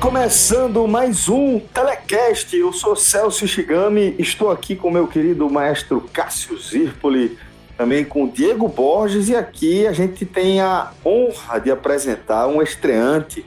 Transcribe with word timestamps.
Começando 0.00 0.88
mais 0.88 1.28
um 1.28 1.60
Telecast, 1.60 2.56
eu 2.56 2.72
sou 2.72 2.96
Celso 2.96 3.46
Shigami, 3.46 4.16
estou 4.18 4.50
aqui 4.50 4.74
com 4.74 4.90
meu 4.90 5.06
querido 5.06 5.48
maestro 5.50 6.00
Cássio 6.10 6.58
Zirpoli, 6.58 7.38
também 7.76 8.02
com 8.02 8.26
Diego 8.26 8.66
Borges, 8.66 9.28
e 9.28 9.36
aqui 9.36 9.86
a 9.86 9.92
gente 9.92 10.24
tem 10.24 10.58
a 10.58 10.90
honra 11.04 11.58
de 11.58 11.70
apresentar 11.70 12.46
um 12.46 12.62
estreante 12.62 13.44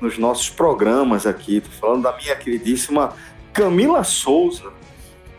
nos 0.00 0.18
nossos 0.18 0.50
programas 0.50 1.24
aqui. 1.24 1.58
Estou 1.58 1.72
falando 1.74 2.02
da 2.02 2.16
minha 2.16 2.34
queridíssima 2.34 3.14
Camila 3.52 4.02
Souza, 4.02 4.72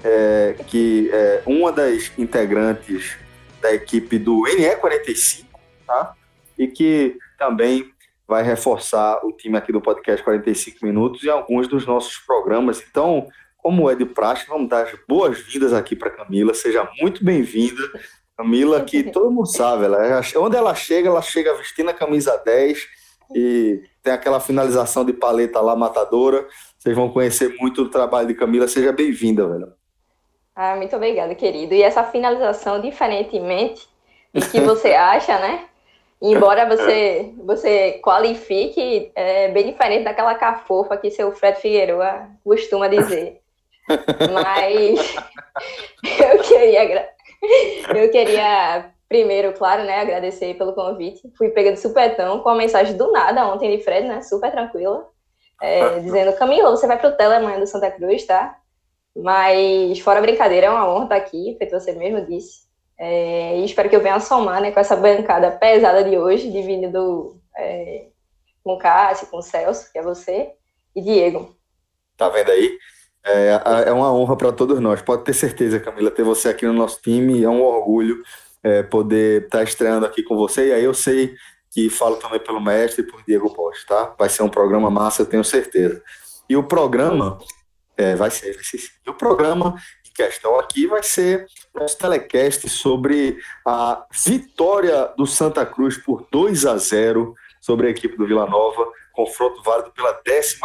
é, 0.02 0.56
que 0.68 1.09
é 1.12 1.44
uma 1.46 1.74
das 1.74 2.09
integrantes 2.18 3.18
da 3.62 3.74
equipe 3.74 4.18
do 4.18 4.44
NE45, 4.44 5.44
tá? 5.86 6.14
E 6.58 6.68
que 6.68 7.18
também 7.38 7.93
vai 8.34 8.42
reforçar 8.42 9.23
o 9.23 9.31
time 9.31 9.56
aqui 9.56 9.72
do 9.72 9.80
podcast 9.80 10.23
45 10.23 10.84
Minutos 10.84 11.23
e 11.23 11.30
alguns 11.30 11.67
dos 11.67 11.86
nossos 11.86 12.17
programas. 12.17 12.84
Então, 12.90 13.28
como 13.58 13.88
é 13.88 13.94
de 13.94 14.06
praxe, 14.06 14.48
vamos 14.48 14.67
dar 14.67 14.88
as 14.88 14.92
boas-vindas 15.08 15.72
aqui 15.72 15.95
para 15.95 16.09
Camila. 16.09 16.52
Seja 16.56 16.90
muito 17.00 17.23
bem-vinda. 17.23 17.84
Camila, 18.36 18.81
que 18.81 19.03
todo 19.03 19.30
mundo 19.30 19.45
sabe, 19.45 19.86
ela, 19.86 20.03
é 20.03 20.38
onde 20.40 20.58
ela 20.58 20.73
chega, 20.73 21.09
ela 21.09 21.22
chega 21.22 21.53
vestindo 21.53 21.90
a 21.90 21.94
camisa 21.94 22.36
10 22.44 22.80
e 23.36 23.84
tem 24.02 24.12
aquela 24.12 24.40
finalização 24.40 25.06
de 25.06 25.14
paleta 25.14 25.62
lá 25.62 25.75
matadora. 25.75 26.47
Vocês 26.80 26.95
vão 26.95 27.09
conhecer 27.09 27.56
muito 27.59 27.84
o 27.84 27.90
trabalho 27.90 28.28
de 28.28 28.34
Camila. 28.34 28.68
Seja 28.68 28.92
bem-vinda, 28.92 29.47
velho. 29.47 29.73
Ah, 30.56 30.75
muito 30.75 30.95
obrigada, 30.95 31.36
querido. 31.36 31.75
E 31.75 31.84
essa 31.84 32.03
finalização, 32.03 32.81
diferentemente 32.81 33.88
do 34.34 34.42
que 34.50 34.59
você 34.59 34.94
acha, 34.95 35.38
né? 35.38 35.68
Embora 36.24 36.66
você, 36.66 37.34
você 37.44 38.00
qualifique, 38.02 39.12
é 39.14 39.50
bem 39.50 39.66
diferente 39.66 40.06
daquela 40.06 40.34
cafofa 40.36 40.96
que 40.96 41.12
seu 41.12 41.34
Fred 41.34 41.60
Figueiredo 41.60 42.00
costuma 42.42 42.88
dizer. 42.88 43.42
Mas 44.32 45.16
eu 46.32 46.40
queria, 46.40 47.10
eu 47.94 48.10
queria 48.10 48.94
primeiro, 49.10 49.52
claro, 49.52 49.84
né, 49.84 50.00
agradecer 50.00 50.54
pelo 50.54 50.72
convite. 50.72 51.30
Fui 51.38 51.50
pegando 51.50 51.76
supetão 51.76 52.40
com 52.40 52.48
a 52.48 52.56
mensagem 52.56 52.96
do 52.96 53.12
nada 53.12 53.46
ontem 53.46 53.76
de 53.76 53.84
Fred, 53.84 54.08
né, 54.08 54.22
super 54.22 54.50
tranquila, 54.50 55.06
é, 55.62 56.00
dizendo, 56.00 56.34
Camila, 56.38 56.70
você 56.70 56.88
vai 56.88 56.98
para 56.98 57.10
o 57.10 57.18
Telemanhã 57.18 57.59
do 57.59 57.68
Santa 57.68 57.92
Cruz, 57.92 58.26
tá? 58.26 58.58
Mas, 59.14 60.00
fora 60.00 60.22
brincadeira, 60.22 60.68
é 60.68 60.70
uma 60.70 60.90
honra 60.90 61.03
estar 61.03 61.16
aqui, 61.18 61.56
feito 61.58 61.78
você 61.78 61.92
mesmo 61.92 62.26
disse. 62.26 62.64
É, 62.98 63.59
e 63.59 63.66
espero 63.66 63.90
que 63.90 63.96
eu 63.96 64.02
venha 64.02 64.20
somar 64.20 64.62
né, 64.62 64.72
com 64.72 64.80
essa 64.80 64.96
bancada 64.96 65.52
pesada 65.52 66.04
de 66.04 66.18
hoje, 66.18 66.52
dividindo 66.52 67.40
é, 67.58 68.08
com 68.64 68.78
Cássio, 68.78 69.28
com 69.28 69.42
Celso, 69.42 69.92
que 69.92 70.00
é 70.00 70.02
você, 70.02 70.52
e 70.96 71.02
Diego. 71.02 71.56
Tá 72.18 72.30
vendo 72.30 72.52
aí? 72.52 72.78
É, 73.26 73.59
é 73.88 73.92
uma 73.92 74.14
honra 74.14 74.36
para 74.36 74.52
todos 74.52 74.80
nós. 74.80 75.02
Pode 75.02 75.24
ter 75.24 75.34
certeza, 75.34 75.80
Camila, 75.80 76.12
ter 76.12 76.24
você 76.24 76.50
aqui 76.50 76.66
no 76.66 76.74
nosso 76.74 77.02
time. 77.02 77.44
É 77.44 77.50
um 77.50 77.64
orgulho 77.64 78.22
é, 78.62 78.84
poder 78.84 79.44
estar 79.46 79.59
tá 79.59 79.64
estreando 79.64 80.06
aqui 80.06 80.22
com 80.24 80.36
você. 80.36 80.70
E 80.70 80.74
aí 80.74 80.84
eu 80.84 80.94
sei 80.94 81.34
que 81.72 81.90
falo 81.90 82.18
também 82.18 82.40
pelo 82.40 82.62
mestre 82.62 83.03
e 83.03 83.08
por 83.08 83.24
Diego 83.24 83.52
Post, 83.53 83.88
tá? 83.88 84.14
Vai 84.18 84.30
ser 84.30 84.44
um 84.44 84.50
programa 84.50 84.92
massa, 84.92 85.24
eu 85.24 85.26
tenho 85.26 85.44
certeza. 85.44 86.03
E 86.48 86.56
o 86.56 86.64
programa, 86.64 87.40
é, 87.98 88.16
vai 88.16 88.30
ser, 88.30 88.53
vai 88.53 88.64
ser. 88.64 88.80
E 89.06 89.09
o 89.09 89.14
programa 89.14 89.76
questão 90.13 90.59
aqui 90.59 90.88
vai 90.88 91.03
ser 91.03 91.47
nosso 91.74 91.97
telecast 91.97 92.69
sobre 92.69 93.38
a 93.66 94.06
vitória 94.12 95.12
do 95.18 95.25
Santa 95.25 95.66
Cruz 95.66 95.97
por 95.97 96.28
2 96.31 96.66
a 96.66 96.78
0 96.78 97.35
sobre 97.59 97.88
a 97.88 97.90
equipe 97.90 98.18
do 98.18 98.28
Vila 98.28 98.46
Nova, 98.46 98.85
confronto 99.13 99.62
válido 99.63 99.91
pela 99.91 100.13
14 100.13 100.57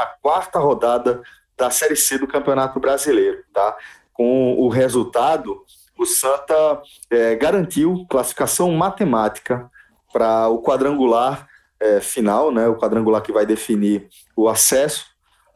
rodada 0.56 1.22
da 1.56 1.70
Série 1.70 1.96
C 1.96 2.18
do 2.18 2.26
Campeonato 2.26 2.78
Brasileiro, 2.78 3.42
tá? 3.52 3.76
Com 4.12 4.54
o 4.58 4.68
resultado, 4.68 5.64
o 5.96 6.04
Santa 6.04 6.82
é, 7.10 7.34
garantiu 7.36 8.06
classificação 8.08 8.70
matemática 8.72 9.70
para 10.12 10.48
o 10.48 10.62
quadrangular 10.62 11.48
é, 11.80 12.00
final, 12.00 12.50
né? 12.50 12.68
O 12.68 12.76
quadrangular 12.76 13.22
que 13.22 13.32
vai 13.32 13.46
definir 13.46 14.08
o 14.36 14.48
acesso 14.48 15.06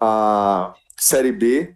à 0.01 0.75
Série 0.97 1.33
B 1.33 1.75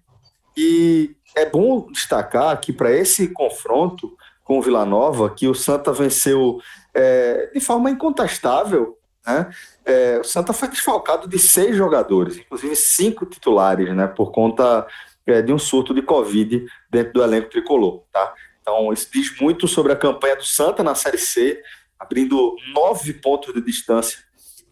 e 0.56 1.16
é 1.36 1.44
bom 1.44 1.86
destacar 1.92 2.58
que 2.58 2.72
para 2.72 2.90
esse 2.90 3.28
confronto 3.28 4.16
com 4.42 4.58
o 4.58 4.62
Vila 4.62 4.84
Nova, 4.84 5.28
que 5.28 5.46
o 5.46 5.54
Santa 5.54 5.92
venceu 5.92 6.60
é, 6.94 7.50
de 7.52 7.60
forma 7.60 7.90
incontestável, 7.90 8.96
né? 9.26 9.50
É, 9.84 10.18
o 10.20 10.24
Santa 10.24 10.52
foi 10.52 10.68
desfalcado 10.68 11.28
de 11.28 11.38
seis 11.38 11.76
jogadores, 11.76 12.38
inclusive 12.38 12.74
cinco 12.76 13.26
titulares, 13.26 13.94
né? 13.94 14.06
Por 14.06 14.30
conta 14.30 14.86
é, 15.26 15.42
de 15.42 15.52
um 15.52 15.58
surto 15.58 15.92
de 15.92 16.00
Covid 16.00 16.64
dentro 16.88 17.12
do 17.12 17.22
elenco 17.22 17.50
tricolor, 17.50 18.04
tá? 18.12 18.32
Então, 18.62 18.92
isso 18.92 19.08
diz 19.12 19.38
muito 19.40 19.68
sobre 19.68 19.92
a 19.92 19.96
campanha 19.96 20.36
do 20.36 20.44
Santa 20.44 20.82
na 20.82 20.94
Série 20.94 21.18
C, 21.18 21.60
abrindo 21.98 22.56
nove 22.72 23.12
pontos 23.14 23.52
de 23.52 23.60
distância 23.60 24.18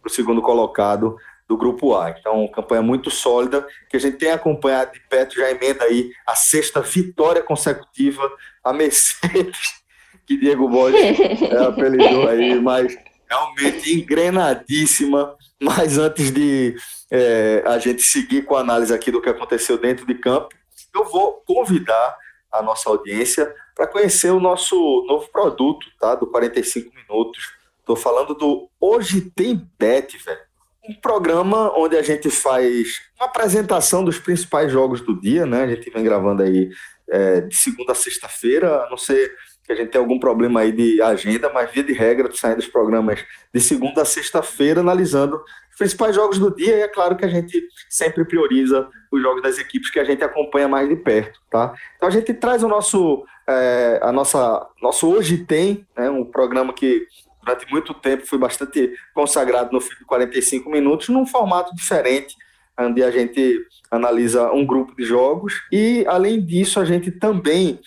para 0.01 0.09
o 0.09 0.13
segundo 0.13 0.41
colocado 0.41 1.17
do 1.47 1.57
Grupo 1.57 1.95
A. 1.95 2.09
Então, 2.09 2.47
campanha 2.47 2.81
muito 2.81 3.11
sólida, 3.11 3.65
que 3.89 3.97
a 3.97 3.99
gente 3.99 4.17
tem 4.17 4.31
acompanhado 4.31 4.93
de 4.93 4.99
perto, 5.01 5.35
já 5.35 5.49
emenda 5.51 5.83
aí 5.85 6.11
a 6.25 6.35
sexta 6.35 6.81
vitória 6.81 7.41
consecutiva, 7.43 8.21
a 8.63 8.73
Mercedes, 8.73 9.83
que 10.25 10.37
Diego 10.37 10.67
Borges 10.67 11.19
é, 11.41 11.57
apelidou 11.65 12.27
aí, 12.27 12.59
mas 12.59 12.97
realmente 13.29 13.93
engrenadíssima. 13.93 15.35
Mas 15.61 15.97
antes 15.97 16.31
de 16.31 16.75
é, 17.11 17.63
a 17.65 17.77
gente 17.77 18.01
seguir 18.01 18.43
com 18.43 18.55
a 18.55 18.61
análise 18.61 18.93
aqui 18.93 19.11
do 19.11 19.21
que 19.21 19.29
aconteceu 19.29 19.77
dentro 19.77 20.05
de 20.05 20.15
campo, 20.15 20.49
eu 20.93 21.05
vou 21.05 21.43
convidar 21.45 22.17
a 22.51 22.61
nossa 22.61 22.89
audiência 22.89 23.53
para 23.75 23.87
conhecer 23.87 24.31
o 24.31 24.39
nosso 24.39 24.75
novo 25.07 25.29
produto, 25.29 25.85
tá? 25.99 26.15
Do 26.15 26.27
45 26.27 26.91
minutos. 26.95 27.53
Estou 27.79 27.95
falando 27.95 28.33
do 28.33 28.69
Hoje 28.79 29.21
Tem 29.21 29.69
Bet, 29.77 30.17
velho 30.17 30.44
um 30.89 30.93
programa 30.95 31.71
onde 31.77 31.97
a 31.97 32.01
gente 32.01 32.29
faz 32.29 33.01
uma 33.19 33.27
apresentação 33.27 34.03
dos 34.03 34.19
principais 34.19 34.71
jogos 34.71 35.01
do 35.01 35.19
dia, 35.19 35.45
né? 35.45 35.63
A 35.63 35.67
gente 35.67 35.89
vem 35.89 36.03
gravando 36.03 36.43
aí 36.43 36.69
é, 37.09 37.41
de 37.41 37.55
segunda 37.55 37.91
a 37.91 37.95
sexta-feira, 37.95 38.83
a 38.83 38.89
não 38.89 38.97
ser 38.97 39.33
que 39.63 39.71
a 39.71 39.75
gente 39.75 39.89
tenha 39.89 40.03
algum 40.03 40.19
problema 40.19 40.59
aí 40.59 40.71
de 40.71 41.01
agenda, 41.01 41.51
mas 41.51 41.71
via 41.71 41.83
de 41.83 41.93
regra, 41.93 42.29
saindo 42.31 42.57
dos 42.57 42.67
programas 42.67 43.25
de 43.51 43.59
segunda 43.59 44.03
a 44.03 44.05
sexta-feira, 44.05 44.81
analisando 44.81 45.41
os 45.71 45.77
principais 45.77 46.15
jogos 46.15 46.37
do 46.37 46.55
dia, 46.55 46.77
e 46.77 46.81
é 46.81 46.87
claro 46.87 47.17
que 47.17 47.25
a 47.25 47.27
gente 47.27 47.67
sempre 47.89 48.23
prioriza 48.23 48.87
os 49.11 49.21
jogos 49.21 49.41
das 49.41 49.57
equipes 49.57 49.89
que 49.89 49.99
a 49.99 50.03
gente 50.03 50.23
acompanha 50.23 50.67
mais 50.67 50.87
de 50.87 50.95
perto, 50.95 51.39
tá? 51.49 51.73
Então 51.97 52.07
a 52.07 52.11
gente 52.11 52.31
traz 52.33 52.61
o 52.61 52.67
nosso, 52.67 53.25
é, 53.47 53.99
a 54.03 54.11
nossa, 54.11 54.67
nosso 54.81 55.11
Hoje 55.11 55.39
Tem, 55.39 55.85
né, 55.97 56.09
um 56.11 56.23
programa 56.23 56.71
que 56.71 57.07
durante 57.45 57.71
muito 57.71 57.93
tempo 57.93 58.25
fui 58.25 58.39
bastante 58.39 58.91
consagrado 59.13 59.71
no 59.71 59.79
fim 59.79 59.95
de 59.95 60.05
45 60.05 60.69
minutos, 60.69 61.09
num 61.09 61.27
formato 61.27 61.75
diferente, 61.75 62.35
onde 62.77 63.03
a 63.03 63.11
gente 63.11 63.59
analisa 63.91 64.51
um 64.51 64.65
grupo 64.65 64.95
de 64.95 65.03
jogos. 65.03 65.53
E, 65.71 66.03
além 66.07 66.43
disso, 66.43 66.79
a 66.79 66.85
gente 66.85 67.11
também 67.11 67.79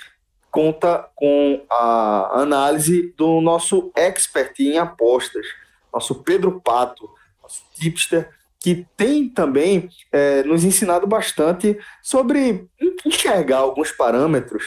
conta 0.51 1.07
com 1.15 1.67
a 1.69 2.41
análise 2.41 3.13
do 3.17 3.41
nosso 3.41 3.91
expert 3.95 4.55
em 4.61 4.79
apostas, 4.79 5.47
nosso 5.93 6.23
Pedro 6.23 6.61
Pato, 6.61 7.11
nosso 7.43 7.63
tipster, 7.75 8.31
que 8.61 8.87
tem 8.97 9.29
também 9.29 9.89
é, 10.11 10.43
nos 10.45 10.65
ensinado 10.65 11.07
bastante 11.07 11.79
sobre 12.03 12.67
enxergar 13.05 13.59
alguns 13.59 13.93
parâmetros 13.93 14.65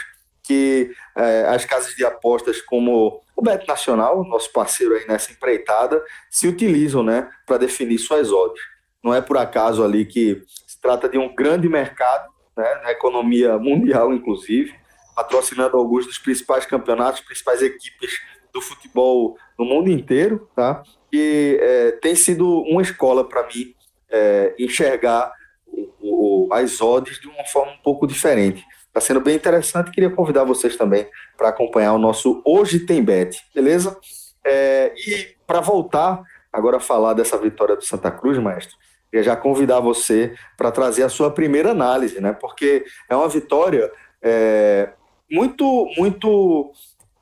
que 0.52 0.92
é, 1.16 1.46
as 1.48 1.64
casas 1.64 1.96
de 1.96 2.04
apostas 2.04 2.62
como 2.62 3.22
o 3.36 3.42
Beto 3.42 3.66
Nacional, 3.66 4.26
nosso 4.26 4.52
parceiro 4.52 4.94
aí 4.96 5.08
nessa 5.08 5.32
empreitada, 5.32 6.04
se 6.30 6.46
utilizam 6.46 7.02
né, 7.02 7.30
para 7.46 7.58
definir 7.58 7.98
suas 7.98 8.34
odds. 8.34 8.62
Não 9.02 9.14
é 9.14 9.22
por 9.22 9.38
acaso 9.38 9.82
ali 9.82 10.06
que 10.06 10.44
se 10.68 10.80
trata 10.82 11.08
de 11.08 11.18
um 11.18 11.34
grande 11.34 11.70
mercado, 11.70 12.30
né, 12.58 12.82
na 12.84 12.92
economia 12.92 13.58
mundial, 13.58 14.14
inclusive, 14.14 14.76
patrocinando 15.16 15.78
alguns 15.78 16.06
dos 16.06 16.18
principais 16.18 16.66
campeonatos, 16.66 17.22
principais 17.22 17.62
equipes 17.62 18.12
do 18.54 18.60
futebol 18.60 19.38
no 19.58 19.64
mundo 19.64 19.90
inteiro, 19.90 20.50
tá? 20.54 20.84
E 21.14 21.58
é, 21.62 21.92
tem 21.94 22.14
sido 22.14 22.62
uma 22.64 22.82
escola 22.82 23.28
para 23.28 23.48
mim 23.48 23.74
é, 24.10 24.54
enxergar 24.60 25.32
o, 25.66 26.48
o, 26.48 26.54
as 26.54 26.82
odds 26.82 27.20
de 27.22 27.28
uma 27.28 27.46
forma 27.46 27.72
um 27.72 27.82
pouco 27.82 28.06
diferente. 28.06 28.66
Está 28.92 29.00
sendo 29.00 29.22
bem 29.22 29.38
interessante. 29.38 29.90
Queria 29.90 30.10
convidar 30.10 30.44
vocês 30.44 30.76
também 30.76 31.08
para 31.38 31.48
acompanhar 31.48 31.94
o 31.94 31.98
nosso 31.98 32.42
Hoje 32.46 32.80
Tem 32.80 33.02
Bet, 33.02 33.42
beleza? 33.56 33.98
É, 34.46 34.94
e 34.98 35.36
para 35.48 35.62
voltar 35.62 36.22
agora 36.52 36.76
a 36.76 36.82
falar 36.82 37.14
dessa 37.14 37.38
vitória 37.38 37.78
do 37.78 37.86
Santa 37.86 38.12
Cruz, 38.12 38.38
mestre, 38.38 38.76
queria 39.10 39.24
já 39.24 39.36
convidar 39.38 39.80
você 39.80 40.36
para 40.58 40.72
trazer 40.72 41.04
a 41.04 41.10
sua 41.10 41.32
primeira 41.32 41.72
análise, 41.72 42.20
né? 42.20 42.34
Porque 42.34 42.84
é 43.10 43.16
uma 43.16 43.30
vitória 43.30 43.90
é, 44.22 44.90
muito, 45.32 45.88
muito 45.98 46.74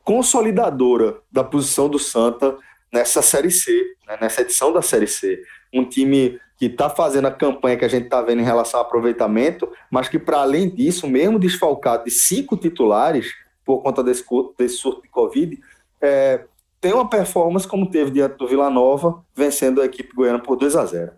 consolidadora 0.04 1.18
da 1.32 1.44
posição 1.44 1.88
do 1.88 2.00
Santa 2.00 2.58
nessa 2.92 3.22
Série 3.22 3.52
C, 3.52 3.72
né? 4.08 4.18
nessa 4.22 4.42
edição 4.42 4.72
da 4.74 4.82
Série 4.82 5.08
C. 5.08 5.42
Um 5.74 5.88
time 5.88 6.40
que 6.58 6.66
está 6.66 6.90
fazendo 6.90 7.26
a 7.28 7.32
campanha 7.32 7.78
que 7.78 7.86
a 7.86 7.90
gente 7.90 8.06
está 8.06 8.22
vendo 8.22 8.42
em 8.42 8.46
relação 8.46 8.80
ao 8.80 8.86
aproveitamento, 8.86 9.72
mas 9.90 10.10
que, 10.10 10.20
para 10.20 10.42
além 10.42 10.70
disso, 10.70 11.08
mesmo 11.08 11.40
desfalcado 11.40 12.04
de 12.04 12.12
cinco 12.12 12.58
titulares, 12.58 13.28
por 13.64 13.82
conta 13.82 14.04
desse, 14.04 14.26
desse 14.58 14.76
surto 14.76 15.02
de 15.02 15.10
Covid, 15.10 15.58
é, 16.02 16.44
tem 16.82 16.94
uma 16.94 17.10
performance 17.10 17.68
como 17.68 17.90
teve 17.90 18.12
diante 18.12 18.38
do 18.38 18.48
Vila 18.48 18.70
Nova, 18.70 19.24
vencendo 19.36 19.82
a 19.82 19.86
equipe 19.86 20.14
goiana 20.14 20.40
por 20.40 20.56
2 20.56 20.76
a 20.76 20.86
0 20.86 21.12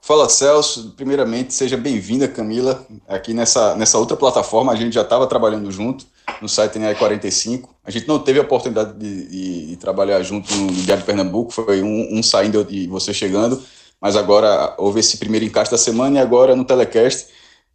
Fala 0.00 0.28
Celso, 0.28 0.94
primeiramente 0.96 1.52
seja 1.52 1.76
bem-vinda 1.76 2.28
Camila, 2.28 2.86
aqui 3.08 3.34
nessa, 3.34 3.74
nessa 3.74 3.98
outra 3.98 4.16
plataforma, 4.16 4.72
a 4.72 4.76
gente 4.76 4.94
já 4.94 5.02
estava 5.02 5.26
trabalhando 5.26 5.68
junto 5.72 6.06
no 6.40 6.48
site 6.48 6.78
NE45, 6.78 7.68
a 7.86 7.90
gente 7.90 8.08
não 8.08 8.18
teve 8.18 8.38
a 8.38 8.42
oportunidade 8.42 8.98
de, 8.98 9.28
de, 9.28 9.66
de 9.68 9.76
trabalhar 9.76 10.20
junto 10.22 10.52
no, 10.54 10.72
Diário 10.72 11.02
de 11.02 11.06
Pernambuco, 11.06 11.52
foi 11.52 11.82
um, 11.82 12.18
um 12.18 12.22
saindo 12.22 12.66
e 12.68 12.86
você 12.88 13.14
chegando, 13.14 13.62
mas 14.00 14.16
agora 14.16 14.74
houve 14.76 15.00
esse 15.00 15.16
primeiro 15.18 15.46
encaixe 15.46 15.70
da 15.70 15.78
semana 15.78 16.18
e 16.18 16.20
agora 16.20 16.56
no 16.56 16.64
telecast, 16.64 17.28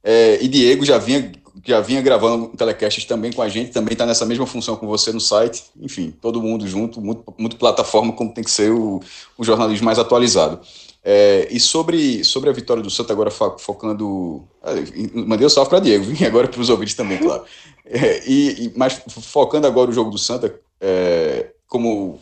é, 0.03 0.37
e 0.41 0.47
Diego 0.47 0.83
já 0.83 0.97
vinha, 0.97 1.31
já 1.65 1.79
vinha 1.79 2.01
gravando 2.01 2.49
telecasts 2.57 3.05
também 3.05 3.31
com 3.31 3.41
a 3.41 3.47
gente, 3.47 3.71
também 3.71 3.93
está 3.93 4.05
nessa 4.05 4.25
mesma 4.25 4.45
função 4.45 4.75
com 4.75 4.85
você 4.85 5.13
no 5.13 5.21
site, 5.21 5.63
enfim, 5.79 6.13
todo 6.21 6.41
mundo 6.41 6.67
junto, 6.67 6.99
muito, 6.99 7.33
muito 7.37 7.55
plataforma 7.55 8.11
como 8.11 8.33
tem 8.33 8.43
que 8.43 8.51
ser 8.51 8.71
o, 8.71 8.99
o 9.37 9.43
jornalismo 9.43 9.85
mais 9.85 9.97
atualizado. 9.97 10.59
É, 11.03 11.47
e 11.49 11.59
sobre, 11.59 12.23
sobre 12.23 12.49
a 12.49 12.53
vitória 12.53 12.83
do 12.83 12.89
Santa, 12.91 13.11
agora 13.11 13.31
focando. 13.31 14.43
Ah, 14.61 14.73
mandei 15.15 15.45
o 15.45 15.47
um 15.47 15.49
salve 15.49 15.69
para 15.69 15.79
Diego, 15.79 16.03
vim 16.05 16.23
agora 16.25 16.47
para 16.47 16.61
os 16.61 16.69
ouvintes 16.69 16.93
também, 16.93 17.17
claro. 17.17 17.43
É, 17.85 18.21
e, 18.27 18.71
mas 18.75 19.01
focando 19.21 19.67
agora 19.67 19.89
o 19.89 19.93
jogo 19.93 20.11
do 20.11 20.17
Santa, 20.17 20.59
é, 20.79 21.51
como, 21.67 22.19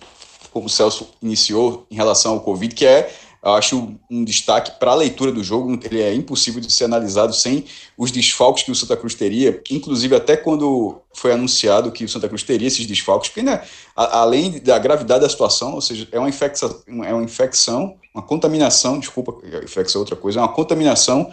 como 0.52 0.68
o 0.68 0.70
Celso 0.70 1.10
iniciou 1.22 1.86
em 1.90 1.96
relação 1.96 2.34
ao 2.34 2.42
Covid, 2.42 2.74
que 2.74 2.86
é 2.86 3.12
acho 3.42 3.96
um 4.12 4.24
destaque 4.24 4.78
para 4.80 4.92
a 4.92 4.96
leitura 4.96 5.32
do 5.32 5.44
jogo. 5.44 5.80
Ele 5.84 6.02
é 6.02 6.14
impossível 6.14 6.60
de 6.60 6.72
ser 6.72 6.86
analisado 6.86 7.34
sem 7.34 7.66
os 7.98 8.12
desfalques 8.12 8.64
que 8.64 8.72
o 8.72 8.76
Santa 8.76 8.98
Cruz 8.98 9.16
teria, 9.16 9.62
inclusive 9.70 10.16
até 10.16 10.36
quando 10.36 11.02
foi 11.14 11.32
anunciado 11.32 11.92
que 11.92 12.04
o 12.04 12.10
Santa 12.10 12.28
Cruz 12.28 12.44
teria 12.44 12.68
esses 12.68 12.86
desfalques, 12.86 13.30
porque 13.30 13.44
né, 13.44 13.62
a, 13.96 14.20
além 14.22 14.60
da 14.60 14.78
gravidade 14.78 15.22
da 15.22 15.30
situação, 15.30 15.76
ou 15.76 15.82
seja, 15.82 16.08
é 16.12 16.20
uma 16.20 16.30
infecção, 16.30 16.82
é 16.88 17.14
uma 17.14 17.24
infecção, 17.24 17.96
uma 18.14 18.24
contaminação, 18.24 19.00
desculpa, 19.00 19.36
infecção 19.64 20.00
é 20.00 20.04
outra 20.04 20.16
coisa, 20.16 20.40
é 20.40 20.42
uma 20.42 20.54
contaminação 20.54 21.32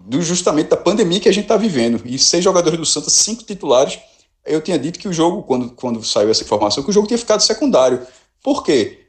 do 0.00 0.20
justamente 0.22 0.68
da 0.68 0.76
pandemia 0.76 1.20
que 1.20 1.28
a 1.28 1.32
gente 1.32 1.44
está 1.44 1.56
vivendo. 1.56 2.02
E 2.04 2.18
seis 2.18 2.42
jogadores 2.42 2.78
do 2.78 2.86
Santa, 2.86 3.10
cinco 3.10 3.44
titulares. 3.44 3.98
Eu 4.44 4.60
tinha 4.60 4.78
dito 4.78 4.98
que 4.98 5.06
o 5.06 5.12
jogo, 5.12 5.42
quando, 5.42 5.70
quando 5.70 6.02
saiu 6.02 6.30
essa 6.30 6.42
informação, 6.42 6.82
que 6.82 6.90
o 6.90 6.92
jogo 6.92 7.06
tinha 7.06 7.18
ficado 7.18 7.40
secundário. 7.40 8.06
Por 8.42 8.64
quê? 8.64 9.00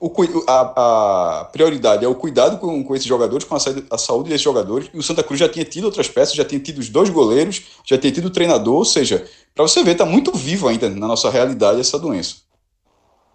o, 0.00 0.10
a, 0.46 1.40
a, 1.40 1.44
prioridade 1.44 2.04
é 2.06 2.08
o 2.08 2.14
cuidado 2.14 2.56
com, 2.56 2.82
com 2.82 2.96
esses 2.96 3.06
jogadores, 3.06 3.44
com 3.44 3.54
a, 3.54 3.58
a, 3.90 3.98
saúde 3.98 4.30
desses 4.30 4.42
jogadores. 4.42 4.88
E 4.94 4.98
o 4.98 5.02
Santa 5.02 5.22
Cruz 5.22 5.38
já 5.38 5.48
tinha 5.48 5.64
tido 5.64 5.84
outras 5.84 6.08
peças, 6.08 6.34
já 6.34 6.44
tinha 6.44 6.58
tido 6.58 6.78
os 6.78 6.88
dois 6.88 7.10
goleiros, 7.10 7.62
já 7.84 7.98
tinha 7.98 8.10
tido 8.10 8.26
o 8.26 8.30
treinador. 8.30 8.76
Ou 8.76 8.84
seja, 8.84 9.28
para 9.54 9.62
você 9.62 9.84
ver, 9.84 9.92
está 9.92 10.06
muito 10.06 10.32
vivo 10.32 10.68
ainda 10.68 10.88
na 10.88 11.06
nossa 11.06 11.28
realidade 11.28 11.80
essa 11.80 11.98
doença, 11.98 12.36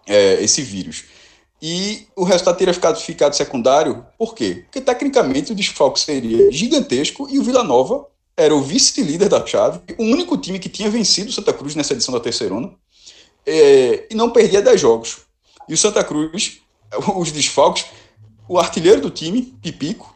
é, 0.08 0.42
esse 0.44 0.64
vírus. 0.64 1.04
E 1.62 2.08
o 2.16 2.24
resultado 2.24 2.58
teria 2.58 2.74
ficado, 2.74 3.00
ficado 3.00 3.36
secundário, 3.36 4.06
por 4.18 4.36
quê? 4.36 4.64
Porque 4.66 4.82
tecnicamente 4.82 5.52
o 5.52 5.56
desfalque 5.56 6.00
seria 6.00 6.52
gigantesco 6.52 7.28
e 7.30 7.40
o 7.40 7.44
Vila 7.44 7.64
Nova 7.64 8.06
era 8.38 8.54
o 8.54 8.62
vice-líder 8.62 9.30
da 9.30 9.46
chave, 9.46 9.80
o 9.98 10.04
único 10.04 10.38
time 10.38 10.60
que 10.60 10.68
tinha 10.68 10.90
vencido 10.90 11.30
o 11.30 11.34
Santa 11.34 11.54
Cruz 11.54 11.74
nessa 11.74 11.94
edição 11.94 12.14
da 12.14 12.20
Terceirona, 12.20 12.74
é, 13.46 14.08
e 14.12 14.16
não 14.16 14.30
perdia 14.30 14.62
10 14.62 14.82
jogos. 14.82 15.20
E 15.70 15.74
o 15.74 15.78
Santa 15.78 16.04
Cruz, 16.04 16.60
os 17.16 17.32
desfalques, 17.32 17.86
o 18.48 18.60
artilheiro 18.60 19.02
do 19.02 19.10
time, 19.10 19.42
Pipico, 19.62 20.14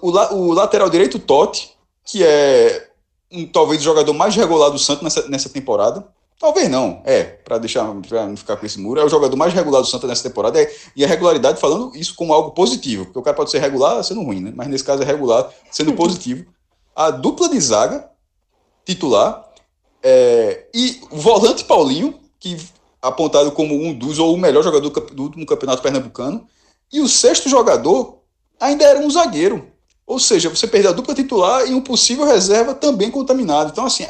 o, 0.00 0.10
la, 0.10 0.32
o 0.32 0.52
lateral 0.52 0.88
direito, 0.88 1.18
Totti, 1.18 1.72
que 2.04 2.22
é 2.22 2.90
um, 3.32 3.46
talvez 3.46 3.80
o 3.80 3.84
jogador 3.84 4.12
mais 4.12 4.34
regular 4.36 4.70
do 4.70 4.78
Santos 4.78 5.02
nessa, 5.02 5.28
nessa 5.28 5.48
temporada. 5.48 6.06
Talvez 6.40 6.70
não, 6.70 7.02
é, 7.04 7.22
para 7.22 7.58
deixar 7.58 7.84
pra 8.08 8.26
não 8.26 8.34
ficar 8.34 8.56
com 8.56 8.64
esse 8.64 8.80
muro, 8.80 8.98
é 8.98 9.04
o 9.04 9.10
jogador 9.10 9.36
mais 9.36 9.52
regular 9.52 9.82
do 9.82 9.86
Santa 9.86 10.06
nessa 10.06 10.26
temporada, 10.26 10.58
é, 10.58 10.74
e 10.96 11.04
a 11.04 11.06
regularidade 11.06 11.60
falando 11.60 11.94
isso 11.94 12.14
como 12.14 12.32
algo 12.32 12.52
positivo, 12.52 13.04
porque 13.04 13.18
o 13.18 13.22
cara 13.22 13.36
pode 13.36 13.50
ser 13.50 13.58
regular 13.58 14.02
sendo 14.02 14.22
ruim, 14.22 14.40
né? 14.40 14.52
Mas 14.56 14.68
nesse 14.68 14.82
caso 14.82 15.02
é 15.02 15.04
regular 15.04 15.52
sendo 15.70 15.92
positivo. 15.94 16.46
A 16.96 17.10
dupla 17.10 17.46
de 17.46 17.60
zaga 17.60 18.10
titular 18.86 19.50
é, 20.02 20.66
e 20.74 21.02
o 21.10 21.18
volante 21.18 21.64
Paulinho, 21.64 22.18
que 22.38 22.56
apontado 23.02 23.52
como 23.52 23.74
um 23.74 23.92
dos 23.92 24.18
ou 24.18 24.34
o 24.34 24.38
melhor 24.38 24.62
jogador 24.62 24.88
do 24.88 25.22
último 25.22 25.44
campeonato 25.44 25.82
pernambucano. 25.82 26.46
E 26.92 27.00
o 27.00 27.08
sexto 27.08 27.48
jogador 27.48 28.18
ainda 28.58 28.84
era 28.84 28.98
um 28.98 29.10
zagueiro. 29.10 29.70
Ou 30.06 30.18
seja, 30.18 30.48
você 30.48 30.66
perdeu 30.66 30.90
a 30.90 30.94
dupla 30.94 31.14
titular 31.14 31.66
e 31.66 31.74
um 31.74 31.80
possível 31.80 32.24
reserva 32.24 32.74
também 32.74 33.10
contaminado. 33.10 33.70
Então, 33.70 33.84
assim, 33.84 34.04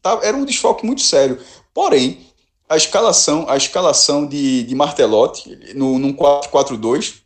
tá, 0.00 0.18
era 0.22 0.36
um 0.36 0.44
desfalque 0.44 0.86
muito 0.86 1.02
sério. 1.02 1.38
Porém, 1.74 2.20
a 2.68 2.76
escalação, 2.76 3.46
a 3.48 3.56
escalação 3.56 4.26
de, 4.26 4.62
de 4.62 4.74
Martelotti 4.74 5.74
no, 5.74 5.98
num 5.98 6.14
4-4-2, 6.14 7.16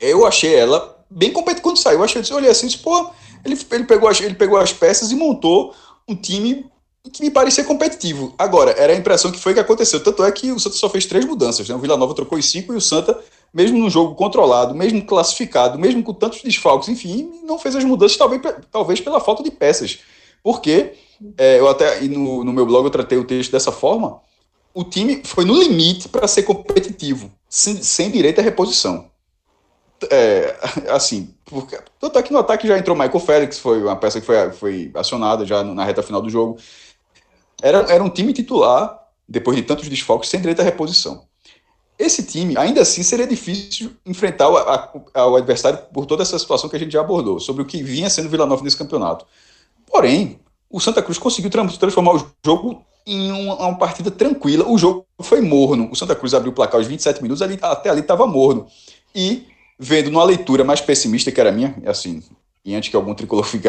eu 0.00 0.24
achei 0.24 0.54
ela 0.54 1.04
bem 1.10 1.32
competente 1.32 1.62
quando 1.62 1.78
saiu. 1.78 1.98
Eu 1.98 2.04
achei, 2.04 2.22
eu 2.30 2.36
olhei 2.36 2.50
assim, 2.50 2.68
disse, 2.68 2.78
pô, 2.78 3.10
ele, 3.44 3.58
ele, 3.72 3.84
pegou 3.84 4.08
as, 4.08 4.20
ele 4.20 4.34
pegou 4.34 4.56
as 4.56 4.72
peças 4.72 5.10
e 5.10 5.16
montou 5.16 5.74
um 6.08 6.14
time 6.14 6.66
que 7.12 7.22
me 7.22 7.30
parecia 7.30 7.64
competitivo. 7.64 8.34
Agora, 8.38 8.70
era 8.72 8.92
a 8.92 8.96
impressão 8.96 9.30
que 9.30 9.38
foi 9.38 9.52
que 9.52 9.60
aconteceu. 9.60 10.02
Tanto 10.02 10.24
é 10.24 10.32
que 10.32 10.50
o 10.50 10.58
Santa 10.58 10.76
só 10.76 10.88
fez 10.88 11.04
três 11.04 11.24
mudanças. 11.24 11.68
Né? 11.68 11.74
O 11.74 11.78
Vila 11.78 11.96
Nova 11.96 12.14
trocou 12.14 12.38
os 12.38 12.50
cinco 12.50 12.72
e 12.72 12.76
o 12.76 12.80
Santa, 12.80 13.18
mesmo 13.52 13.78
num 13.78 13.90
jogo 13.90 14.14
controlado, 14.14 14.74
mesmo 14.74 15.04
classificado, 15.04 15.78
mesmo 15.78 16.02
com 16.02 16.14
tantos 16.14 16.42
desfalques, 16.42 16.88
enfim, 16.88 17.40
não 17.44 17.58
fez 17.58 17.76
as 17.76 17.84
mudanças, 17.84 18.16
talvez, 18.16 18.40
talvez 18.70 19.00
pela 19.00 19.20
falta 19.20 19.42
de 19.42 19.50
peças. 19.50 19.98
Porque, 20.44 20.92
é, 21.38 21.58
eu 21.58 21.66
até 21.66 22.02
no, 22.02 22.44
no 22.44 22.52
meu 22.52 22.66
blog 22.66 22.84
eu 22.84 22.90
tratei 22.90 23.16
o 23.16 23.24
texto 23.24 23.50
dessa 23.50 23.72
forma, 23.72 24.20
o 24.74 24.84
time 24.84 25.22
foi 25.24 25.46
no 25.46 25.58
limite 25.58 26.06
para 26.06 26.28
ser 26.28 26.42
competitivo, 26.42 27.32
sem, 27.48 27.82
sem 27.82 28.10
direito 28.10 28.40
à 28.40 28.42
reposição. 28.42 29.10
É, 30.10 30.54
assim, 30.92 31.34
porque, 31.46 31.78
tanto 31.98 32.18
é 32.18 32.22
que 32.22 32.30
no 32.30 32.38
ataque 32.38 32.68
já 32.68 32.76
entrou 32.76 32.94
Michael 32.94 33.20
Félix, 33.20 33.58
foi 33.58 33.82
uma 33.82 33.96
peça 33.96 34.20
que 34.20 34.26
foi, 34.26 34.52
foi 34.52 34.92
acionada 34.94 35.46
já 35.46 35.64
na 35.64 35.82
reta 35.82 36.02
final 36.02 36.20
do 36.20 36.28
jogo. 36.28 36.58
Era, 37.62 37.78
era 37.90 38.04
um 38.04 38.10
time 38.10 38.34
titular, 38.34 39.00
depois 39.26 39.56
de 39.56 39.62
tantos 39.62 39.88
desfalques, 39.88 40.28
sem 40.28 40.40
direito 40.40 40.60
à 40.60 40.62
reposição. 40.62 41.24
Esse 41.98 42.22
time, 42.22 42.54
ainda 42.58 42.82
assim, 42.82 43.02
seria 43.02 43.26
difícil 43.26 43.92
enfrentar 44.04 44.50
o, 44.50 44.58
a, 44.58 45.26
o 45.26 45.36
adversário 45.36 45.78
por 45.90 46.04
toda 46.04 46.22
essa 46.22 46.38
situação 46.38 46.68
que 46.68 46.76
a 46.76 46.78
gente 46.78 46.92
já 46.92 47.00
abordou, 47.00 47.40
sobre 47.40 47.62
o 47.62 47.64
que 47.64 47.82
vinha 47.82 48.10
sendo 48.10 48.28
Vila 48.28 48.44
Nova 48.44 48.62
nesse 48.62 48.76
campeonato. 48.76 49.24
Porém, 49.94 50.40
o 50.68 50.80
Santa 50.80 51.00
Cruz 51.00 51.18
conseguiu 51.18 51.48
transformar 51.78 52.16
o 52.16 52.26
jogo 52.44 52.82
em 53.06 53.30
uma, 53.30 53.78
partida 53.78 54.10
tranquila. 54.10 54.68
O 54.68 54.76
jogo 54.76 55.06
foi 55.22 55.40
morno. 55.40 55.88
O 55.92 55.94
Santa 55.94 56.16
Cruz 56.16 56.34
abriu 56.34 56.50
o 56.50 56.54
placar 56.54 56.80
aos 56.80 56.88
27 56.88 57.22
minutos, 57.22 57.40
ali, 57.40 57.56
até 57.62 57.90
ali 57.90 58.00
estava 58.00 58.26
morno. 58.26 58.66
E 59.14 59.44
vendo 59.78 60.10
numa 60.10 60.24
leitura 60.24 60.64
mais 60.64 60.80
pessimista 60.80 61.30
que 61.30 61.40
era 61.40 61.52
minha, 61.52 61.80
assim, 61.86 62.20
e 62.64 62.74
antes 62.74 62.88
que 62.88 62.96
algum 62.96 63.14
tricolor 63.14 63.44
fique, 63.46 63.68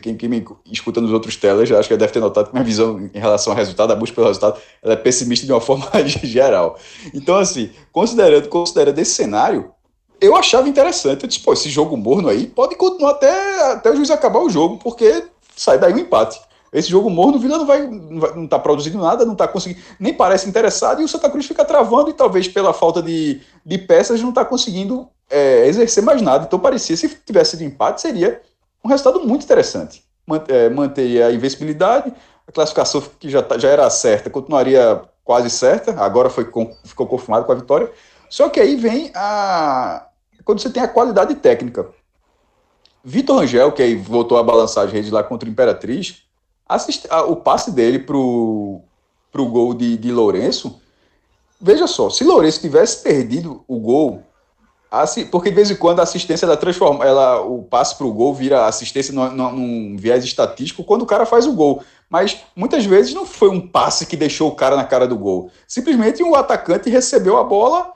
quem, 0.00 0.16
quem 0.16 0.28
me 0.30 0.42
escuta 0.64 0.98
nos 0.98 1.12
outros 1.12 1.36
telas, 1.36 1.70
acho 1.70 1.88
que 1.90 1.94
deve 1.94 2.10
ter 2.10 2.20
notado 2.20 2.46
que 2.46 2.54
minha 2.54 2.64
visão 2.64 3.10
em 3.12 3.18
relação 3.18 3.52
ao 3.52 3.56
resultado, 3.58 3.92
a 3.92 3.94
busca 3.96 4.14
pelo 4.14 4.28
resultado, 4.28 4.58
ela 4.82 4.94
é 4.94 4.96
pessimista 4.96 5.44
de 5.44 5.52
uma 5.52 5.60
forma 5.60 5.90
geral. 6.24 6.78
Então, 7.12 7.36
assim, 7.36 7.70
considerando, 7.92 8.48
considerando 8.48 8.98
esse 8.98 9.12
cenário, 9.12 9.70
eu 10.18 10.34
achava 10.34 10.68
interessante. 10.70 11.22
Eu 11.22 11.28
disse, 11.28 11.40
pô, 11.40 11.52
esse 11.52 11.68
jogo 11.68 11.98
morno 11.98 12.30
aí 12.30 12.46
pode 12.46 12.76
continuar 12.76 13.10
até, 13.10 13.72
até 13.72 13.90
o 13.90 13.96
juiz 13.96 14.10
acabar 14.10 14.40
o 14.40 14.48
jogo, 14.48 14.78
porque 14.78 15.24
sai 15.56 15.78
daí 15.78 15.92
um 15.92 15.98
empate. 15.98 16.40
Esse 16.72 16.90
jogo 16.90 17.08
morno, 17.08 17.36
o 17.36 17.40
Vila 17.40 17.58
não 17.58 17.66
vai, 17.66 17.86
não, 17.86 18.20
vai, 18.20 18.34
não 18.34 18.46
tá 18.46 18.58
produzindo 18.58 18.98
nada, 18.98 19.24
não 19.24 19.32
está 19.32 19.48
conseguindo, 19.48 19.80
nem 19.98 20.12
parece 20.12 20.48
interessado, 20.48 21.00
e 21.00 21.04
o 21.04 21.08
Santa 21.08 21.30
Cruz 21.30 21.46
fica 21.46 21.64
travando, 21.64 22.10
e 22.10 22.12
talvez 22.12 22.48
pela 22.48 22.72
falta 22.72 23.00
de, 23.02 23.40
de 23.64 23.78
peças 23.78 24.20
não 24.20 24.28
está 24.28 24.44
conseguindo 24.44 25.08
é, 25.30 25.66
exercer 25.66 26.02
mais 26.02 26.20
nada. 26.20 26.44
Então 26.44 26.58
parecia, 26.58 26.96
se 26.96 27.08
tivesse 27.24 27.52
sido 27.52 27.64
empate, 27.64 28.02
seria 28.02 28.40
um 28.84 28.88
resultado 28.88 29.24
muito 29.26 29.44
interessante. 29.44 30.04
É, 30.48 30.68
manter 30.68 31.22
a 31.22 31.32
invencibilidade, 31.32 32.12
a 32.46 32.52
classificação 32.52 33.02
que 33.18 33.30
já, 33.30 33.42
tá, 33.42 33.56
já 33.56 33.68
era 33.68 33.88
certa 33.88 34.28
continuaria 34.28 35.02
quase 35.24 35.50
certa, 35.50 35.92
agora 36.00 36.30
foi, 36.30 36.44
ficou 36.84 37.06
confirmado 37.06 37.44
com 37.44 37.52
a 37.52 37.56
vitória. 37.56 37.90
Só 38.30 38.48
que 38.48 38.60
aí 38.60 38.76
vem 38.76 39.10
a. 39.14 40.06
Quando 40.44 40.60
você 40.60 40.70
tem 40.70 40.82
a 40.82 40.88
qualidade 40.88 41.34
técnica. 41.34 41.88
Vitor 43.08 43.36
Rangel, 43.36 43.70
que 43.70 43.80
aí 43.80 43.94
voltou 43.94 44.36
a 44.36 44.42
balançar 44.42 44.84
as 44.84 44.92
redes 44.92 45.12
lá 45.12 45.22
contra 45.22 45.48
o 45.48 45.52
Imperatriz, 45.52 46.24
assist, 46.68 47.06
a, 47.08 47.22
o 47.22 47.36
passe 47.36 47.70
dele 47.70 48.00
pro, 48.00 48.80
pro 49.30 49.46
gol 49.46 49.74
de, 49.74 49.96
de 49.96 50.10
Lourenço. 50.10 50.80
Veja 51.60 51.86
só, 51.86 52.10
se 52.10 52.24
Lourenço 52.24 52.60
tivesse 52.60 53.04
perdido 53.04 53.62
o 53.68 53.78
gol, 53.78 54.24
porque 55.30 55.50
de 55.50 55.54
vez 55.54 55.70
em 55.70 55.76
quando 55.76 56.00
a 56.00 56.02
assistência 56.02 56.46
ela 56.46 56.56
transforma, 56.56 57.04
ela, 57.04 57.40
o 57.42 57.62
passe 57.62 57.94
para 57.94 58.08
o 58.08 58.12
gol 58.12 58.34
vira 58.34 58.66
assistência 58.66 59.14
num, 59.14 59.30
num, 59.30 59.96
viés 59.96 60.24
estatístico 60.24 60.82
quando 60.82 61.02
o 61.02 61.06
cara 61.06 61.24
faz 61.24 61.46
o 61.46 61.52
gol. 61.52 61.84
Mas 62.10 62.38
muitas 62.56 62.84
vezes 62.84 63.14
não 63.14 63.24
foi 63.24 63.50
um 63.50 63.60
passe 63.60 64.04
que 64.04 64.16
deixou 64.16 64.48
o 64.48 64.56
cara 64.56 64.74
na 64.74 64.84
cara 64.84 65.06
do 65.06 65.16
gol. 65.16 65.48
Simplesmente 65.68 66.24
o 66.24 66.30
um 66.30 66.34
atacante 66.34 66.90
recebeu 66.90 67.36
a 67.36 67.44
bola, 67.44 67.92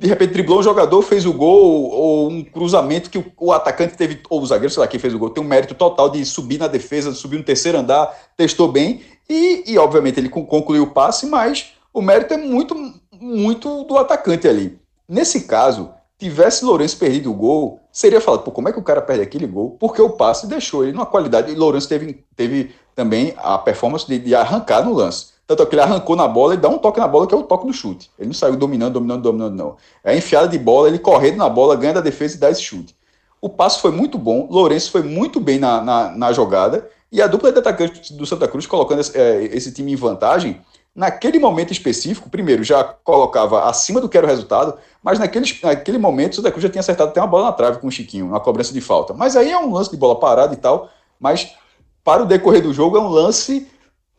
de 0.00 0.06
repente 0.06 0.32
driblou 0.32 0.60
um 0.60 0.62
jogador, 0.62 1.02
fez 1.02 1.26
o 1.26 1.32
gol, 1.32 1.90
ou 1.90 2.30
um 2.30 2.42
cruzamento 2.42 3.10
que 3.10 3.18
o, 3.18 3.32
o 3.36 3.52
atacante 3.52 3.98
teve, 3.98 4.22
ou 4.30 4.40
o 4.40 4.46
zagueiro, 4.46 4.72
sei 4.72 4.80
lá, 4.80 4.88
quem 4.88 4.98
fez 4.98 5.12
o 5.12 5.18
gol, 5.18 5.28
tem 5.28 5.44
um 5.44 5.46
mérito 5.46 5.74
total 5.74 6.08
de 6.08 6.24
subir 6.24 6.58
na 6.58 6.66
defesa, 6.66 7.12
de 7.12 7.18
subir 7.18 7.36
no 7.36 7.44
terceiro 7.44 7.76
andar, 7.76 8.10
testou 8.34 8.66
bem, 8.66 9.02
e, 9.28 9.62
e 9.66 9.78
obviamente 9.78 10.18
ele 10.18 10.30
concluiu 10.30 10.84
o 10.84 10.90
passe, 10.90 11.26
mas 11.26 11.74
o 11.92 12.00
mérito 12.00 12.32
é 12.32 12.38
muito, 12.38 12.74
muito 13.12 13.84
do 13.84 13.98
atacante 13.98 14.48
ali. 14.48 14.78
Nesse 15.06 15.42
caso, 15.42 15.90
tivesse 16.18 16.64
Lourenço 16.64 16.96
perdido 16.96 17.30
o 17.30 17.34
gol, 17.34 17.78
seria 17.92 18.22
falado, 18.22 18.42
pô, 18.42 18.50
como 18.50 18.70
é 18.70 18.72
que 18.72 18.78
o 18.78 18.82
cara 18.82 19.02
perde 19.02 19.22
aquele 19.22 19.46
gol? 19.46 19.76
Porque 19.78 20.00
o 20.00 20.08
passe 20.08 20.46
deixou 20.46 20.82
ele 20.82 20.92
numa 20.92 21.04
qualidade. 21.04 21.52
E 21.52 21.54
Lourenço 21.54 21.88
teve, 21.88 22.24
teve 22.34 22.74
também 22.94 23.34
a 23.36 23.58
performance 23.58 24.06
de, 24.06 24.18
de 24.18 24.34
arrancar 24.34 24.82
no 24.82 24.94
lance. 24.94 25.28
Tanto 25.50 25.64
é 25.64 25.66
que 25.66 25.74
ele 25.74 25.82
arrancou 25.82 26.14
na 26.14 26.28
bola 26.28 26.54
e 26.54 26.56
dá 26.56 26.68
um 26.68 26.78
toque 26.78 27.00
na 27.00 27.08
bola, 27.08 27.26
que 27.26 27.34
é 27.34 27.36
o 27.36 27.42
toque 27.42 27.66
do 27.66 27.72
chute. 27.72 28.08
Ele 28.16 28.28
não 28.28 28.34
saiu 28.34 28.54
dominando, 28.54 28.92
dominando, 28.92 29.20
dominando, 29.20 29.56
não. 29.56 29.76
É 30.04 30.16
enfiada 30.16 30.46
de 30.46 30.56
bola, 30.56 30.86
ele 30.86 31.00
correndo 31.00 31.38
na 31.38 31.48
bola, 31.48 31.74
ganha 31.74 31.94
da 31.94 32.00
defesa 32.00 32.36
e 32.36 32.38
dá 32.38 32.48
esse 32.52 32.62
chute. 32.62 32.94
O 33.40 33.48
passe 33.48 33.80
foi 33.80 33.90
muito 33.90 34.16
bom, 34.16 34.46
Lourenço 34.48 34.92
foi 34.92 35.02
muito 35.02 35.40
bem 35.40 35.58
na, 35.58 35.80
na, 35.80 36.10
na 36.12 36.32
jogada, 36.32 36.88
e 37.10 37.20
a 37.20 37.26
dupla 37.26 37.50
de 37.50 37.58
atacantes 37.58 38.12
do 38.12 38.24
Santa 38.24 38.46
Cruz 38.46 38.64
colocando 38.64 39.00
esse, 39.00 39.18
é, 39.18 39.42
esse 39.46 39.72
time 39.72 39.92
em 39.92 39.96
vantagem, 39.96 40.60
naquele 40.94 41.40
momento 41.40 41.72
específico, 41.72 42.30
primeiro, 42.30 42.62
já 42.62 42.84
colocava 42.84 43.64
acima 43.68 44.00
do 44.00 44.08
que 44.08 44.16
era 44.16 44.28
o 44.28 44.30
resultado, 44.30 44.78
mas 45.02 45.18
naquele, 45.18 45.46
naquele 45.64 45.98
momento 45.98 46.34
o 46.34 46.36
Santa 46.36 46.52
Cruz 46.52 46.62
já 46.62 46.70
tinha 46.70 46.78
acertado 46.78 47.10
até 47.10 47.20
uma 47.20 47.26
bola 47.26 47.46
na 47.46 47.52
trave 47.52 47.80
com 47.80 47.88
o 47.88 47.90
Chiquinho, 47.90 48.26
uma 48.26 48.38
cobrança 48.38 48.72
de 48.72 48.80
falta. 48.80 49.12
Mas 49.12 49.34
aí 49.34 49.50
é 49.50 49.58
um 49.58 49.74
lance 49.74 49.90
de 49.90 49.96
bola 49.96 50.14
parada 50.14 50.54
e 50.54 50.56
tal, 50.56 50.88
mas 51.18 51.56
para 52.04 52.22
o 52.22 52.26
decorrer 52.26 52.62
do 52.62 52.72
jogo 52.72 52.96
é 52.96 53.00
um 53.00 53.08
lance 53.08 53.66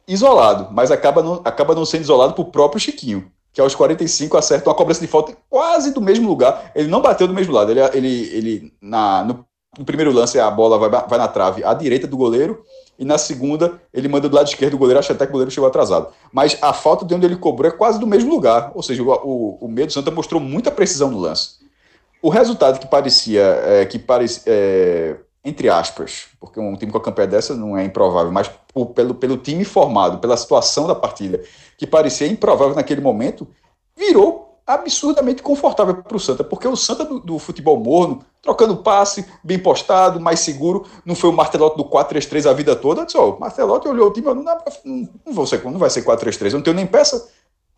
isolado, 0.07 0.69
mas 0.71 0.91
acaba 0.91 1.21
não, 1.21 1.41
acaba 1.43 1.75
não 1.75 1.85
sendo 1.85 2.01
isolado 2.01 2.33
por 2.33 2.45
próprio 2.45 2.79
Chiquinho, 2.79 3.31
que 3.53 3.61
aos 3.61 3.75
45 3.75 4.37
acerta 4.37 4.69
uma 4.69 4.75
cobrança 4.75 5.01
de 5.01 5.07
falta 5.07 5.35
quase 5.49 5.93
do 5.93 6.01
mesmo 6.01 6.27
lugar. 6.27 6.71
Ele 6.75 6.87
não 6.87 7.01
bateu 7.01 7.27
do 7.27 7.33
mesmo 7.33 7.53
lado, 7.53 7.71
ele, 7.71 7.81
ele, 7.93 8.35
ele 8.35 8.73
na, 8.81 9.23
no, 9.23 9.45
no 9.77 9.85
primeiro 9.85 10.11
lance 10.11 10.39
a 10.39 10.49
bola 10.49 10.77
vai, 10.77 10.89
vai 10.89 11.17
na 11.17 11.27
trave 11.27 11.63
à 11.63 11.73
direita 11.73 12.07
do 12.07 12.17
goleiro, 12.17 12.63
e 12.97 13.05
na 13.05 13.17
segunda 13.17 13.81
ele 13.93 14.07
manda 14.07 14.29
do 14.29 14.35
lado 14.35 14.47
esquerdo 14.47 14.73
do 14.73 14.77
goleiro, 14.77 14.99
acha 14.99 15.13
até 15.13 15.25
que 15.25 15.31
o 15.31 15.33
goleiro 15.33 15.51
chegou 15.51 15.67
atrasado. 15.67 16.09
Mas 16.31 16.57
a 16.61 16.71
falta 16.71 17.03
de 17.05 17.13
onde 17.13 17.25
ele 17.25 17.35
cobrou 17.35 17.69
é 17.69 17.75
quase 17.75 17.99
do 17.99 18.07
mesmo 18.07 18.29
lugar, 18.29 18.71
ou 18.75 18.83
seja, 18.83 19.01
o, 19.01 19.09
o, 19.09 19.57
o 19.61 19.67
meio 19.67 19.87
do 19.87 19.93
Santa 19.93 20.11
mostrou 20.11 20.39
muita 20.39 20.69
precisão 20.71 21.09
no 21.09 21.19
lance. 21.19 21.61
O 22.21 22.29
resultado 22.29 22.79
que 22.79 22.87
parecia, 22.87 23.41
é, 23.41 23.85
que 23.85 23.97
parecia 23.97 24.43
é, 24.45 25.17
entre 25.43 25.69
aspas, 25.69 26.27
porque 26.39 26.59
um 26.59 26.75
time 26.75 26.91
com 26.91 26.99
a 26.99 27.01
campanha 27.01 27.27
dessa 27.27 27.55
não 27.55 27.77
é 27.77 27.83
improvável, 27.83 28.31
mas 28.31 28.49
por, 28.73 28.87
pelo, 28.87 29.15
pelo 29.15 29.37
time 29.37 29.63
formado, 29.63 30.19
pela 30.19 30.37
situação 30.37 30.87
da 30.87 30.93
partida, 30.93 31.43
que 31.77 31.87
parecia 31.87 32.27
improvável 32.27 32.75
naquele 32.75 33.01
momento, 33.01 33.47
virou 33.97 34.51
absurdamente 34.65 35.41
confortável 35.41 35.95
para 35.95 36.15
o 36.15 36.19
Santa, 36.19 36.43
porque 36.43 36.67
o 36.67 36.75
Santa 36.75 37.03
do, 37.03 37.19
do, 37.19 37.39
futebol 37.39 37.77
morno, 37.77 38.23
trocando 38.41 38.77
passe, 38.77 39.25
bem 39.43 39.57
postado, 39.57 40.19
mais 40.19 40.39
seguro, 40.41 40.85
não 41.03 41.15
foi 41.15 41.29
o 41.29 41.33
Martelotti 41.33 41.77
do 41.77 41.85
4-3-3 41.85 42.49
a 42.49 42.53
vida 42.53 42.75
toda. 42.75 43.05
Disse, 43.05 43.17
oh, 43.17 43.31
o 43.31 43.39
Martelotti 43.39 43.87
olhou 43.87 44.09
o 44.09 44.13
time, 44.13 44.27
não, 44.27 44.35
não, 44.35 44.57
não, 44.85 45.33
vou 45.33 45.45
ser, 45.45 45.63
não 45.65 45.79
vai 45.79 45.89
ser 45.89 46.05
4-3-3, 46.05 46.45
eu 46.45 46.51
não 46.53 46.61
tenho 46.61 46.75
nem 46.75 46.87
peça. 46.87 47.29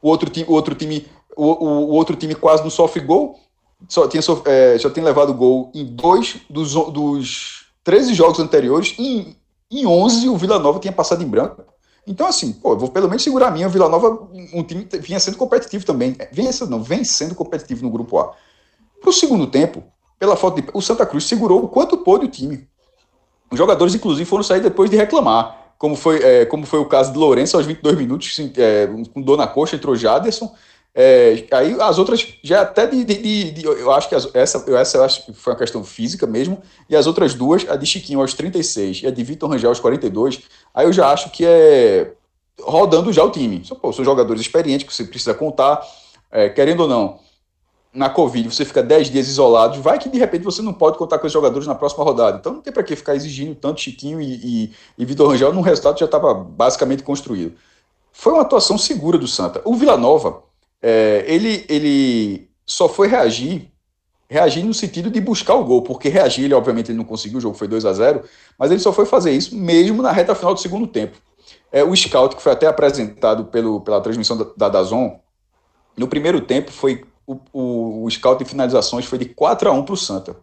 O 0.01 0.10
outro 0.10 0.29
time, 0.29 0.46
o 0.50 0.53
outro 0.53 0.75
time, 0.75 1.08
o, 1.36 1.46
o, 1.46 1.67
o 1.67 1.91
outro 1.91 2.15
time 2.15 2.36
quase 2.36 2.62
não 2.62 2.70
sofre 2.70 3.01
gol, 3.01 3.39
só 3.87 4.07
tinha, 4.07 4.21
é, 4.45 4.77
já 4.77 4.89
tem 4.89 5.03
levado 5.03 5.33
gol 5.33 5.71
em 5.73 5.85
dois 5.85 6.37
dos, 6.49 6.73
dos 6.73 7.65
13 7.83 8.13
jogos 8.13 8.39
anteriores, 8.39 8.95
e 8.97 9.35
em, 9.71 9.81
em 9.81 9.85
11 9.85 10.29
o 10.29 10.37
Vila 10.37 10.59
Nova 10.59 10.79
tinha 10.79 10.93
passado 10.93 11.23
em 11.23 11.27
branco. 11.27 11.63
Então, 12.05 12.27
assim, 12.27 12.51
pô, 12.51 12.75
vou 12.77 12.89
pelo 12.89 13.07
menos 13.07 13.23
segurar 13.23 13.47
a 13.47 13.51
minha. 13.51 13.67
O 13.67 13.69
Vila 13.69 13.87
Nova, 13.87 14.27
um 14.53 14.63
time 14.63 14.87
vinha 14.99 15.19
sendo 15.19 15.37
competitivo 15.37 15.85
também. 15.85 16.15
É, 16.19 16.27
vinha 16.31 16.51
sendo, 16.51 16.71
não, 16.71 16.83
vem 16.83 17.03
sendo 17.03 17.33
competitivo 17.33 17.83
no 17.83 17.89
grupo 17.89 18.17
A. 18.19 18.33
Para 18.99 19.09
o 19.09 19.13
segundo 19.13 19.47
tempo, 19.47 19.83
pela 20.19 20.35
falta 20.35 20.61
de. 20.61 20.69
O 20.73 20.81
Santa 20.81 21.05
Cruz 21.05 21.25
segurou 21.25 21.63
o 21.63 21.67
quanto 21.67 21.97
pôde 21.97 22.25
o 22.25 22.29
time. 22.29 22.67
Os 23.49 23.57
jogadores, 23.57 23.95
inclusive, 23.95 24.25
foram 24.25 24.43
sair 24.43 24.61
depois 24.61 24.89
de 24.89 24.97
reclamar. 24.97 25.73
Como 25.77 25.95
foi, 25.95 26.23
é, 26.23 26.45
como 26.45 26.65
foi 26.65 26.79
o 26.79 26.85
caso 26.85 27.11
de 27.11 27.17
Lourenço 27.17 27.57
aos 27.57 27.65
22 27.65 27.97
minutos, 27.97 28.39
é, 28.57 28.87
com 29.13 29.21
dor 29.21 29.37
na 29.37 29.47
coxa, 29.47 29.75
entrou 29.75 29.95
Jaderson. 29.95 30.53
É, 30.95 31.45
aí 31.51 31.75
as 31.81 31.97
outras 31.97 32.35
já 32.43 32.62
até 32.62 32.85
de, 32.85 33.03
de, 33.03 33.15
de, 33.15 33.51
de 33.51 33.65
eu 33.65 33.91
acho 33.91 34.07
que 34.07 34.13
as, 34.13 34.29
essa, 34.35 34.63
essa 34.75 34.97
eu 34.97 35.03
acho 35.03 35.25
que 35.25 35.33
foi 35.33 35.53
uma 35.53 35.59
questão 35.59 35.83
física 35.83 36.27
mesmo, 36.27 36.62
e 36.88 36.95
as 36.95 37.07
outras 37.07 37.33
duas, 37.33 37.67
a 37.67 37.75
de 37.75 37.85
Chiquinho 37.85 38.21
aos 38.21 38.35
36 38.35 39.01
e 39.01 39.07
a 39.07 39.12
de 39.12 39.23
Vitor 39.23 39.50
Rangel 39.50 39.69
aos 39.69 39.79
42, 39.79 40.41
aí 40.73 40.85
eu 40.85 40.93
já 40.93 41.12
acho 41.12 41.31
que 41.31 41.43
é 41.45 42.13
rodando 42.62 43.12
já 43.12 43.23
o 43.23 43.31
time. 43.31 43.65
São, 43.65 43.75
pô, 43.75 43.91
são 43.91 44.05
jogadores 44.05 44.41
experientes 44.41 44.85
que 44.85 44.93
você 44.93 45.03
precisa 45.03 45.33
contar, 45.33 45.81
é, 46.31 46.47
querendo 46.50 46.81
ou 46.81 46.88
não, 46.88 47.19
na 47.91 48.09
Covid 48.09 48.53
você 48.53 48.63
fica 48.63 48.83
10 48.83 49.09
dias 49.09 49.27
isolado, 49.27 49.81
vai 49.81 49.97
que 49.97 50.09
de 50.09 50.19
repente 50.19 50.43
você 50.43 50.62
não 50.62 50.73
pode 50.73 50.97
contar 51.00 51.17
com 51.17 51.25
os 51.25 51.33
jogadores 51.33 51.67
na 51.67 51.75
próxima 51.75 52.03
rodada. 52.03 52.38
Então 52.38 52.53
não 52.53 52.62
tem 52.62 52.71
para 52.71 52.83
que 52.83 52.95
ficar 52.95 53.15
exigindo 53.15 53.55
tanto 53.55 53.81
Chiquinho 53.81 54.21
e, 54.21 54.33
e, 54.65 54.73
e 54.97 55.05
Vitor 55.05 55.29
Rangel 55.29 55.53
num 55.53 55.62
resultado 55.62 56.00
já 56.00 56.05
estava 56.05 56.35
basicamente 56.35 57.01
construído. 57.01 57.55
Foi 58.12 58.33
uma 58.33 58.43
atuação 58.43 58.77
segura 58.77 59.17
do 59.17 59.27
Santa. 59.27 59.62
O 59.65 59.75
Vila 59.75 59.97
Nova 59.97 60.43
é, 60.83 61.23
ele, 61.25 61.65
ele 61.69 62.49
só 62.65 62.89
foi 62.89 63.07
reagir, 63.07 63.71
reagir 64.29 64.65
no 64.65 64.73
sentido 64.73 65.09
de 65.09 65.21
buscar 65.21 65.55
o 65.55 65.63
gol, 65.63 65.81
porque 65.81 66.09
reagir, 66.09 66.43
ele 66.43 66.53
obviamente 66.53 66.91
ele 66.91 66.97
não 66.97 67.05
conseguiu, 67.05 67.37
o 67.37 67.41
jogo 67.41 67.55
foi 67.55 67.69
2 67.69 67.85
a 67.85 67.93
0 67.93 68.23
mas 68.59 68.69
ele 68.69 68.81
só 68.81 68.91
foi 68.91 69.05
fazer 69.05 69.31
isso 69.31 69.55
mesmo 69.55 70.01
na 70.01 70.11
reta 70.11 70.35
final 70.35 70.53
do 70.53 70.59
segundo 70.59 70.85
tempo. 70.85 71.17
É, 71.71 71.83
o 71.83 71.95
scout, 71.95 72.35
que 72.35 72.41
foi 72.41 72.51
até 72.51 72.67
apresentado 72.67 73.45
pelo, 73.45 73.79
pela 73.79 74.01
transmissão 74.01 74.37
da, 74.37 74.45
da 74.57 74.69
Dazon, 74.69 75.19
no 75.95 76.07
primeiro 76.07 76.41
tempo 76.41 76.69
foi 76.69 77.05
o, 77.25 77.39
o, 77.53 78.03
o 78.03 78.11
scout 78.11 78.43
de 78.43 78.49
finalizações 78.49 79.05
foi 79.05 79.17
de 79.17 79.25
4 79.25 79.69
a 79.69 79.71
1 79.71 79.85
para 79.85 79.93
o 79.93 79.97
Santa. 79.97 80.35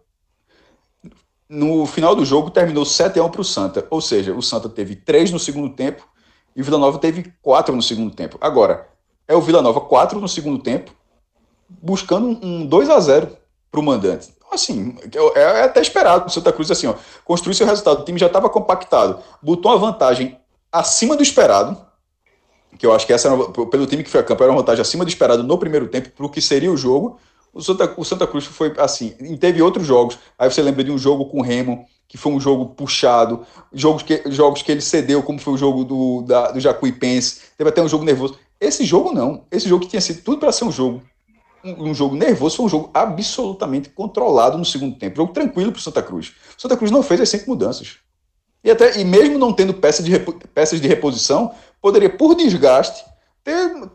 No 1.47 1.85
final 1.85 2.15
do 2.15 2.25
jogo 2.25 2.49
terminou 2.49 2.83
7 2.83 3.19
a 3.19 3.23
1 3.23 3.29
para 3.29 3.41
o 3.41 3.45
Santa, 3.45 3.85
ou 3.91 4.01
seja, 4.01 4.33
o 4.33 4.41
Santa 4.41 4.67
teve 4.67 4.95
3 4.95 5.31
no 5.31 5.37
segundo 5.37 5.75
tempo 5.75 6.07
e 6.55 6.61
o 6.61 6.63
Vila 6.63 6.79
Nova 6.79 6.97
teve 6.97 7.31
4 7.43 7.75
no 7.75 7.81
segundo 7.81 8.15
tempo. 8.15 8.37
Agora, 8.41 8.89
é 9.31 9.35
o 9.35 9.41
Vila 9.41 9.61
Nova 9.61 9.79
4 9.79 10.19
no 10.19 10.27
segundo 10.27 10.59
tempo, 10.61 10.91
buscando 11.69 12.27
um 12.45 12.65
2 12.65 12.89
a 12.89 12.99
0 12.99 13.29
para 13.71 13.79
o 13.79 13.83
mandante. 13.83 14.29
Então, 14.35 14.49
assim, 14.51 14.95
é, 15.35 15.39
é 15.39 15.63
até 15.63 15.79
esperado 15.81 16.27
o 16.27 16.29
Santa 16.29 16.51
Cruz, 16.51 16.69
assim, 16.69 16.87
ó, 16.87 16.95
construir 17.23 17.55
seu 17.55 17.65
resultado. 17.65 18.01
O 18.01 18.05
time 18.05 18.19
já 18.19 18.27
estava 18.27 18.49
compactado, 18.49 19.19
botou 19.41 19.71
uma 19.71 19.77
vantagem 19.77 20.37
acima 20.69 21.15
do 21.15 21.23
esperado, 21.23 21.77
que 22.77 22.85
eu 22.85 22.93
acho 22.93 23.07
que 23.07 23.13
essa, 23.13 23.29
era, 23.29 23.37
pelo 23.67 23.85
time 23.85 24.03
que 24.03 24.09
foi 24.09 24.19
a 24.19 24.23
campo, 24.23 24.43
era 24.43 24.51
uma 24.51 24.59
vantagem 24.59 24.81
acima 24.81 25.05
do 25.05 25.09
esperado 25.09 25.43
no 25.43 25.57
primeiro 25.57 25.87
tempo, 25.87 26.09
para 26.09 26.25
o 26.25 26.29
que 26.29 26.41
seria 26.41 26.71
o 26.71 26.75
jogo. 26.75 27.17
O 27.53 27.61
Santa, 27.61 27.93
o 27.97 28.03
Santa 28.03 28.27
Cruz 28.27 28.45
foi 28.45 28.73
assim, 28.77 29.11
teve 29.37 29.61
outros 29.61 29.85
jogos, 29.85 30.17
aí 30.37 30.49
você 30.51 30.61
lembra 30.61 30.83
de 30.83 30.91
um 30.91 30.97
jogo 30.97 31.25
com 31.25 31.39
o 31.39 31.41
Remo, 31.41 31.85
que 32.07 32.17
foi 32.17 32.33
um 32.33 32.39
jogo 32.39 32.67
puxado, 32.67 33.45
jogos 33.71 34.03
que, 34.03 34.23
jogos 34.27 34.61
que 34.61 34.71
ele 34.71 34.81
cedeu, 34.81 35.23
como 35.23 35.39
foi 35.39 35.53
o 35.53 35.57
jogo 35.57 35.85
do, 35.85 36.21
da, 36.23 36.51
do 36.51 36.59
Jacuipense, 36.59 37.41
teve 37.57 37.69
até 37.69 37.81
um 37.81 37.87
jogo 37.87 38.03
nervoso. 38.03 38.37
Esse 38.61 38.85
jogo 38.85 39.11
não. 39.11 39.45
Esse 39.51 39.67
jogo 39.67 39.83
que 39.83 39.89
tinha 39.89 40.01
sido 40.01 40.21
tudo 40.21 40.37
para 40.37 40.51
ser 40.51 40.65
um 40.65 40.71
jogo 40.71 41.01
um, 41.63 41.89
um, 41.89 41.93
jogo 41.93 42.15
nervoso, 42.15 42.57
foi 42.57 42.65
um 42.65 42.69
jogo 42.69 42.89
absolutamente 42.93 43.89
controlado 43.89 44.57
no 44.57 44.65
segundo 44.65 44.97
tempo. 44.97 45.17
Jogo 45.17 45.33
tranquilo 45.33 45.71
para 45.71 45.79
o 45.79 45.81
Santa 45.81 46.01
Cruz. 46.01 46.33
O 46.57 46.61
Santa 46.61 46.77
Cruz 46.77 46.91
não 46.91 47.03
fez 47.03 47.21
as 47.21 47.29
cinco 47.29 47.49
mudanças. 47.49 47.97
E, 48.63 48.69
até, 48.69 48.99
e 48.99 49.03
mesmo 49.03 49.37
não 49.37 49.53
tendo 49.53 49.73
peça 49.73 50.03
de, 50.03 50.19
peças 50.53 50.79
de 50.79 50.87
reposição, 50.87 51.53
poderia, 51.81 52.09
por 52.09 52.35
desgaste, 52.35 53.03
ter 53.43 53.89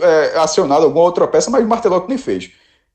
é, 0.00 0.38
acionado 0.38 0.84
alguma 0.84 1.04
outra 1.04 1.26
peça, 1.26 1.50
mas 1.50 1.64
o 1.64 1.68
Martelotti 1.68 2.08
nem 2.08 2.18
fez. 2.18 2.50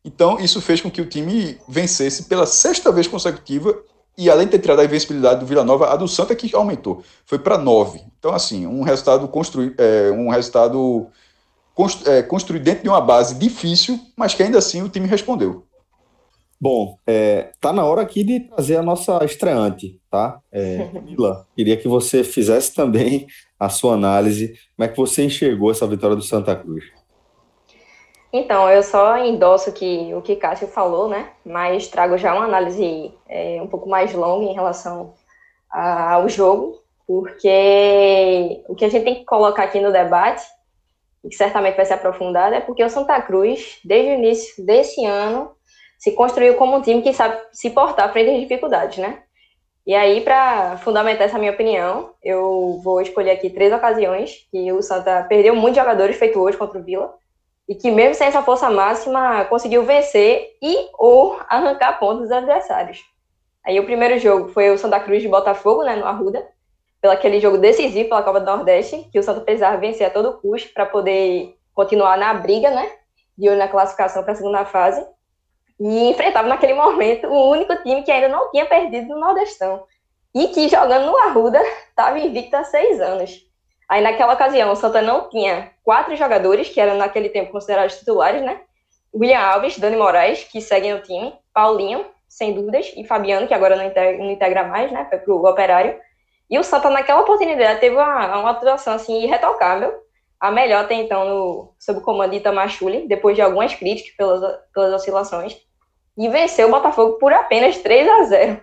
Então, 0.06 0.40
isso 0.40 0.62
fez 0.62 0.80
com 0.80 0.90
que 0.90 1.02
o 1.02 1.06
time 1.06 1.58
vencesse 1.68 2.24
pela 2.24 2.46
sexta 2.46 2.92
vez 2.92 3.08
consecutiva 3.08 3.78
E 4.18 4.30
além 4.30 4.48
de 4.48 4.52
ter 4.54 4.60
tirado 4.60 4.80
a 4.80 4.86
invencibilidade 4.86 5.40
do 5.40 5.46
Vila 5.46 5.64
Nova, 5.64 5.94
a 5.94 5.96
do 5.96 6.08
Santa 6.08 6.36
que 6.36 6.56
aumentou, 6.56 7.04
foi 7.26 7.38
para 7.38 7.58
9. 7.58 8.02
Então, 8.18 8.34
assim, 8.34 8.66
um 8.66 8.82
resultado 8.82 9.28
construído, 9.28 9.76
é, 9.80 10.12
um 10.12 10.30
resultado 10.30 11.08
constru, 11.76 12.12
é, 12.12 12.24
construído 12.24 12.64
dentro 12.64 12.84
de 12.84 12.90
uma 12.90 13.00
base 13.00 13.36
difícil, 13.36 14.00
mas 14.16 14.34
que 14.34 14.42
ainda 14.42 14.58
assim 14.58 14.82
o 14.82 14.90
time 14.90 15.06
respondeu. 15.08 15.68
Bom, 16.60 16.98
é, 17.06 17.52
tá 17.62 17.72
na 17.72 17.86
hora 17.86 18.02
aqui 18.02 18.24
de 18.24 18.40
trazer 18.40 18.78
a 18.78 18.82
nossa 18.82 19.24
estreante, 19.24 20.02
tá? 20.10 20.40
É, 20.52 20.90
Mila, 21.06 21.46
queria 21.56 21.78
que 21.78 21.88
você 21.88 22.24
fizesse 22.24 22.74
também 22.74 23.28
a 23.60 23.70
sua 23.70 23.94
análise. 23.94 24.56
Como 24.76 24.84
é 24.84 24.88
que 24.88 24.98
você 24.98 25.24
enxergou 25.24 25.70
essa 25.70 25.86
vitória 25.86 26.16
do 26.16 26.24
Santa 26.24 26.56
Cruz? 26.56 26.84
Então, 28.32 28.70
eu 28.70 28.84
só 28.84 29.18
endosso 29.18 29.72
que, 29.72 30.14
o 30.14 30.22
que 30.22 30.36
Cássio 30.36 30.68
falou, 30.68 31.08
né? 31.08 31.30
Mas 31.46 31.88
trago 31.88 32.18
já 32.18 32.34
uma 32.34 32.46
análise 32.46 33.14
é, 33.28 33.60
um 33.62 33.68
pouco 33.68 33.88
mais 33.88 34.14
longa 34.14 34.46
em 34.46 34.54
relação 34.54 35.14
a, 35.72 36.14
ao 36.14 36.28
jogo, 36.28 36.82
porque 37.06 38.62
o 38.68 38.76
que 38.76 38.84
a 38.84 38.90
gente 38.90 39.04
tem 39.04 39.16
que 39.16 39.26
colocar 39.26 39.64
aqui 39.64 39.80
no 39.80 39.92
debate, 39.94 40.46
e 41.24 41.30
que 41.30 41.36
certamente 41.36 41.78
vai 41.78 41.86
ser 41.86 41.94
aprofundado, 41.94 42.54
é 42.54 42.60
porque 42.60 42.84
o 42.84 42.90
Santa 42.90 43.20
Cruz, 43.22 43.80
desde 43.84 44.12
o 44.12 44.16
início 44.16 44.66
desse 44.66 45.06
ano, 45.06 45.52
se 45.98 46.12
construiu 46.12 46.56
como 46.56 46.76
um 46.76 46.82
time 46.82 47.02
que 47.02 47.14
sabe 47.14 47.42
se 47.52 47.70
portar 47.70 48.12
frente 48.12 48.32
às 48.32 48.42
dificuldades, 48.42 48.98
né? 48.98 49.24
E 49.86 49.96
aí, 49.96 50.20
para 50.20 50.78
fundamentar 50.80 51.28
essa 51.28 51.40
minha 51.40 51.54
opinião, 51.54 52.12
eu 52.22 52.80
vou 52.84 53.00
escolher 53.00 53.32
aqui 53.32 53.50
três 53.50 53.72
ocasiões 53.72 54.46
que 54.52 54.70
o 54.74 54.82
Santa 54.82 55.24
perdeu 55.24 55.56
muitos 55.56 55.78
jogadores 55.78 56.18
feito 56.18 56.38
hoje 56.40 56.58
contra 56.58 56.78
o 56.78 56.84
Vila, 56.84 57.16
e 57.68 57.76
que 57.76 57.92
mesmo 57.92 58.16
sem 58.16 58.28
essa 58.28 58.42
força 58.42 58.70
máxima 58.70 59.46
conseguiu 59.46 59.84
vencer 59.84 60.58
e 60.62 60.90
ou 60.98 61.38
arrancar 61.50 62.00
pontos 62.00 62.24
dos 62.24 62.32
adversários. 62.32 63.04
Aí 63.66 63.80
o 63.80 63.86
primeiro 63.86 64.18
jogo 64.18 64.50
foi 64.50 64.70
o 64.70 64.78
Santa 64.78 65.00
Cruz 65.00 65.22
de 65.22 65.28
Botafogo, 65.28 65.84
né, 65.84 65.96
no 65.98 66.06
Arruda, 66.06 66.48
pelo 67.02 67.14
aquele 67.14 67.40
jogo 67.40 67.58
decisivo 67.58 68.08
pela 68.08 68.24
Copa 68.24 68.40
do 68.40 68.46
Nordeste, 68.46 69.10
que 69.12 69.20
o 69.20 69.24
Santa 69.24 69.42
precisava 69.42 69.78
vencer 69.78 70.08
a 70.08 70.10
todo 70.10 70.40
custo 70.40 70.74
para 70.74 70.86
poder 70.86 71.54
continuar 71.74 72.18
na 72.18 72.34
briga, 72.34 72.72
né, 72.72 72.90
de 73.38 73.50
olho 73.50 73.58
na 73.58 73.68
classificação 73.68 74.24
para 74.24 74.32
a 74.32 74.36
segunda 74.36 74.66
fase. 74.66 75.06
E 75.80 76.10
enfrentava 76.10 76.48
naquele 76.48 76.74
momento 76.74 77.28
o 77.28 77.52
único 77.52 77.76
time 77.84 78.02
que 78.02 78.12
ainda 78.12 78.30
não 78.30 78.50
tinha 78.52 78.66
perdido 78.66 79.10
no 79.10 79.20
Nordestão. 79.20 79.84
E 80.34 80.48
que 80.48 80.70
jogando 80.70 81.06
no 81.06 81.18
Arruda 81.18 81.62
estava 81.90 82.18
invicto 82.18 82.56
há 82.56 82.64
seis 82.64 83.00
anos. 83.00 83.47
Aí 83.90 84.02
naquela 84.02 84.34
ocasião 84.34 84.72
o 84.72 84.76
Santa 84.76 85.02
não 85.02 85.30
tinha 85.30 85.72
quatro 85.84 86.16
jogadores 86.16 86.68
que 86.70 86.80
eram 86.80 86.98
naquele 86.98 87.30
tempo 87.30 87.52
considerados 87.52 87.98
titulares, 87.98 88.42
né? 88.42 88.62
William 89.14 89.40
Alves, 89.40 89.80
Dani 89.80 89.96
Moraes, 89.96 90.44
que 90.44 90.62
seguem 90.62 90.94
no 90.94 91.02
time, 91.02 91.34
Paulinho, 91.54 92.06
sem 92.28 92.54
dúvidas, 92.54 92.92
e 92.96 93.06
Fabiano, 93.06 93.48
que 93.48 93.54
agora 93.54 93.76
não 93.76 93.86
integra, 93.86 94.18
não 94.18 94.32
integra 94.32 94.64
mais, 94.66 94.92
né? 94.92 95.08
Foi 95.10 95.20
pro 95.20 95.46
Operário. 95.46 95.98
E 96.50 96.60
o 96.60 96.64
Santa 96.64 96.90
naquela 96.90 97.22
oportunidade 97.22 97.80
teve 97.80 97.96
uma, 97.96 98.40
uma 98.40 98.52
atuação 98.52 98.94
assim 98.94 99.24
irretocável, 99.24 99.94
a 100.40 100.52
melhor 100.52 100.84
até 100.84 100.94
então 100.96 101.26
no, 101.26 101.74
sob 101.80 102.00
o 102.00 102.02
comando 102.02 102.32
de 102.32 102.38
Itamar 102.38 102.70
Schulli, 102.70 103.08
depois 103.08 103.36
de 103.36 103.42
algumas 103.42 103.74
críticas 103.74 104.16
pelas, 104.16 104.60
pelas 104.74 104.94
oscilações, 104.94 105.58
e 106.18 106.28
venceu 106.30 106.68
o 106.68 106.72
Botafogo 106.72 107.18
por 107.18 107.32
apenas 107.34 107.78
3 107.78 108.08
a 108.08 108.24
0 108.24 108.62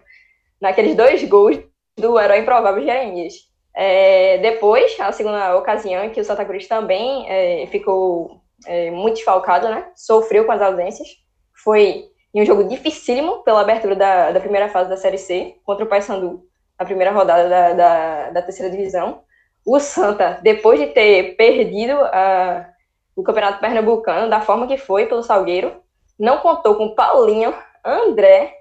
naqueles 0.60 0.94
dois 0.94 1.22
gols 1.24 1.58
do 1.96 2.18
herói 2.18 2.38
improvável 2.38 2.82
Jeremias. 2.82 3.34
É, 3.74 4.38
depois, 4.38 4.98
a 5.00 5.10
segunda 5.10 5.56
ocasião 5.56 6.04
em 6.04 6.10
que 6.10 6.20
o 6.20 6.24
Santa 6.24 6.44
Cruz 6.44 6.68
também 6.68 7.28
é, 7.28 7.66
ficou 7.66 8.40
é, 8.66 8.90
muito 8.90 9.16
desfalcado, 9.16 9.68
né? 9.68 9.90
Sofreu 9.96 10.44
com 10.44 10.52
as 10.52 10.62
ausências. 10.62 11.08
Foi 11.52 12.04
em 12.32 12.42
um 12.42 12.46
jogo 12.46 12.64
dificílimo 12.64 13.42
pela 13.42 13.60
abertura 13.60 13.94
da, 13.94 14.30
da 14.32 14.40
primeira 14.40 14.68
fase 14.68 14.88
da 14.88 14.96
Série 14.96 15.18
C 15.18 15.56
contra 15.64 15.84
o 15.84 15.88
Paysandu, 15.88 16.44
na 16.78 16.84
primeira 16.84 17.12
rodada 17.12 17.48
da, 17.48 17.72
da, 17.72 18.30
da, 18.30 18.42
terceira 18.42 18.70
divisão. 18.70 19.22
O 19.64 19.78
Santa, 19.78 20.38
depois 20.42 20.78
de 20.78 20.88
ter 20.88 21.36
perdido 21.36 21.92
a, 21.92 22.68
o 23.16 23.22
Campeonato 23.22 23.60
Pernambucano 23.60 24.28
da 24.28 24.40
forma 24.40 24.66
que 24.66 24.76
foi 24.76 25.06
pelo 25.06 25.22
Salgueiro, 25.22 25.80
não 26.18 26.38
contou 26.38 26.74
com 26.74 26.94
Paulinho, 26.94 27.54
André, 27.84 28.52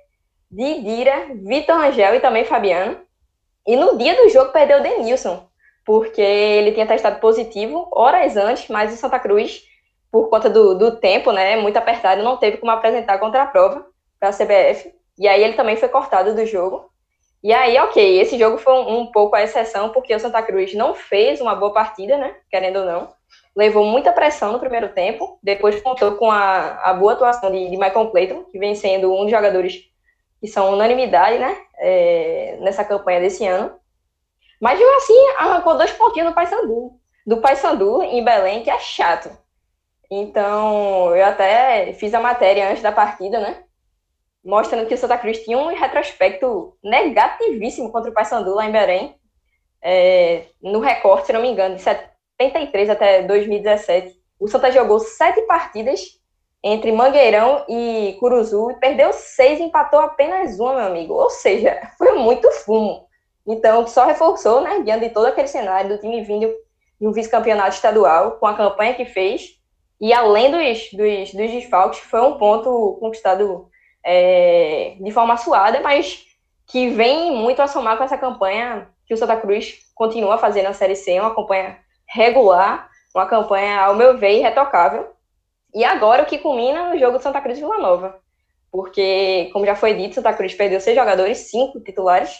Didira, 0.50 1.28
Vitor 1.34 1.76
Angel 1.76 2.16
e 2.16 2.20
também 2.20 2.46
Fabiano. 2.46 2.98
E 3.66 3.76
no 3.76 3.98
dia 3.98 4.16
do 4.16 4.30
jogo 4.30 4.52
perdeu 4.52 4.80
o 4.80 4.84
Denilson, 4.84 5.48
porque 5.86 6.22
ele 6.22 6.72
tinha 6.72 6.88
testado 6.88 7.20
positivo 7.20 7.90
horas 7.92 8.36
antes, 8.36 8.68
mas 8.68 8.94
o 8.94 8.98
Santa 8.98 9.20
Cruz, 9.20 9.62
por 10.12 10.30
conta 10.30 10.50
do, 10.50 10.76
do 10.76 10.98
tempo, 10.98 11.32
né, 11.32 11.56
muito 11.56 11.78
apertado, 11.78 12.24
não 12.24 12.38
teve 12.38 12.58
como 12.58 12.72
apresentar 12.72 13.18
contra 13.20 13.44
a 13.44 13.48
prova 13.48 13.86
para 14.20 14.30
a 14.30 14.34
CBF. 14.34 14.94
E 15.18 15.28
aí 15.28 15.44
ele 15.44 15.54
também 15.54 15.76
foi 15.76 15.90
cortado 15.90 16.34
do 16.36 16.46
jogo. 16.46 16.90
E 17.44 17.52
aí, 17.54 17.78
ok, 17.78 18.22
esse 18.22 18.38
jogo 18.38 18.58
foi 18.58 18.74
um, 18.74 19.00
um, 19.00 19.12
pouco 19.12 19.36
a 19.36 19.44
exceção, 19.44 19.90
porque 19.90 20.16
o 20.16 20.20
Santa 20.20 20.42
Cruz 20.42 20.74
não 20.74 20.96
fez 20.96 21.42
uma 21.42 21.54
boa 21.54 21.74
partida, 21.74 22.18
né? 22.18 22.36
Querendo 22.50 22.80
ou 22.80 22.86
não. 22.86 23.10
Levou 23.56 23.86
muita 23.86 24.14
pressão 24.14 24.54
no 24.54 24.60
primeiro 24.60 24.90
tempo, 24.90 25.38
depois 25.44 25.82
contou 25.82 26.14
com 26.14 26.32
a, 26.32 26.80
a 26.84 26.94
boa 26.94 27.14
atuação 27.14 27.52
de, 27.52 27.70
de 27.70 27.78
Michael 27.78 28.10
Clayton, 28.12 28.44
que 28.46 28.58
vem 28.58 28.76
sendo 28.76 29.14
um 29.14 29.24
dos 29.24 29.32
jogadores 29.32 29.93
que 30.44 30.48
são 30.50 30.74
unanimidade, 30.74 31.40
né, 31.40 31.56
é, 31.78 32.58
nessa 32.60 32.84
campanha 32.84 33.22
desse 33.22 33.48
ano. 33.48 33.80
Mas, 34.60 34.78
mesmo 34.78 34.98
assim, 34.98 35.28
arrancou 35.38 35.78
dois 35.78 35.94
pontinhos 35.94 36.28
do 36.28 36.36
Paysandu, 36.36 37.00
do 37.26 37.38
Paysandu 37.38 38.04
em 38.04 38.22
Belém, 38.22 38.62
que 38.62 38.70
é 38.70 38.78
chato. 38.78 39.30
Então, 40.12 41.16
eu 41.16 41.26
até 41.26 41.94
fiz 41.94 42.14
a 42.14 42.20
matéria 42.20 42.70
antes 42.70 42.84
da 42.84 42.92
partida, 42.92 43.40
né, 43.40 43.64
mostrando 44.44 44.86
que 44.86 44.94
o 44.94 44.98
Santa 44.98 45.18
Cruz 45.18 45.42
tinha 45.46 45.58
um 45.58 45.68
retrospecto 45.68 46.78
negativíssimo 46.84 47.90
contra 47.90 48.12
o 48.12 48.14
Paysandu 48.14 48.54
lá 48.54 48.66
em 48.66 48.72
Belém, 48.74 49.16
é, 49.82 50.48
no 50.62 50.82
recorte, 50.82 51.28
se 51.28 51.32
não 51.32 51.42
me 51.42 51.48
engano, 51.48 51.76
de 51.76 51.82
73 51.82 52.90
até 52.90 53.22
2017. 53.22 54.14
O 54.38 54.50
Santa 54.50 54.70
jogou 54.70 55.00
sete 55.00 55.42
partidas 55.44 56.22
entre 56.64 56.92
Mangueirão 56.92 57.66
e 57.68 58.16
Curuzu 58.20 58.72
e 58.72 58.76
perdeu 58.76 59.12
seis 59.12 59.60
empatou 59.60 60.00
apenas 60.00 60.60
uma, 60.60 60.76
meu 60.76 60.86
amigo. 60.86 61.14
Ou 61.14 61.30
seja, 61.30 61.80
foi 61.98 62.14
muito 62.14 62.50
fumo. 62.52 63.06
Então, 63.46 63.86
só 63.86 64.06
reforçou, 64.06 64.62
né, 64.62 64.82
diante 64.84 65.08
de 65.08 65.14
todo 65.14 65.26
aquele 65.26 65.48
cenário 65.48 65.90
do 65.90 65.98
time 66.00 66.24
vindo 66.24 66.50
de 67.00 67.08
um 67.08 67.12
vice-campeonato 67.12 67.76
estadual, 67.76 68.38
com 68.40 68.48
a 68.48 68.54
campanha 68.54 68.94
que 68.94 69.04
fez, 69.04 69.60
e 70.00 70.14
além 70.14 70.52
dos, 70.52 70.92
dos, 70.92 71.34
dos 71.34 71.52
desfalques, 71.52 72.00
foi 72.00 72.22
um 72.22 72.38
ponto 72.38 72.98
conquistado 73.00 73.68
é, 74.06 74.96
de 75.00 75.12
forma 75.12 75.38
suada, 75.38 75.82
mas 75.82 76.26
que 76.68 76.90
vem 76.90 77.32
muito 77.32 77.62
a 77.62 77.68
somar 77.68 77.98
com 77.98 78.04
essa 78.04 78.18
campanha 78.18 78.90
que 79.06 79.14
o 79.14 79.18
Santa 79.18 79.38
Cruz 79.38 79.80
continua 79.94 80.38
fazer 80.38 80.62
na 80.62 80.74
Série 80.74 80.96
C, 80.96 81.20
uma 81.20 81.36
campanha 81.36 81.78
regular, 82.08 82.90
uma 83.14 83.26
campanha, 83.26 83.82
ao 83.82 83.96
meu 83.96 84.18
ver, 84.18 84.40
irretocável, 84.40 85.13
e 85.74 85.84
agora 85.84 86.24
o 86.24 86.26
que 86.26 86.38
culmina 86.38 86.90
no 86.90 87.00
jogo 87.00 87.18
do 87.18 87.24
Santa 87.24 87.42
Cruz 87.42 87.58
e 87.58 87.62
Vila 87.62 87.78
Nova. 87.78 88.20
Porque, 88.72 89.50
como 89.54 89.66
já 89.66 89.76
foi 89.76 89.94
dito, 89.94 90.16
Santa 90.16 90.34
Cruz 90.34 90.54
perdeu 90.54 90.80
seis 90.80 90.96
jogadores, 90.96 91.50
cinco 91.50 91.80
titulares. 91.80 92.36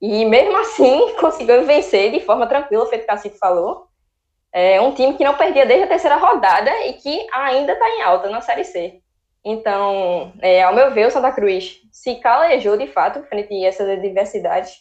E 0.00 0.24
mesmo 0.24 0.56
assim 0.60 1.14
conseguiu 1.20 1.64
vencer 1.64 2.12
de 2.12 2.20
forma 2.20 2.46
tranquila, 2.46 2.86
feito 2.86 3.04
o 3.04 3.06
Cacique 3.06 3.38
falou. 3.38 3.86
É 4.52 4.80
um 4.80 4.92
time 4.92 5.14
que 5.14 5.24
não 5.24 5.34
perdia 5.34 5.66
desde 5.66 5.84
a 5.84 5.88
terceira 5.88 6.16
rodada 6.16 6.70
e 6.86 6.94
que 6.94 7.26
ainda 7.32 7.72
está 7.72 7.88
em 7.90 8.02
alta 8.02 8.30
na 8.30 8.40
Série 8.40 8.64
C. 8.64 9.00
Então, 9.44 10.32
é, 10.40 10.62
ao 10.62 10.74
meu 10.74 10.90
ver, 10.90 11.06
o 11.06 11.10
Santa 11.10 11.30
Cruz 11.30 11.80
se 11.92 12.16
calejou 12.16 12.76
de 12.76 12.86
fato 12.86 13.22
frente 13.24 13.54
a 13.64 13.68
essas 13.68 13.88
adversidades. 13.88 14.80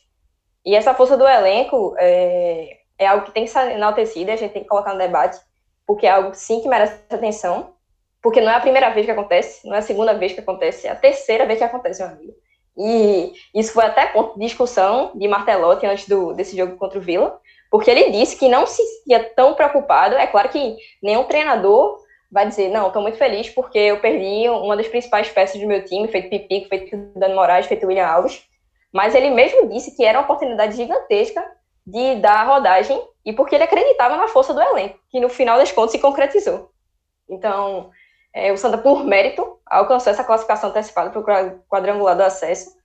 E 0.65 0.75
essa 0.75 0.93
força 0.93 1.15
do 1.17 1.27
elenco 1.27 1.93
é, 1.99 2.77
é 2.97 3.05
algo 3.05 3.25
que 3.25 3.31
tem 3.31 3.43
que 3.43 3.51
ser 3.51 3.71
enaltecido, 3.71 4.31
a 4.31 4.35
gente 4.35 4.53
tem 4.53 4.63
que 4.63 4.69
colocar 4.69 4.93
no 4.93 4.99
debate 4.99 5.39
porque 5.86 6.08
é 6.08 6.12
algo 6.12 6.34
sim 6.34 6.62
que 6.62 6.67
merece 6.67 7.00
atenção, 7.10 7.74
porque 8.21 8.41
não 8.41 8.52
é 8.52 8.56
a 8.56 8.60
primeira 8.60 8.89
vez 8.89 9.06
que 9.06 9.12
acontece, 9.12 9.67
não 9.67 9.76
é 9.76 9.80
a 9.80 9.84
segunda 9.84 10.13
vez 10.13 10.34
que 10.34 10.39
acontece, 10.39 10.88
é 10.88 10.91
a 10.91 10.95
terceira 10.95 11.45
vez 11.45 11.60
que 11.60 11.65
acontece, 11.65 12.02
meu 12.02 12.12
amigo. 12.12 12.34
E 12.78 13.34
isso 13.54 13.71
foi 13.71 13.86
até 13.86 14.08
ponto 14.08 14.34
de 14.34 14.45
discussão 14.45 15.12
de 15.15 15.28
Martelotti 15.28 15.86
antes 15.86 16.08
do, 16.08 16.34
desse 16.34 16.58
jogo 16.58 16.76
contra 16.76 17.00
o 17.00 17.02
Vila, 17.02 17.39
porque 17.71 17.89
ele 17.89 18.12
disse 18.12 18.36
que 18.36 18.50
não 18.50 18.65
se 18.65 18.82
sentia 18.84 19.24
tão 19.36 19.54
preocupado. 19.54 20.15
É 20.15 20.28
claro 20.28 20.50
que 20.50 20.76
nenhum 21.02 21.24
treinador 21.24 22.00
vai 22.32 22.48
dizer, 22.48 22.69
não, 22.69 22.88
estou 22.88 23.02
muito 23.02 23.17
feliz 23.17 23.50
porque 23.50 23.78
eu 23.78 24.00
perdi 24.00 24.50
uma 24.50 24.76
das 24.76 24.88
principais 24.88 25.30
peças 25.30 25.62
do 25.62 25.67
meu 25.67 25.86
time, 25.86 26.08
feito 26.08 26.30
Pipico, 26.30 26.67
feito 26.67 26.98
Dani 27.15 27.34
Moraes, 27.34 27.65
feito 27.65 27.88
William 27.88 28.08
Alves. 28.08 28.43
Mas 28.91 29.15
ele 29.15 29.30
mesmo 29.30 29.69
disse 29.69 29.95
que 29.95 30.04
era 30.04 30.19
uma 30.19 30.26
oportunidade 30.26 30.76
gigantesca 30.76 31.45
de 31.86 32.15
dar 32.15 32.45
rodagem 32.48 33.02
e 33.25 33.33
porque 33.33 33.55
ele 33.55 33.63
acreditava 33.63 34.15
na 34.15 34.27
força 34.27 34.53
do 34.53 34.61
elenco, 34.61 34.99
que 35.09 35.19
no 35.19 35.29
final 35.29 35.57
das 35.57 35.71
contas 35.71 35.91
se 35.91 35.99
concretizou. 35.99 36.71
Então, 37.27 37.89
é, 38.33 38.51
o 38.51 38.57
Santa, 38.57 38.77
por 38.77 39.03
mérito, 39.03 39.59
alcançou 39.65 40.11
essa 40.11 40.23
classificação 40.23 40.69
antecipada 40.69 41.09
para 41.09 41.19
o 41.19 41.59
quadrangular 41.67 42.15
do 42.15 42.23
acesso 42.23 42.75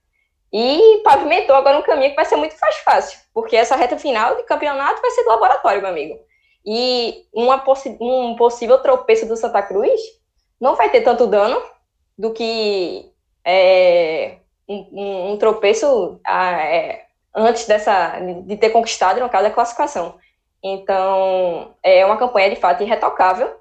e 0.51 1.01
pavimentou 1.03 1.55
agora 1.55 1.77
um 1.77 1.83
caminho 1.83 2.09
que 2.09 2.15
vai 2.15 2.25
ser 2.25 2.35
muito 2.35 2.55
mais 2.59 2.75
fácil, 2.77 3.19
porque 3.33 3.55
essa 3.55 3.75
reta 3.75 3.97
final 3.97 4.35
de 4.35 4.43
campeonato 4.43 5.01
vai 5.01 5.11
ser 5.11 5.23
do 5.23 5.29
laboratório, 5.29 5.81
meu 5.81 5.91
amigo. 5.91 6.19
E 6.65 7.25
possi 7.63 7.97
um 7.99 8.35
possível 8.35 8.79
tropeço 8.79 9.27
do 9.27 9.37
Santa 9.37 9.61
Cruz 9.61 9.99
não 10.59 10.75
vai 10.75 10.89
ter 10.89 11.01
tanto 11.01 11.25
dano 11.25 11.61
do 12.17 12.31
que 12.33 13.11
é, 13.43 14.37
um, 14.67 15.31
um 15.31 15.37
tropeço 15.37 16.19
ah, 16.25 16.61
é, 16.61 17.05
antes 17.35 17.65
dessa 17.65 18.19
de 18.19 18.57
ter 18.57 18.69
conquistado, 18.69 19.19
no 19.19 19.29
caso, 19.29 19.47
a 19.47 19.51
classificação. 19.51 20.19
Então, 20.63 21.73
é 21.81 22.05
uma 22.05 22.17
campanha 22.17 22.49
de 22.49 22.55
fato 22.55 22.83
irretocável 22.83 23.55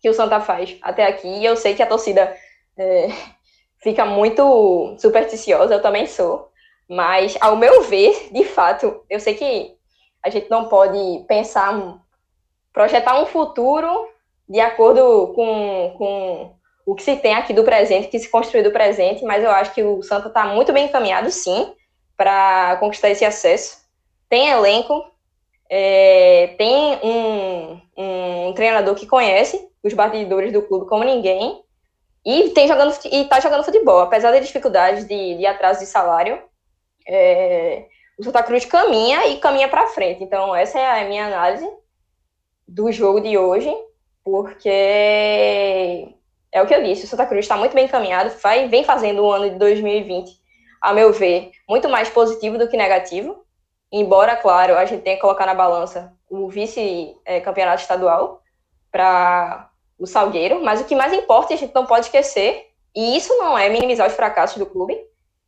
que 0.00 0.08
o 0.08 0.14
Santa 0.14 0.40
faz 0.40 0.76
até 0.82 1.06
aqui. 1.06 1.28
E 1.28 1.44
eu 1.44 1.56
sei 1.56 1.74
que 1.74 1.82
a 1.82 1.86
torcida 1.86 2.36
é, 2.76 3.08
fica 3.82 4.04
muito 4.04 4.96
supersticiosa, 4.98 5.74
eu 5.74 5.82
também 5.82 6.06
sou. 6.06 6.48
Mas, 6.88 7.36
ao 7.40 7.56
meu 7.56 7.82
ver, 7.82 8.32
de 8.32 8.44
fato, 8.44 9.04
eu 9.10 9.20
sei 9.20 9.34
que 9.34 9.76
a 10.22 10.30
gente 10.30 10.48
não 10.50 10.68
pode 10.68 11.24
pensar, 11.26 12.00
projetar 12.72 13.20
um 13.20 13.26
futuro 13.26 14.08
de 14.48 14.60
acordo 14.60 15.32
com, 15.34 15.94
com 15.98 16.52
o 16.86 16.94
que 16.94 17.02
se 17.02 17.16
tem 17.16 17.34
aqui 17.34 17.52
do 17.52 17.64
presente, 17.64 18.08
que 18.08 18.18
se 18.18 18.30
construiu 18.30 18.64
do 18.64 18.70
presente, 18.70 19.22
mas 19.22 19.44
eu 19.44 19.50
acho 19.50 19.74
que 19.74 19.82
o 19.82 20.02
Santa 20.02 20.28
está 20.28 20.46
muito 20.46 20.72
bem 20.72 20.86
encaminhado, 20.86 21.30
sim, 21.30 21.74
para 22.16 22.76
conquistar 22.76 23.10
esse 23.10 23.24
acesso. 23.24 23.78
Tem 24.28 24.48
elenco, 24.48 25.04
é, 25.70 26.54
tem 26.56 26.98
um, 27.02 27.80
um, 27.96 28.52
treinador 28.54 28.94
que 28.94 29.06
conhece 29.06 29.68
os 29.82 29.92
batidores 29.92 30.52
do 30.52 30.62
clube 30.62 30.86
como 30.86 31.04
ninguém 31.04 31.62
e 32.24 32.50
tem 32.50 32.66
jogando 32.66 32.94
e 33.04 33.22
está 33.22 33.40
jogando 33.40 33.64
futebol, 33.64 34.00
apesar 34.00 34.32
das 34.32 34.46
dificuldades 34.46 35.06
de, 35.06 35.36
de 35.36 35.46
atraso 35.46 35.80
de 35.80 35.86
salário. 35.86 36.40
É, 37.06 37.86
o 38.18 38.24
Santa 38.24 38.42
Cruz 38.42 38.64
caminha 38.64 39.26
e 39.28 39.38
caminha 39.38 39.68
para 39.68 39.86
frente. 39.88 40.22
Então 40.22 40.54
essa 40.54 40.78
é 40.78 41.02
a 41.02 41.08
minha 41.08 41.26
análise 41.26 41.68
do 42.66 42.90
jogo 42.90 43.20
de 43.20 43.38
hoje, 43.38 43.72
porque 44.24 44.68
é 46.52 46.62
o 46.62 46.66
que 46.66 46.74
eu 46.74 46.82
disse, 46.82 47.04
o 47.04 47.08
Santa 47.08 47.26
Cruz 47.26 47.44
está 47.44 47.56
muito 47.56 47.74
bem 47.74 47.84
encaminhado, 47.84 48.30
vai, 48.42 48.68
vem 48.68 48.84
fazendo 48.84 49.22
o 49.22 49.30
ano 49.30 49.50
de 49.50 49.58
2020, 49.58 50.30
a 50.82 50.92
meu 50.92 51.12
ver, 51.12 51.50
muito 51.68 51.88
mais 51.88 52.08
positivo 52.08 52.58
do 52.58 52.68
que 52.68 52.76
negativo. 52.76 53.44
Embora, 53.90 54.36
claro, 54.36 54.76
a 54.76 54.84
gente 54.84 55.02
tenha 55.02 55.16
que 55.16 55.22
colocar 55.22 55.46
na 55.46 55.54
balança 55.54 56.12
o 56.28 56.48
vice-campeonato 56.48 57.82
estadual 57.82 58.42
para 58.92 59.70
o 59.98 60.06
Salgueiro, 60.06 60.62
mas 60.62 60.80
o 60.80 60.84
que 60.84 60.94
mais 60.94 61.12
importa, 61.12 61.54
a 61.54 61.56
gente 61.56 61.74
não 61.74 61.86
pode 61.86 62.06
esquecer, 62.06 62.66
e 62.94 63.16
isso 63.16 63.34
não 63.38 63.56
é 63.56 63.68
minimizar 63.68 64.06
os 64.06 64.14
fracassos 64.14 64.58
do 64.58 64.66
clube, 64.66 64.98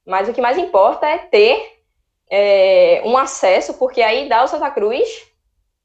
mas 0.06 0.28
o 0.28 0.32
que 0.32 0.40
mais 0.40 0.56
importa 0.56 1.06
é 1.06 1.18
ter 1.18 1.80
é, 2.30 3.02
um 3.04 3.16
acesso, 3.16 3.74
porque 3.74 4.00
aí 4.00 4.28
dá 4.28 4.38
ao 4.40 4.48
Santa 4.48 4.70
Cruz 4.70 5.30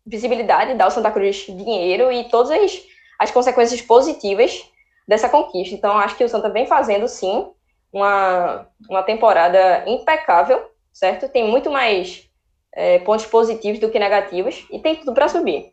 visibilidade, 0.06 0.76
dá 0.76 0.86
ao 0.86 0.91
Santa 0.91 1.12
Cruz 1.12 1.46
dinheiro 1.48 2.12
e 2.12 2.26
todas 2.26 2.52
as, 2.52 2.84
as 3.20 3.32
consequências 3.32 3.82
positivas 3.82 4.63
dessa 5.08 5.28
conquista. 5.28 5.74
Então, 5.74 5.98
acho 5.98 6.15
que 6.15 6.24
o 6.24 6.30
Santa 6.30 6.50
vem 6.50 6.68
fazendo, 6.68 7.08
sim, 7.08 7.48
uma, 7.91 8.68
uma 8.89 9.02
temporada 9.02 9.84
impecável, 9.88 10.70
certo? 10.94 11.28
Tem 11.28 11.48
muito 11.48 11.72
mais 11.72 12.30
é, 12.76 13.00
pontos 13.00 13.26
positivos 13.26 13.80
do 13.80 13.90
que 13.90 13.98
negativos 13.98 14.66
e 14.72 14.80
tem 14.80 14.96
tudo 14.96 15.14
para 15.14 15.30
subir. 15.30 15.72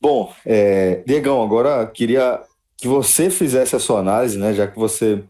Bom, 0.00 0.32
é, 0.44 1.02
Diegão, 1.06 1.42
agora 1.42 1.86
queria 1.86 2.40
que 2.76 2.88
você 2.88 3.30
fizesse 3.30 3.76
a 3.76 3.78
sua 3.78 4.00
análise, 4.00 4.38
né? 4.38 4.52
Já 4.52 4.66
que 4.66 4.78
você 4.78 5.22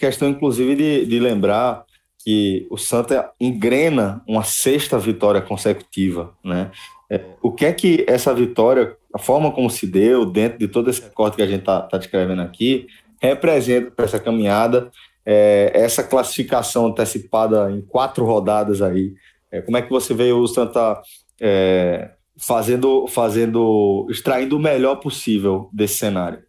questão, 0.00 0.28
inclusive, 0.28 0.74
de, 0.74 1.06
de 1.06 1.20
lembrar 1.20 1.84
que 2.24 2.66
o 2.70 2.78
Santa 2.78 3.30
engrena 3.38 4.22
uma 4.26 4.42
sexta 4.42 4.98
vitória 4.98 5.42
consecutiva, 5.42 6.34
né? 6.42 6.70
É, 7.08 7.20
o 7.42 7.52
que 7.52 7.66
é 7.66 7.72
que 7.72 8.04
essa 8.08 8.32
vitória, 8.32 8.96
a 9.12 9.18
forma 9.18 9.50
como 9.50 9.68
se 9.68 9.86
deu, 9.86 10.24
dentro 10.24 10.58
de 10.58 10.68
todo 10.68 10.88
esse 10.88 11.02
recorte 11.02 11.36
que 11.36 11.42
a 11.42 11.46
gente 11.46 11.60
está 11.60 11.82
tá 11.82 11.98
descrevendo 11.98 12.40
aqui, 12.40 12.86
representa 13.20 13.90
para 13.90 14.04
essa 14.04 14.18
caminhada, 14.18 14.90
é, 15.26 15.72
essa 15.74 16.02
classificação 16.02 16.86
antecipada 16.86 17.70
em 17.70 17.82
quatro 17.82 18.24
rodadas 18.24 18.80
aí 18.80 19.12
é, 19.50 19.60
como 19.60 19.76
é 19.76 19.82
que 19.82 19.90
você 19.90 20.14
vê 20.14 20.32
o 20.32 20.46
Santa 20.46 21.00
é, 21.40 22.10
fazendo, 22.38 23.06
fazendo, 23.08 24.06
extraindo 24.10 24.56
o 24.56 24.60
melhor 24.60 24.96
possível 24.96 25.68
desse 25.72 25.98
cenário? 25.98 26.42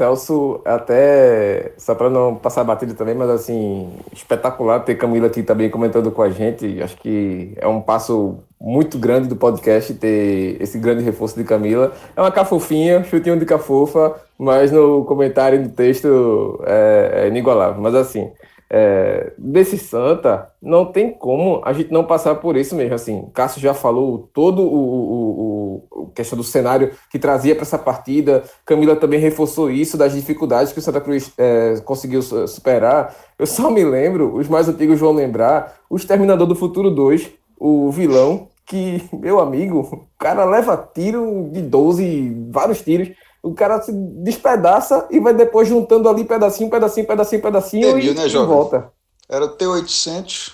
Celso, 0.00 0.62
até, 0.64 1.74
só 1.76 1.94
para 1.94 2.08
não 2.08 2.34
passar 2.34 2.64
batida 2.64 2.94
também, 2.94 3.14
mas 3.14 3.28
assim, 3.28 3.92
espetacular 4.12 4.80
ter 4.80 4.94
Camila 4.94 5.26
aqui 5.26 5.42
também 5.42 5.68
comentando 5.68 6.10
com 6.10 6.22
a 6.22 6.30
gente. 6.30 6.82
Acho 6.82 6.96
que 6.96 7.52
é 7.56 7.68
um 7.68 7.82
passo 7.82 8.38
muito 8.58 8.98
grande 8.98 9.28
do 9.28 9.36
podcast 9.36 9.92
ter 9.92 10.56
esse 10.58 10.78
grande 10.78 11.02
reforço 11.02 11.36
de 11.36 11.44
Camila. 11.44 11.92
É 12.16 12.20
uma 12.20 12.32
cafofinha, 12.32 13.04
chutinho 13.04 13.38
de 13.38 13.44
cafofa, 13.44 14.14
mas 14.38 14.72
no 14.72 15.04
comentário, 15.04 15.60
no 15.60 15.68
texto, 15.68 16.62
é, 16.64 17.24
é 17.24 17.28
inigualável. 17.28 17.82
Mas 17.82 17.94
assim, 17.94 18.30
é, 18.72 19.32
desse 19.36 19.76
Santa, 19.76 20.48
não 20.62 20.86
tem 20.86 21.10
como 21.10 21.60
a 21.64 21.72
gente 21.72 21.90
não 21.90 22.04
passar 22.04 22.36
por 22.36 22.56
isso 22.56 22.76
mesmo. 22.76 22.94
Assim, 22.94 23.28
Cássio 23.34 23.60
já 23.60 23.74
falou 23.74 24.30
todo 24.32 24.62
o, 24.62 24.76
o, 24.76 25.82
o, 25.90 26.02
o 26.02 26.06
questão 26.14 26.38
do 26.38 26.44
cenário 26.44 26.92
que 27.10 27.18
trazia 27.18 27.54
para 27.54 27.62
essa 27.62 27.78
partida. 27.78 28.44
Camila 28.64 28.94
também 28.94 29.18
reforçou 29.18 29.70
isso 29.70 29.96
das 29.96 30.14
dificuldades 30.14 30.72
que 30.72 30.78
o 30.78 30.82
Santa 30.82 31.00
Cruz 31.00 31.32
é, 31.36 31.80
conseguiu 31.84 32.22
superar. 32.22 33.14
Eu 33.36 33.46
só 33.46 33.70
me 33.70 33.84
lembro, 33.84 34.36
os 34.36 34.48
mais 34.48 34.68
antigos 34.68 35.00
vão 35.00 35.12
lembrar, 35.12 35.74
o 35.88 35.96
Exterminador 35.96 36.46
do 36.46 36.54
Futuro 36.54 36.90
2, 36.90 37.30
o 37.58 37.90
vilão, 37.90 38.48
que, 38.64 39.02
meu 39.12 39.40
amigo, 39.40 39.80
o 39.80 40.06
cara 40.16 40.44
leva 40.44 40.76
tiro 40.94 41.48
de 41.50 41.60
12, 41.60 42.48
vários 42.50 42.80
tiros 42.82 43.10
o 43.42 43.54
cara 43.54 43.80
se 43.80 43.92
despedaça 43.92 45.06
e 45.10 45.18
vai 45.18 45.32
depois 45.32 45.68
juntando 45.68 46.08
ali 46.08 46.24
pedacinho, 46.24 46.68
pedacinho, 46.68 47.06
pedacinho, 47.06 47.42
pedacinho 47.42 47.98
e, 47.98 48.14
né, 48.14 48.26
e 48.26 48.36
volta. 48.36 48.92
Era 49.28 49.44
o 49.44 49.56
T800, 49.56 50.52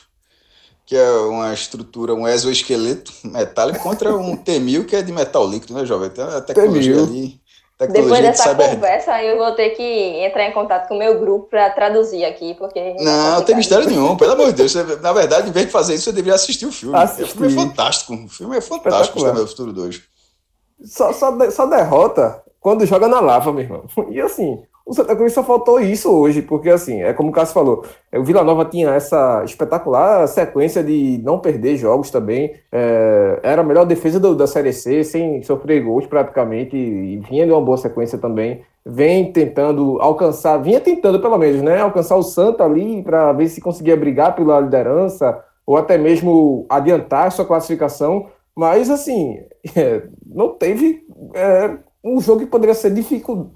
que 0.84 0.96
é 0.96 1.10
uma 1.10 1.52
estrutura, 1.52 2.14
um 2.14 2.28
exoesqueleto 2.28 3.12
metálico, 3.24 3.80
contra 3.80 4.14
um 4.14 4.36
T1000, 4.42 4.86
que 4.86 4.96
é 4.96 5.02
de 5.02 5.12
metal 5.12 5.46
líquido, 5.48 5.74
né, 5.74 5.84
jovem? 5.84 6.10
Tem 6.10 6.24
a 6.24 6.40
tecnologia 6.40 7.02
ali. 7.02 7.40
Tecnologia 7.78 8.22
Depois 8.22 8.22
dessa 8.22 8.54
de 8.54 8.74
conversa, 8.74 9.22
eu 9.22 9.36
vou 9.36 9.52
ter 9.52 9.70
que 9.70 9.82
entrar 9.82 10.46
em 10.46 10.52
contato 10.52 10.88
com 10.88 10.94
o 10.94 10.98
meu 10.98 11.20
grupo 11.20 11.50
para 11.50 11.68
traduzir 11.68 12.24
aqui, 12.24 12.54
porque... 12.54 12.94
Não, 13.00 13.32
não 13.32 13.42
tem 13.42 13.54
mistério 13.54 13.86
nenhum, 13.86 14.16
pelo 14.16 14.32
amor 14.32 14.46
de 14.46 14.54
Deus. 14.54 14.72
Você, 14.72 14.82
na 14.96 15.12
verdade, 15.12 15.50
em 15.50 15.52
vez 15.52 15.66
de 15.66 15.72
fazer 15.72 15.94
isso, 15.94 16.04
você 16.04 16.12
deveria 16.12 16.36
assistir 16.36 16.64
o 16.64 16.72
filme. 16.72 16.96
Assistir. 16.96 17.24
O 17.24 17.26
filme 17.26 17.48
é 17.48 17.50
fantástico. 17.50 18.14
O 18.14 18.28
filme 18.28 18.56
é 18.56 18.60
fantástico, 18.62 19.18
o 19.22 19.46
Futuro 19.46 19.74
2. 19.74 20.02
Só, 20.86 21.12
só, 21.12 21.50
só 21.50 21.66
derrota 21.66 22.42
quando 22.66 22.84
joga 22.84 23.06
na 23.06 23.20
lava, 23.20 23.52
meu 23.52 23.62
irmão. 23.62 23.84
E 24.10 24.20
assim, 24.20 24.60
o 24.84 24.92
Santa 24.92 25.14
Cruz 25.14 25.32
só 25.32 25.44
faltou 25.44 25.78
isso 25.78 26.10
hoje, 26.10 26.42
porque 26.42 26.68
assim, 26.68 27.00
é 27.00 27.12
como 27.12 27.28
o 27.28 27.32
Cássio 27.32 27.54
falou, 27.54 27.84
o 28.12 28.24
Vila 28.24 28.42
Nova 28.42 28.64
tinha 28.64 28.90
essa 28.90 29.44
espetacular 29.44 30.26
sequência 30.26 30.82
de 30.82 31.20
não 31.22 31.38
perder 31.38 31.76
jogos 31.76 32.10
também, 32.10 32.56
é, 32.72 33.38
era 33.44 33.62
a 33.62 33.64
melhor 33.64 33.86
defesa 33.86 34.18
do, 34.18 34.34
da 34.34 34.48
Série 34.48 34.72
C, 34.72 35.04
sem 35.04 35.40
sofrer 35.44 35.80
gols 35.84 36.08
praticamente, 36.08 36.76
e 36.76 37.18
vinha 37.18 37.46
de 37.46 37.52
uma 37.52 37.60
boa 37.60 37.76
sequência 37.76 38.18
também, 38.18 38.62
vem 38.84 39.30
tentando 39.30 40.00
alcançar, 40.00 40.58
vinha 40.58 40.80
tentando 40.80 41.20
pelo 41.20 41.38
menos, 41.38 41.62
né, 41.62 41.78
alcançar 41.78 42.16
o 42.16 42.22
Santa 42.24 42.64
ali, 42.64 43.00
para 43.00 43.32
ver 43.32 43.46
se 43.46 43.60
conseguia 43.60 43.96
brigar 43.96 44.34
pela 44.34 44.58
liderança, 44.58 45.40
ou 45.64 45.76
até 45.76 45.96
mesmo 45.96 46.66
adiantar 46.68 47.30
sua 47.30 47.44
classificação, 47.44 48.26
mas 48.56 48.90
assim, 48.90 49.38
é, 49.76 50.02
não 50.26 50.48
teve 50.48 51.06
é, 51.32 51.85
um 52.06 52.20
jogo 52.20 52.40
que 52.40 52.46
poderia 52.46 52.74
ser 52.74 52.94
dificul... 52.94 53.50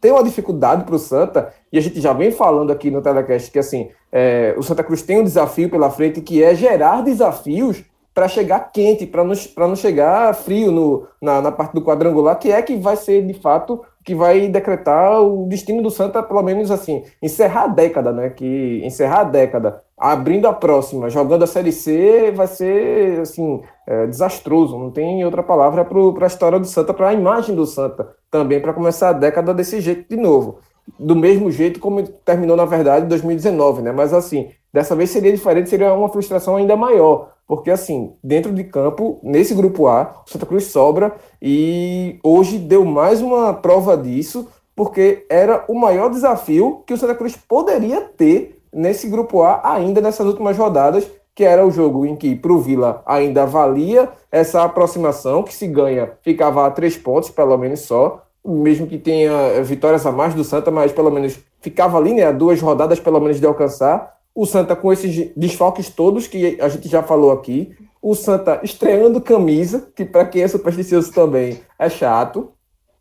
ter 0.00 0.12
uma 0.12 0.22
dificuldade 0.22 0.84
para 0.84 0.94
o 0.94 0.98
Santa, 0.98 1.52
e 1.72 1.78
a 1.78 1.80
gente 1.80 2.00
já 2.00 2.12
vem 2.12 2.30
falando 2.30 2.70
aqui 2.70 2.90
no 2.90 3.00
Telecast 3.00 3.50
que 3.50 3.58
assim, 3.58 3.88
é, 4.12 4.54
o 4.58 4.62
Santa 4.62 4.84
Cruz 4.84 5.00
tem 5.02 5.18
um 5.18 5.24
desafio 5.24 5.70
pela 5.70 5.90
frente 5.90 6.20
que 6.20 6.42
é 6.42 6.54
gerar 6.54 7.00
desafios 7.02 7.82
para 8.12 8.28
chegar 8.28 8.70
quente, 8.70 9.06
para 9.06 9.24
não, 9.24 9.34
não 9.56 9.74
chegar 9.74 10.32
frio 10.34 10.70
no, 10.70 11.06
na, 11.20 11.40
na 11.40 11.50
parte 11.50 11.72
do 11.72 11.82
quadrangular, 11.82 12.38
que 12.38 12.52
é 12.52 12.62
que 12.62 12.76
vai 12.76 12.96
ser 12.96 13.26
de 13.26 13.34
fato 13.34 13.82
que 14.04 14.14
vai 14.14 14.48
decretar 14.48 15.22
o 15.22 15.46
destino 15.48 15.82
do 15.82 15.90
Santa, 15.90 16.22
pelo 16.22 16.42
menos 16.42 16.70
assim, 16.70 17.04
encerrar 17.22 17.64
a 17.64 17.68
década, 17.68 18.12
né? 18.12 18.28
Que 18.28 18.82
encerrar 18.84 19.20
a 19.20 19.24
década, 19.24 19.82
abrindo 19.96 20.46
a 20.46 20.52
próxima, 20.52 21.08
jogando 21.08 21.44
a 21.44 21.46
Série 21.46 21.72
C, 21.72 22.30
vai 22.32 22.46
ser 22.46 23.20
assim 23.20 23.62
é, 23.86 24.06
desastroso. 24.06 24.78
Não 24.78 24.90
tem 24.90 25.24
outra 25.24 25.42
palavra 25.42 25.84
para 25.84 26.24
a 26.24 26.26
história 26.26 26.60
do 26.60 26.66
Santa, 26.66 26.92
para 26.92 27.08
a 27.08 27.14
imagem 27.14 27.56
do 27.56 27.64
Santa 27.64 28.08
também, 28.30 28.60
para 28.60 28.74
começar 28.74 29.08
a 29.08 29.12
década 29.14 29.54
desse 29.54 29.80
jeito 29.80 30.06
de 30.08 30.20
novo. 30.20 30.58
Do 30.98 31.16
mesmo 31.16 31.50
jeito 31.50 31.80
como 31.80 32.06
terminou, 32.06 32.56
na 32.56 32.66
verdade, 32.66 33.06
em 33.06 33.08
2019, 33.08 33.80
né? 33.80 33.90
Mas 33.90 34.12
assim, 34.12 34.50
dessa 34.74 34.94
vez 34.94 35.08
seria 35.10 35.32
diferente, 35.32 35.70
seria 35.70 35.94
uma 35.94 36.10
frustração 36.10 36.56
ainda 36.56 36.76
maior 36.76 37.34
porque, 37.46 37.70
assim, 37.70 38.14
dentro 38.22 38.52
de 38.52 38.64
campo, 38.64 39.20
nesse 39.22 39.54
grupo 39.54 39.86
A, 39.86 40.22
o 40.26 40.30
Santa 40.30 40.46
Cruz 40.46 40.64
sobra 40.66 41.14
e 41.40 42.18
hoje 42.22 42.58
deu 42.58 42.84
mais 42.84 43.20
uma 43.20 43.52
prova 43.52 43.96
disso, 43.96 44.48
porque 44.74 45.26
era 45.28 45.64
o 45.68 45.74
maior 45.74 46.10
desafio 46.10 46.82
que 46.86 46.94
o 46.94 46.96
Santa 46.96 47.14
Cruz 47.14 47.36
poderia 47.36 48.00
ter 48.00 48.60
nesse 48.72 49.08
grupo 49.08 49.42
A 49.42 49.74
ainda 49.74 50.00
nessas 50.00 50.26
últimas 50.26 50.56
rodadas, 50.56 51.06
que 51.34 51.44
era 51.44 51.66
o 51.66 51.70
jogo 51.70 52.06
em 52.06 52.16
que 52.16 52.34
para 52.34 52.52
o 52.52 52.60
Vila 52.60 53.02
ainda 53.04 53.44
valia 53.44 54.08
essa 54.32 54.62
aproximação, 54.62 55.42
que 55.42 55.54
se 55.54 55.66
ganha 55.66 56.12
ficava 56.22 56.66
a 56.66 56.70
três 56.70 56.96
pontos, 56.96 57.28
pelo 57.28 57.56
menos 57.58 57.80
só, 57.80 58.22
mesmo 58.44 58.86
que 58.86 58.98
tenha 58.98 59.62
vitórias 59.62 60.06
a 60.06 60.12
mais 60.12 60.32
do 60.32 60.44
Santa, 60.44 60.70
mas 60.70 60.92
pelo 60.92 61.10
menos 61.10 61.38
ficava 61.60 61.98
ali, 61.98 62.14
né, 62.14 62.24
a 62.24 62.32
duas 62.32 62.60
rodadas 62.60 63.00
pelo 63.00 63.20
menos 63.20 63.38
de 63.38 63.46
alcançar. 63.46 64.14
O 64.34 64.46
Santa 64.46 64.74
com 64.74 64.92
esses 64.92 65.30
desfalques 65.36 65.88
todos 65.88 66.26
que 66.26 66.58
a 66.60 66.68
gente 66.68 66.88
já 66.88 67.02
falou 67.02 67.30
aqui. 67.30 67.72
O 68.02 68.14
Santa 68.14 68.60
estreando 68.62 69.20
camisa, 69.20 69.88
que 69.94 70.04
para 70.04 70.24
quem 70.24 70.42
é 70.42 70.48
supersticioso 70.48 71.12
também 71.12 71.60
é 71.78 71.88
chato. 71.88 72.52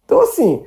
Então, 0.05 0.21
assim, 0.21 0.63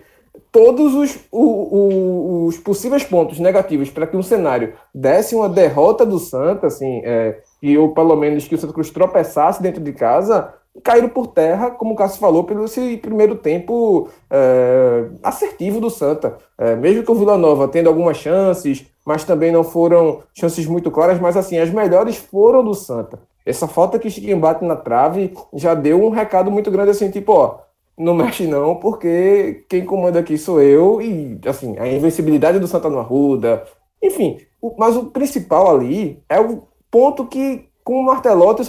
todos 0.51 0.95
os, 0.95 1.19
os, 1.31 2.49
os 2.49 2.59
possíveis 2.59 3.05
pontos 3.05 3.39
negativos 3.39 3.91
para 3.91 4.07
que 4.07 4.17
um 4.17 4.23
cenário 4.23 4.75
desse 4.95 5.35
uma 5.35 5.49
derrota 5.49 6.05
do 6.05 6.19
Santa, 6.19 6.67
assim, 6.67 7.03
é, 7.05 7.41
e 7.63 7.77
ou 7.77 7.93
pelo 7.93 8.17
menos 8.17 8.49
que 8.49 8.55
o 8.55 8.59
Santa 8.59 8.73
Cruz 8.73 8.91
tropeçasse 8.91 9.63
dentro 9.63 9.83
de 9.83 9.93
casa, 9.93 10.53
caíram 10.83 11.09
por 11.09 11.29
terra, 11.29 11.71
como 11.71 11.95
o 11.95 11.97
Cássio 11.97 12.21
falou, 12.21 12.45
pelo 12.45 12.65
esse 12.65 12.97
primeiro 12.97 13.37
tempo 13.37 14.09
é, 14.31 15.07
assertivo 15.23 15.81
do 15.81 15.91
Santa. 15.91 16.39
É, 16.59 16.75
mesmo 16.75 17.03
que 17.03 17.11
o 17.11 17.15
Vila 17.15 17.37
Nova 17.37 17.69
tendo 17.69 17.89
algumas 17.89 18.17
chances, 18.17 18.87
mas 19.07 19.23
também 19.23 19.53
não 19.53 19.63
foram 19.63 20.23
chances 20.35 20.67
muito 20.67 20.91
claras, 20.91 21.21
mas 21.21 21.37
assim, 21.37 21.59
as 21.59 21.71
melhores 21.71 22.17
foram 22.17 22.65
do 22.65 22.75
Santa. 22.75 23.21
Essa 23.47 23.69
falta 23.69 24.01
que 24.01 24.11
Chiquinho 24.11 24.41
bate 24.41 24.65
na 24.65 24.75
trave 24.75 25.33
já 25.55 25.75
deu 25.75 26.05
um 26.05 26.11
recado 26.11 26.51
muito 26.51 26.73
grande 26.73 26.91
assim, 26.91 27.09
tipo, 27.09 27.33
ó, 27.33 27.59
não 27.97 28.13
mexe 28.13 28.49
não, 28.49 28.75
porque 28.75 29.65
quem 29.69 29.85
comanda 29.85 30.19
aqui 30.19 30.37
sou 30.37 30.61
eu, 30.61 31.01
e 31.01 31.39
assim, 31.47 31.79
a 31.79 31.87
invencibilidade 31.87 32.59
do 32.59 32.67
Santa 32.67 32.91
no 32.91 32.99
Arruda, 32.99 33.63
enfim, 34.03 34.39
o, 34.61 34.75
mas 34.77 34.97
o 34.97 35.05
principal 35.05 35.71
ali 35.71 36.21
é 36.29 36.41
o 36.41 36.65
ponto 36.91 37.27
que, 37.27 37.69
com 37.85 38.01
o 38.01 38.05
Martelotti, 38.05 38.63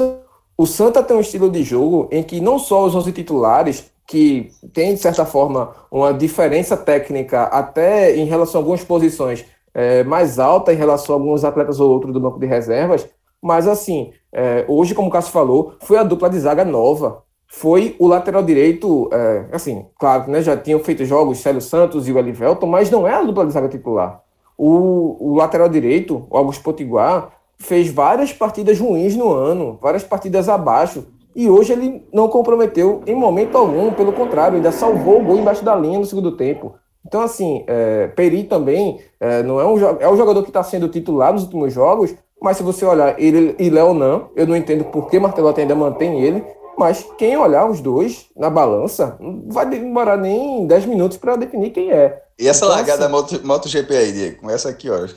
o 0.56 0.68
Santa 0.68 1.02
tem 1.02 1.18
um 1.18 1.22
estilo 1.22 1.50
de 1.50 1.64
jogo 1.64 2.08
em 2.12 2.22
que 2.22 2.40
não 2.40 2.60
só 2.60 2.86
os 2.86 2.94
11 2.94 3.12
titulares, 3.12 3.92
que 4.06 4.52
tem, 4.72 4.94
de 4.94 5.02
certa 5.02 5.26
forma, 5.26 5.76
uma 5.92 6.14
diferença 6.14 6.78
técnica 6.78 7.44
até 7.44 8.16
em 8.16 8.26
relação 8.26 8.62
a 8.62 8.64
algumas 8.64 8.84
posições 8.84 9.44
é, 9.78 10.04
mais 10.04 10.40
alta 10.40 10.74
em 10.74 10.76
relação 10.76 11.14
a 11.14 11.20
alguns 11.20 11.46
atletas 11.46 11.80
ou 11.80 11.92
outros 11.92 12.12
do 12.12 12.20
banco 12.20 12.40
de 12.40 12.48
reservas, 12.48 13.08
mas 13.40 13.68
assim, 13.68 14.12
é, 14.34 14.66
hoje, 14.68 14.96
como 14.96 15.08
o 15.08 15.12
Cássio 15.12 15.32
falou, 15.32 15.76
foi 15.82 15.98
a 15.98 16.04
dupla 16.04 16.32
de 16.32 16.40
zaga 16.40 16.66
nova. 16.66 17.22
Foi 17.46 17.96
o 18.00 18.08
lateral 18.08 18.42
direito, 18.42 19.08
é, 19.14 19.46
assim, 19.52 19.86
claro, 20.00 20.32
né, 20.32 20.42
já 20.42 20.58
tinham 20.58 20.80
feito 20.80 21.06
jogos 21.06 21.38
Célio 21.38 21.62
Santos 21.62 22.08
e 22.08 22.12
o 22.12 22.18
Elivelton, 22.18 22.66
mas 22.66 22.90
não 22.90 23.08
é 23.08 23.14
a 23.14 23.22
dupla 23.22 23.46
de 23.46 23.54
zaga 23.54 23.70
titular. 23.70 24.20
O, 24.58 25.16
o 25.20 25.36
lateral 25.36 25.70
direito, 25.70 26.26
o 26.28 26.36
Augusto 26.36 26.64
Potiguar, 26.64 27.30
fez 27.60 27.90
várias 27.92 28.34
partidas 28.34 28.80
ruins 28.80 29.16
no 29.16 29.32
ano, 29.32 29.78
várias 29.80 30.04
partidas 30.04 30.50
abaixo, 30.50 31.06
e 31.36 31.48
hoje 31.48 31.72
ele 31.72 32.04
não 32.12 32.28
comprometeu 32.28 33.04
em 33.06 33.16
momento 33.16 33.56
algum, 33.56 33.94
pelo 33.94 34.12
contrário, 34.12 34.56
ainda 34.56 34.72
salvou 34.72 35.22
o 35.22 35.24
gol 35.24 35.38
embaixo 35.38 35.64
da 35.64 35.76
linha 35.76 36.00
no 36.00 36.06
segundo 36.06 36.36
tempo. 36.36 36.74
Então, 37.08 37.22
assim, 37.22 37.64
é, 37.68 38.08
Peri 38.08 38.44
também 38.44 39.00
é, 39.18 39.42
não 39.42 39.62
é 39.62 39.66
um, 39.66 39.98
é 40.02 40.10
um 40.10 40.18
jogador 40.18 40.44
que 40.44 40.50
está 40.50 40.62
sendo 40.62 40.90
titular 40.90 41.32
nos 41.32 41.44
últimos 41.44 41.74
jogos, 41.74 42.14
mas 42.42 42.58
se 42.58 42.64
você 42.64 42.86
olhar 42.86 43.18
ele 43.18 43.56
e 43.58 43.70
Leonan, 43.70 44.26
eu 44.36 44.46
não 44.46 44.56
entendo 44.56 44.84
por 44.84 45.10
que 45.10 45.18
Martelotti 45.18 45.62
ainda 45.62 45.74
mantém 45.74 46.22
ele, 46.22 46.44
mas 46.78 47.08
quem 47.18 47.38
olhar 47.38 47.68
os 47.68 47.80
dois 47.80 48.26
na 48.36 48.50
balança, 48.50 49.18
não 49.20 49.46
vai 49.48 49.66
demorar 49.68 50.18
nem 50.18 50.68
10 50.68 50.86
minutos 50.86 51.18
para 51.18 51.38
definir 51.38 51.72
quem 51.72 51.92
é. 51.92 52.22
E 52.38 52.48
essa 52.48 52.66
então, 52.66 52.76
largada 52.76 53.06
assim, 53.06 53.12
Moto, 53.12 53.42
MotoGP 53.44 53.96
aí, 53.96 54.12
Diego? 54.12 54.42
Começa 54.42 54.70
aqui, 54.70 54.90
ó. 54.90 55.08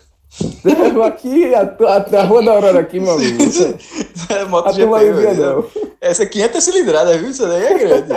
Aqui, 1.04 1.54
a, 1.54 1.62
a, 1.62 2.20
a, 2.20 2.24
Rua 2.24 2.42
da 2.42 2.52
Aurora 2.52 2.80
aqui, 2.80 3.00
meu 3.00 3.12
amigo. 3.12 3.42
é 4.28 4.44
MotoGP. 4.44 5.34
Não. 5.34 5.64
Essa 6.00 6.24
500 6.24 6.64
cilindradas, 6.64 7.16
viu? 7.16 7.30
Isso 7.30 7.46
daí 7.46 7.64
é 7.64 7.78
grande. 7.78 8.12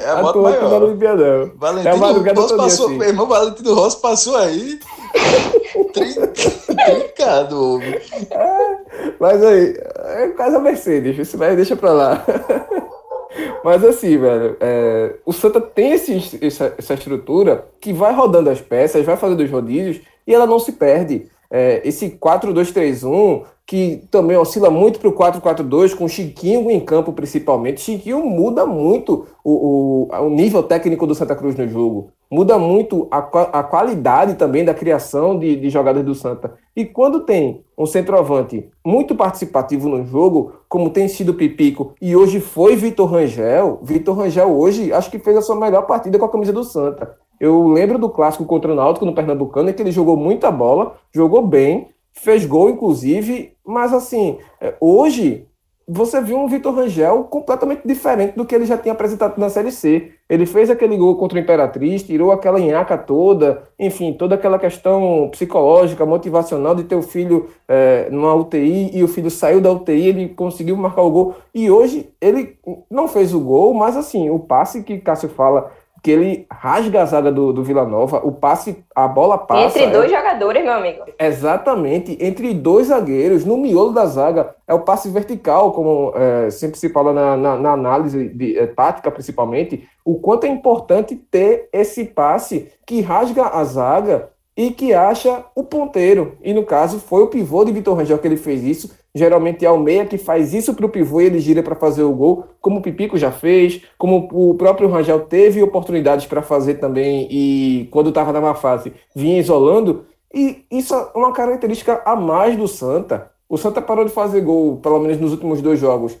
É 0.00 0.06
a, 0.08 0.18
a 0.18 0.22
moto 0.22 0.42
maior. 0.42 0.80
Não 0.80 0.96
não. 1.16 1.52
Valentino 1.56 2.28
é 2.28 2.32
Rossi 2.32 2.56
passou, 2.56 2.86
assim. 2.86 2.98
meu 2.98 3.08
irmão 3.08 3.26
Valentino 3.26 3.74
Rossi 3.74 4.00
passou 4.00 4.36
aí. 4.36 4.78
Trincado, 5.92 7.80
é, 7.82 8.78
Mas 9.18 9.42
aí, 9.42 9.76
é 10.04 10.28
quase 10.28 10.56
a 10.56 10.60
Mercedes, 10.60 11.18
isso 11.18 11.36
vai, 11.36 11.56
deixa 11.56 11.76
pra 11.76 11.92
lá. 11.92 12.24
Mas 13.62 13.84
assim, 13.84 14.16
velho, 14.16 14.56
é, 14.60 15.16
o 15.24 15.32
Santa 15.32 15.60
tem 15.60 15.92
esse, 15.92 16.38
essa, 16.40 16.74
essa 16.78 16.94
estrutura 16.94 17.66
que 17.80 17.92
vai 17.92 18.14
rodando 18.14 18.48
as 18.48 18.60
peças, 18.60 19.04
vai 19.04 19.16
fazendo 19.16 19.42
os 19.42 19.50
rodízios 19.50 20.00
e 20.26 20.34
ela 20.34 20.46
não 20.46 20.58
se 20.58 20.72
perde. 20.72 21.28
É, 21.50 21.80
esse 21.84 22.10
4-2-3-1, 22.10 23.44
que 23.66 24.04
também 24.12 24.36
oscila 24.36 24.70
muito 24.70 25.00
para 25.00 25.08
o 25.08 25.12
4-4-2, 25.12 25.94
com 25.96 26.04
o 26.04 26.08
Chiquinho 26.08 26.70
em 26.70 26.78
campo 26.78 27.12
principalmente. 27.12 27.80
Chiquinho 27.80 28.24
muda 28.24 28.64
muito 28.64 29.26
o, 29.42 30.08
o, 30.08 30.26
o, 30.26 30.30
nível 30.30 30.62
técnico 30.62 31.06
do 31.06 31.16
Santa 31.16 31.34
Cruz 31.34 31.56
no 31.56 31.66
jogo, 31.66 32.12
muda 32.30 32.58
muito 32.58 33.08
a, 33.10 33.18
a 33.18 33.62
qualidade 33.64 34.34
também 34.34 34.64
da 34.64 34.72
criação 34.72 35.36
de, 35.36 35.56
de 35.56 35.68
jogadas 35.68 36.04
do 36.04 36.14
Santa. 36.14 36.54
E 36.76 36.84
quando 36.84 37.20
tem 37.20 37.64
um 37.76 37.86
centroavante 37.86 38.68
muito 38.84 39.16
participativo 39.16 39.88
no 39.88 40.04
jogo, 40.04 40.60
como 40.68 40.90
tem 40.90 41.08
sido 41.08 41.34
Pipico, 41.34 41.94
e 42.00 42.14
hoje 42.14 42.38
foi 42.38 42.76
Vitor 42.76 43.10
Rangel, 43.10 43.80
Vitor 43.82 44.16
Rangel 44.16 44.56
hoje 44.56 44.92
acho 44.92 45.10
que 45.10 45.18
fez 45.18 45.36
a 45.36 45.42
sua 45.42 45.56
melhor 45.56 45.82
partida 45.86 46.18
com 46.18 46.24
a 46.24 46.30
camisa 46.30 46.52
do 46.52 46.62
Santa. 46.62 47.16
Eu 47.40 47.68
lembro 47.68 47.98
do 47.98 48.08
clássico 48.08 48.44
contra 48.44 48.72
o 48.72 48.74
Náutico 48.74 49.06
no 49.06 49.14
Pernambucano, 49.14 49.70
em 49.70 49.72
que 49.72 49.82
ele 49.82 49.92
jogou 49.92 50.16
muita 50.16 50.50
bola, 50.50 50.96
jogou 51.14 51.46
bem, 51.46 51.88
fez 52.12 52.46
gol, 52.46 52.70
inclusive, 52.70 53.52
mas 53.64 53.92
assim, 53.92 54.38
é, 54.60 54.74
hoje 54.80 55.46
você 55.88 56.20
viu 56.20 56.36
um 56.36 56.48
Vitor 56.48 56.74
Rangel 56.74 57.22
completamente 57.24 57.82
diferente 57.86 58.34
do 58.34 58.44
que 58.44 58.52
ele 58.52 58.66
já 58.66 58.76
tinha 58.76 58.92
apresentado 58.92 59.38
na 59.38 59.48
Série 59.48 59.70
C. 59.70 60.10
Ele 60.28 60.44
fez 60.44 60.68
aquele 60.68 60.96
gol 60.96 61.16
contra 61.16 61.38
o 61.38 61.40
Imperatriz, 61.40 62.02
tirou 62.02 62.32
aquela 62.32 62.58
enhaca 62.58 62.98
toda, 62.98 63.62
enfim, 63.78 64.12
toda 64.12 64.34
aquela 64.34 64.58
questão 64.58 65.28
psicológica, 65.30 66.04
motivacional 66.04 66.74
de 66.74 66.82
ter 66.82 66.96
o 66.96 67.02
filho 67.02 67.48
é, 67.68 68.08
numa 68.10 68.34
UTI 68.34 68.90
e 68.98 69.04
o 69.04 69.08
filho 69.08 69.30
saiu 69.30 69.60
da 69.60 69.70
UTI, 69.70 70.08
ele 70.08 70.28
conseguiu 70.30 70.76
marcar 70.76 71.02
o 71.02 71.10
gol. 71.10 71.36
E 71.54 71.70
hoje 71.70 72.08
ele 72.20 72.58
não 72.90 73.06
fez 73.06 73.32
o 73.32 73.38
gol, 73.38 73.72
mas 73.72 73.96
assim, 73.96 74.28
o 74.28 74.40
passe 74.40 74.82
que 74.82 74.98
Cássio 74.98 75.28
fala 75.28 75.70
que 76.06 76.10
ele 76.12 76.46
rasga 76.48 77.02
a 77.02 77.04
zaga 77.04 77.32
do, 77.32 77.52
do 77.52 77.64
Vila 77.64 77.84
Nova, 77.84 78.20
o 78.22 78.30
passe, 78.30 78.84
a 78.94 79.08
bola 79.08 79.36
passa. 79.36 79.76
Entre 79.76 79.90
dois 79.90 80.12
é... 80.12 80.16
jogadores, 80.16 80.62
meu 80.62 80.74
amigo. 80.74 81.02
Exatamente, 81.18 82.16
entre 82.20 82.54
dois 82.54 82.86
zagueiros, 82.86 83.44
no 83.44 83.56
miolo 83.56 83.90
da 83.90 84.06
zaga, 84.06 84.54
é 84.68 84.72
o 84.72 84.82
passe 84.82 85.10
vertical, 85.10 85.72
como 85.72 86.12
é, 86.14 86.48
sempre 86.48 86.78
se 86.78 86.90
fala 86.90 87.12
na, 87.12 87.36
na, 87.36 87.56
na 87.56 87.72
análise 87.72 88.28
de, 88.28 88.56
é, 88.56 88.68
tática, 88.68 89.10
principalmente, 89.10 89.88
o 90.04 90.20
quanto 90.20 90.44
é 90.44 90.48
importante 90.48 91.16
ter 91.16 91.68
esse 91.72 92.04
passe 92.04 92.70
que 92.86 93.00
rasga 93.00 93.48
a 93.48 93.64
zaga 93.64 94.28
e 94.56 94.70
que 94.70 94.94
acha 94.94 95.44
o 95.56 95.64
ponteiro. 95.64 96.38
E 96.40 96.54
no 96.54 96.64
caso, 96.64 97.00
foi 97.00 97.24
o 97.24 97.26
pivô 97.26 97.64
de 97.64 97.72
Vitor 97.72 97.96
Rangel 97.96 98.18
que 98.18 98.28
ele 98.28 98.36
fez 98.36 98.62
isso 98.62 98.94
Geralmente 99.16 99.64
é 99.64 99.70
o 99.70 99.78
meia 99.78 100.04
que 100.04 100.18
faz 100.18 100.52
isso 100.52 100.74
para 100.74 100.84
o 100.84 100.90
pivô 100.90 101.22
e 101.22 101.24
ele 101.24 101.38
gira 101.40 101.62
para 101.62 101.74
fazer 101.74 102.02
o 102.02 102.12
gol, 102.12 102.44
como 102.60 102.80
o 102.80 102.82
Pipico 102.82 103.16
já 103.16 103.32
fez, 103.32 103.80
como 103.96 104.28
o 104.30 104.54
próprio 104.56 104.90
Rangel 104.90 105.20
teve 105.20 105.62
oportunidades 105.62 106.26
para 106.26 106.42
fazer 106.42 106.74
também 106.74 107.26
e 107.30 107.88
quando 107.90 108.10
estava 108.10 108.30
na 108.30 108.42
má 108.42 108.54
fase 108.54 108.92
vinha 109.14 109.38
isolando. 109.40 110.04
E 110.34 110.66
isso 110.70 110.94
é 110.94 111.18
uma 111.18 111.32
característica 111.32 112.02
a 112.04 112.14
mais 112.14 112.58
do 112.58 112.68
Santa. 112.68 113.30
O 113.48 113.56
Santa 113.56 113.80
parou 113.80 114.04
de 114.04 114.12
fazer 114.12 114.42
gol, 114.42 114.76
pelo 114.82 115.00
menos 115.00 115.18
nos 115.18 115.32
últimos 115.32 115.62
dois 115.62 115.80
jogos. 115.80 116.18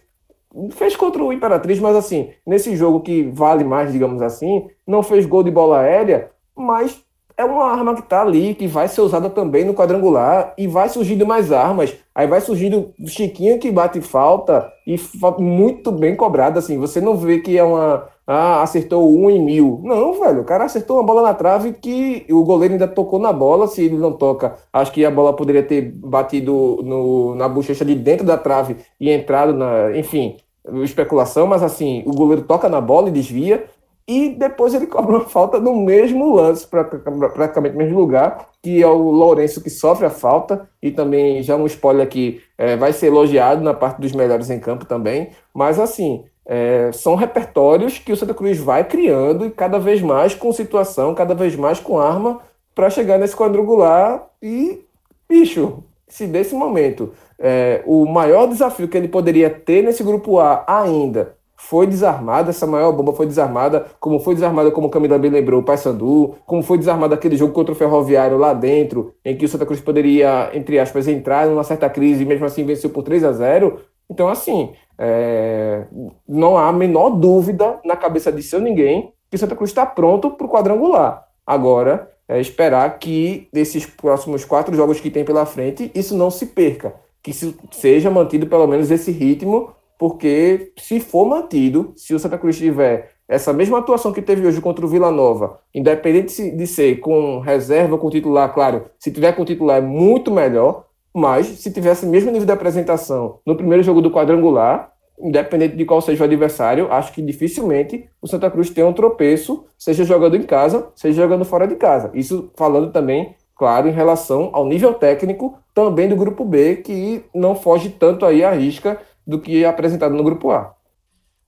Fez 0.70 0.96
contra 0.96 1.22
o 1.22 1.34
Imperatriz, 1.34 1.78
mas 1.78 1.96
assim, 1.96 2.30
nesse 2.46 2.74
jogo 2.74 3.00
que 3.00 3.24
vale 3.24 3.62
mais, 3.62 3.92
digamos 3.92 4.22
assim, 4.22 4.70
não 4.86 5.02
fez 5.02 5.26
gol 5.26 5.42
de 5.42 5.50
bola 5.50 5.80
aérea, 5.80 6.30
mas 6.56 6.98
é 7.36 7.44
uma 7.44 7.64
arma 7.64 7.94
que 7.94 8.00
está 8.00 8.22
ali, 8.22 8.54
que 8.54 8.66
vai 8.66 8.88
ser 8.88 9.02
usada 9.02 9.28
também 9.28 9.64
no 9.64 9.74
quadrangular 9.74 10.54
e 10.56 10.66
vai 10.66 10.88
surgindo 10.88 11.26
mais 11.26 11.52
armas. 11.52 11.94
Aí 12.14 12.26
vai 12.26 12.40
surgindo 12.40 12.94
Chiquinho 13.06 13.58
que 13.58 13.70
bate 13.70 14.00
falta 14.00 14.72
e 14.86 14.96
muito 15.38 15.92
bem 15.92 16.16
cobrado, 16.16 16.58
assim. 16.58 16.78
Você 16.78 16.98
não 17.00 17.16
vê 17.16 17.40
que 17.40 17.58
é 17.58 17.62
uma. 17.62 18.08
Ah, 18.26 18.62
acertou 18.62 19.14
um 19.14 19.28
em 19.30 19.44
mil. 19.44 19.80
Não, 19.84 20.18
velho. 20.18 20.40
O 20.40 20.44
cara 20.44 20.64
acertou 20.64 20.96
uma 20.96 21.04
bola 21.04 21.22
na 21.22 21.34
trave 21.34 21.74
que 21.74 22.26
o 22.30 22.42
goleiro 22.42 22.74
ainda 22.74 22.88
tocou 22.88 23.18
na 23.18 23.32
bola. 23.32 23.68
Se 23.68 23.84
ele 23.84 23.98
não 23.98 24.12
toca, 24.12 24.56
acho 24.72 24.90
que 24.92 25.04
a 25.04 25.10
bola 25.10 25.36
poderia 25.36 25.62
ter 25.62 25.82
batido 25.82 26.80
no, 26.82 27.34
na 27.34 27.48
bochecha 27.48 27.84
de 27.84 27.94
dentro 27.94 28.24
da 28.24 28.38
trave 28.38 28.78
e 28.98 29.10
entrado 29.10 29.52
na. 29.52 29.96
Enfim, 29.96 30.36
especulação, 30.82 31.46
mas 31.46 31.62
assim, 31.62 32.02
o 32.06 32.12
goleiro 32.12 32.42
toca 32.42 32.68
na 32.68 32.80
bola 32.80 33.08
e 33.08 33.12
desvia 33.12 33.64
e 34.08 34.28
depois 34.28 34.72
ele 34.72 34.86
cobra 34.86 35.16
uma 35.16 35.24
falta 35.24 35.58
no 35.58 35.74
mesmo 35.74 36.32
lance, 36.32 36.66
praticamente 36.66 37.74
no 37.74 37.78
mesmo 37.78 37.98
lugar, 37.98 38.50
que 38.62 38.80
é 38.80 38.86
o 38.86 39.10
Lourenço 39.10 39.60
que 39.60 39.70
sofre 39.70 40.06
a 40.06 40.10
falta, 40.10 40.68
e 40.80 40.92
também 40.92 41.42
já 41.42 41.56
um 41.56 41.66
spoiler 41.66 42.06
aqui, 42.06 42.40
é, 42.56 42.76
vai 42.76 42.92
ser 42.92 43.08
elogiado 43.08 43.62
na 43.62 43.74
parte 43.74 44.00
dos 44.00 44.12
melhores 44.12 44.48
em 44.48 44.60
campo 44.60 44.84
também, 44.84 45.30
mas 45.52 45.80
assim, 45.80 46.24
é, 46.44 46.90
são 46.92 47.16
repertórios 47.16 47.98
que 47.98 48.12
o 48.12 48.16
Santa 48.16 48.32
Cruz 48.32 48.58
vai 48.58 48.84
criando 48.84 49.44
e 49.44 49.50
cada 49.50 49.78
vez 49.78 50.00
mais 50.00 50.34
com 50.34 50.52
situação, 50.52 51.12
cada 51.12 51.34
vez 51.34 51.56
mais 51.56 51.80
com 51.80 51.98
arma, 51.98 52.40
para 52.74 52.90
chegar 52.90 53.18
nesse 53.18 53.34
quadrangular 53.34 54.28
e, 54.40 54.84
bicho, 55.28 55.82
se 56.06 56.26
desse 56.26 56.54
momento 56.54 57.12
é, 57.38 57.82
o 57.84 58.06
maior 58.06 58.46
desafio 58.46 58.86
que 58.86 58.96
ele 58.96 59.08
poderia 59.08 59.50
ter 59.50 59.82
nesse 59.82 60.04
grupo 60.04 60.38
A 60.38 60.64
ainda 60.68 61.35
foi 61.56 61.86
desarmada, 61.86 62.50
essa 62.50 62.66
maior 62.66 62.92
bomba 62.92 63.12
foi 63.12 63.26
desarmada, 63.26 63.86
como 63.98 64.20
foi 64.20 64.34
desarmada, 64.34 64.70
como 64.70 64.90
Camila 64.90 65.18
bem 65.18 65.30
lembrou, 65.30 65.60
o 65.60 65.64
Paysandu, 65.64 66.34
como 66.44 66.62
foi 66.62 66.76
desarmado 66.76 67.14
aquele 67.14 67.36
jogo 67.36 67.52
contra 67.52 67.72
o 67.72 67.76
Ferroviário 67.76 68.36
lá 68.36 68.52
dentro, 68.52 69.14
em 69.24 69.36
que 69.36 69.44
o 69.44 69.48
Santa 69.48 69.64
Cruz 69.64 69.80
poderia, 69.80 70.50
entre 70.52 70.78
aspas, 70.78 71.08
entrar 71.08 71.46
numa 71.46 71.64
certa 71.64 71.88
crise 71.88 72.22
e 72.22 72.26
mesmo 72.26 72.44
assim 72.44 72.64
venceu 72.64 72.90
por 72.90 73.02
3 73.02 73.24
a 73.24 73.32
0 73.32 73.80
Então, 74.08 74.28
assim, 74.28 74.72
é... 74.98 75.86
não 76.28 76.58
há 76.58 76.68
a 76.68 76.72
menor 76.72 77.10
dúvida 77.10 77.80
na 77.84 77.96
cabeça 77.96 78.30
de 78.30 78.42
seu 78.42 78.60
ninguém 78.60 79.12
que 79.30 79.36
o 79.36 79.38
Santa 79.38 79.56
Cruz 79.56 79.70
está 79.70 79.84
pronto 79.86 80.30
para 80.30 80.46
o 80.46 80.50
quadrangular. 80.50 81.24
Agora, 81.46 82.10
é 82.28 82.40
esperar 82.40 82.98
que 82.98 83.48
desses 83.52 83.86
próximos 83.86 84.44
quatro 84.44 84.74
jogos 84.74 85.00
que 85.00 85.10
tem 85.10 85.24
pela 85.24 85.46
frente, 85.46 85.90
isso 85.94 86.16
não 86.16 86.30
se 86.30 86.46
perca, 86.46 86.94
que 87.22 87.32
seja 87.72 88.10
mantido 88.10 88.46
pelo 88.46 88.66
menos 88.66 88.90
esse 88.90 89.10
ritmo 89.10 89.70
porque 89.98 90.72
se 90.78 91.00
for 91.00 91.26
mantido, 91.26 91.92
se 91.96 92.14
o 92.14 92.18
Santa 92.18 92.38
Cruz 92.38 92.58
tiver 92.58 93.12
essa 93.28 93.52
mesma 93.52 93.78
atuação 93.78 94.12
que 94.12 94.22
teve 94.22 94.46
hoje 94.46 94.60
contra 94.60 94.84
o 94.84 94.88
Vila 94.88 95.10
Nova, 95.10 95.58
independente 95.74 96.50
de 96.50 96.66
ser 96.66 97.00
com 97.00 97.40
reserva 97.40 97.94
ou 97.94 97.98
com 97.98 98.10
titular, 98.10 98.52
claro, 98.54 98.84
se 98.98 99.10
tiver 99.10 99.32
com 99.32 99.44
titular 99.44 99.78
é 99.78 99.80
muito 99.80 100.30
melhor, 100.30 100.84
mas 101.12 101.46
se 101.46 101.72
tivesse 101.72 102.06
o 102.06 102.08
mesmo 102.08 102.30
nível 102.30 102.46
de 102.46 102.52
apresentação 102.52 103.40
no 103.44 103.56
primeiro 103.56 103.82
jogo 103.82 104.00
do 104.00 104.10
quadrangular, 104.10 104.92
independente 105.18 105.76
de 105.76 105.84
qual 105.84 106.00
seja 106.00 106.22
o 106.22 106.26
adversário, 106.26 106.92
acho 106.92 107.12
que 107.12 107.22
dificilmente 107.22 108.08
o 108.20 108.28
Santa 108.28 108.50
Cruz 108.50 108.70
tem 108.70 108.84
um 108.84 108.92
tropeço, 108.92 109.64
seja 109.78 110.04
jogando 110.04 110.36
em 110.36 110.42
casa, 110.42 110.88
seja 110.94 111.22
jogando 111.22 111.44
fora 111.44 111.66
de 111.66 111.74
casa. 111.74 112.10
Isso 112.14 112.50
falando 112.54 112.92
também, 112.92 113.34
claro, 113.56 113.88
em 113.88 113.92
relação 113.92 114.50
ao 114.52 114.66
nível 114.66 114.94
técnico 114.94 115.58
também 115.74 116.08
do 116.08 116.16
grupo 116.16 116.44
B, 116.44 116.76
que 116.76 117.24
não 117.34 117.54
foge 117.54 117.88
tanto 117.88 118.24
aí 118.26 118.44
à 118.44 118.50
risca 118.50 119.00
do 119.26 119.40
que 119.40 119.64
apresentado 119.64 120.14
no 120.14 120.22
grupo 120.24 120.50
A. 120.50 120.74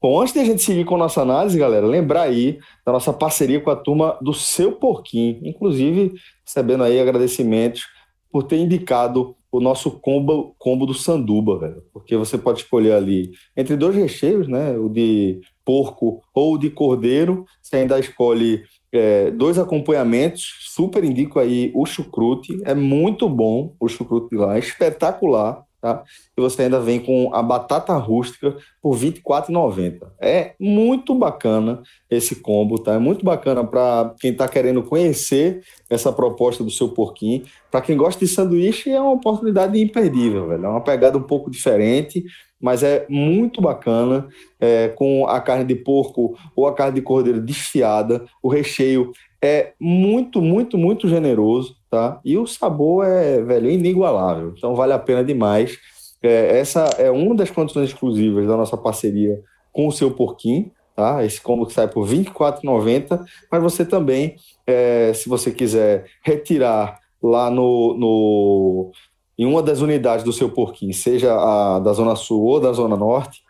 Bom, 0.00 0.20
antes 0.20 0.32
de 0.32 0.38
a 0.38 0.44
gente 0.44 0.62
seguir 0.62 0.84
com 0.84 0.94
a 0.94 0.98
nossa 0.98 1.22
análise, 1.22 1.58
galera, 1.58 1.84
lembrar 1.84 2.22
aí 2.22 2.60
da 2.86 2.92
nossa 2.92 3.12
parceria 3.12 3.60
com 3.60 3.70
a 3.70 3.76
turma 3.76 4.16
do 4.22 4.32
Seu 4.32 4.72
Porquinho, 4.72 5.40
inclusive 5.42 6.14
recebendo 6.44 6.84
aí 6.84 7.00
agradecimentos 7.00 7.82
por 8.30 8.44
ter 8.44 8.58
indicado 8.58 9.34
o 9.50 9.60
nosso 9.60 9.90
combo, 9.90 10.54
combo 10.58 10.86
do 10.86 10.94
sanduba, 10.94 11.58
velho. 11.58 11.82
Porque 11.92 12.16
você 12.16 12.38
pode 12.38 12.60
escolher 12.60 12.92
ali 12.92 13.32
entre 13.56 13.76
dois 13.76 13.96
recheios, 13.96 14.46
né? 14.46 14.78
O 14.78 14.88
de 14.88 15.40
porco 15.64 16.22
ou 16.34 16.54
o 16.54 16.58
de 16.58 16.70
cordeiro. 16.70 17.44
Você 17.60 17.76
ainda 17.76 17.98
escolhe 17.98 18.62
é, 18.92 19.30
dois 19.30 19.58
acompanhamentos. 19.58 20.58
Super 20.60 21.02
indico 21.02 21.40
aí 21.40 21.72
o 21.74 21.84
chucrute. 21.86 22.60
É 22.64 22.74
muito 22.74 23.28
bom 23.28 23.74
o 23.80 23.88
chucrute 23.88 24.34
lá, 24.36 24.56
é 24.56 24.58
espetacular 24.58 25.66
tá? 25.80 26.02
E 26.36 26.40
você 26.40 26.62
ainda 26.62 26.80
vem 26.80 27.00
com 27.00 27.32
a 27.34 27.42
batata 27.42 27.94
rústica 27.94 28.56
por 28.82 28.96
R$ 28.96 29.12
24,90. 29.12 30.08
É 30.20 30.54
muito 30.58 31.14
bacana 31.14 31.82
esse 32.10 32.36
combo, 32.36 32.78
tá? 32.78 32.94
É 32.94 32.98
muito 32.98 33.24
bacana 33.24 33.64
para 33.64 34.14
quem 34.20 34.32
está 34.32 34.48
querendo 34.48 34.82
conhecer 34.82 35.62
essa 35.88 36.12
proposta 36.12 36.64
do 36.64 36.70
seu 36.70 36.88
porquinho. 36.88 37.44
Para 37.70 37.80
quem 37.80 37.96
gosta 37.96 38.24
de 38.24 38.30
sanduíche, 38.30 38.90
é 38.90 39.00
uma 39.00 39.12
oportunidade 39.12 39.80
imperdível, 39.80 40.48
velho. 40.48 40.64
É 40.64 40.68
uma 40.68 40.82
pegada 40.82 41.18
um 41.18 41.22
pouco 41.22 41.50
diferente, 41.50 42.24
mas 42.60 42.82
é 42.82 43.06
muito 43.08 43.60
bacana, 43.60 44.26
é, 44.60 44.88
com 44.88 45.26
a 45.26 45.40
carne 45.40 45.64
de 45.64 45.76
porco 45.76 46.36
ou 46.56 46.66
a 46.66 46.74
carne 46.74 46.96
de 46.96 47.02
cordeiro 47.02 47.40
desfiada. 47.40 48.24
O 48.42 48.48
recheio 48.48 49.12
é 49.42 49.72
muito, 49.80 50.42
muito, 50.42 50.76
muito 50.76 51.08
generoso, 51.08 51.76
tá? 51.90 52.20
E 52.24 52.36
o 52.36 52.46
sabor 52.46 53.06
é, 53.06 53.40
velho, 53.42 53.70
inigualável. 53.70 54.52
Então 54.56 54.74
vale 54.74 54.92
a 54.92 54.98
pena 54.98 55.24
demais. 55.24 55.78
É, 56.22 56.58
essa 56.58 56.84
é 56.98 57.10
uma 57.10 57.34
das 57.34 57.50
condições 57.50 57.90
exclusivas 57.90 58.46
da 58.46 58.56
nossa 58.56 58.76
parceria 58.76 59.40
com 59.72 59.86
o 59.86 59.92
seu 59.92 60.10
porquinho, 60.10 60.70
tá? 60.96 61.24
Esse 61.24 61.40
combo 61.40 61.66
que 61.66 61.72
sai 61.72 61.88
por 61.88 62.08
R$ 62.08 62.24
24,90, 62.24 63.24
mas 63.50 63.62
você 63.62 63.84
também, 63.84 64.36
é, 64.66 65.12
se 65.14 65.28
você 65.28 65.50
quiser 65.50 66.06
retirar 66.22 66.98
lá 67.22 67.50
no, 67.50 67.96
no, 67.96 68.92
em 69.38 69.46
uma 69.46 69.62
das 69.62 69.80
unidades 69.80 70.24
do 70.24 70.32
seu 70.32 70.50
porquinho, 70.50 70.92
seja 70.92 71.34
a 71.34 71.78
da 71.78 71.92
Zona 71.92 72.16
Sul 72.16 72.44
ou 72.44 72.60
da 72.60 72.72
Zona 72.72 72.96
Norte, 72.96 73.42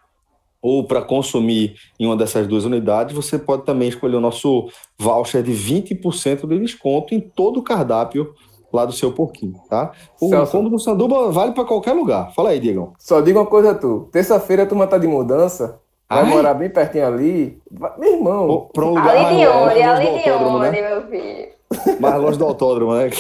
ou 0.63 0.85
para 0.85 1.03
consumir 1.03 1.77
em 1.99 2.07
uma 2.07 2.17
dessas 2.17 2.47
duas 2.47 2.65
unidades, 2.65 3.15
você 3.15 3.39
pode 3.39 3.65
também 3.65 3.89
escolher 3.89 4.17
o 4.17 4.21
nosso 4.21 4.69
voucher 4.99 5.43
de 5.43 5.53
20% 5.53 6.47
de 6.47 6.59
desconto 6.59 7.15
em 7.15 7.21
todo 7.21 7.61
o 7.61 7.63
cardápio 7.63 8.35
lá 8.73 8.85
do 8.85 8.93
seu 8.93 9.13
porquinho, 9.13 9.55
tá? 9.69 9.93
O 10.21 10.29
Celso. 10.29 10.53
combo 10.53 10.69
do 10.69 10.79
Sanduba 10.79 11.31
vale 11.31 11.53
para 11.53 11.65
qualquer 11.65 11.93
lugar. 11.93 12.33
Fala 12.35 12.51
aí, 12.51 12.61
Diego. 12.61 12.93
Só 12.99 13.21
diga 13.21 13.39
uma 13.39 13.47
coisa 13.47 13.75
tu. 13.75 14.09
Terça-feira 14.13 14.65
a 14.65 14.67
turma 14.67 14.87
tá 14.87 14.99
de 14.99 15.07
mudança. 15.07 15.81
Vai 16.09 16.25
Ai? 16.25 16.31
morar 16.31 16.55
bem 16.55 16.71
pertinho 16.71 17.07
ali. 17.07 17.59
Meu 17.99 18.15
irmão. 18.15 18.69
Para 18.73 18.85
um 18.85 18.91
lugar 18.91 19.17
ali 19.17 19.37
de 19.39 19.47
onde? 19.47 19.83
Ali 19.83 20.23
de 20.23 20.31
onde, 20.31 20.71
né? 20.71 20.89
meu 20.89 21.07
filho? 21.07 21.49
Mais 22.01 22.21
longe 22.21 22.39
do 22.39 22.47
autódromo, 22.47 22.95
né? 22.95 23.11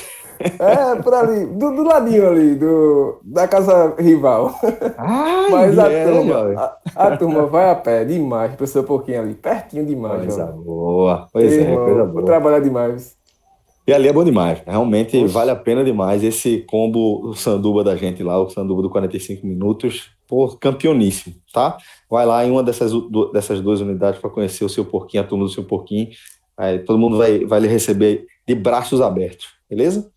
É, 0.59 1.03
por 1.03 1.15
ali, 1.15 1.47
do, 1.47 1.75
do, 1.75 1.83
ladinho 1.83 2.29
ali, 2.29 2.55
do, 2.55 3.19
da 3.23 3.49
casa 3.49 3.95
rival. 3.99 4.55
Ai, 4.97 5.51
Mas 5.51 5.79
a, 5.79 5.91
é, 5.91 6.05
turma, 6.05 6.79
a, 6.95 7.07
a, 7.07 7.17
turma 7.17 7.47
vai 7.47 7.71
a 7.71 7.75
pé 7.75 8.05
demais 8.05 8.55
para 8.55 8.65
o 8.65 8.67
seu 8.67 8.85
pouquinho 8.85 9.21
ali, 9.21 9.35
pertinho 9.35 9.85
demais. 9.85 10.21
Coisa 10.21 10.47
boa, 10.47 11.27
pois 11.33 11.53
é, 11.53 11.75
coisa 11.75 12.05
boa. 12.05 12.25
Trabalhar 12.25 12.61
demais. 12.61 13.17
E 13.87 13.93
ali 13.93 14.07
é 14.07 14.13
bom 14.13 14.23
demais, 14.23 14.63
realmente 14.67 15.25
vale 15.27 15.51
a 15.51 15.57
pena 15.57 15.83
demais 15.83 16.23
esse 16.23 16.59
combo 16.69 17.33
Sanduba 17.35 17.83
da 17.83 17.97
gente 17.97 18.23
lá, 18.23 18.39
o 18.39 18.51
Sanduba 18.51 18.83
do 18.83 18.91
45 18.91 19.47
minutos, 19.47 20.11
por 20.27 20.59
campeoníssimo, 20.59 21.37
tá? 21.55 21.79
Vai 22.11 22.27
lá 22.27 22.45
em 22.45 22.51
uma 22.51 22.63
dessas, 22.63 22.93
dessas 23.33 23.63
duas 23.63 23.81
unidades 23.81 24.21
para 24.21 24.29
conhecer 24.29 24.63
o 24.63 24.69
seu 24.69 24.85
porquinho, 24.85 25.23
a 25.23 25.27
turma 25.27 25.47
do 25.47 25.51
seu 25.51 25.65
porquinho. 25.65 26.11
Aí 26.55 26.81
todo 26.81 26.99
mundo 26.99 27.17
vai, 27.17 27.47
vai 27.47 27.61
lhe 27.61 27.67
receber 27.67 28.27
de 28.47 28.55
braços 28.55 29.01
abertos, 29.01 29.47
beleza? 29.71 30.11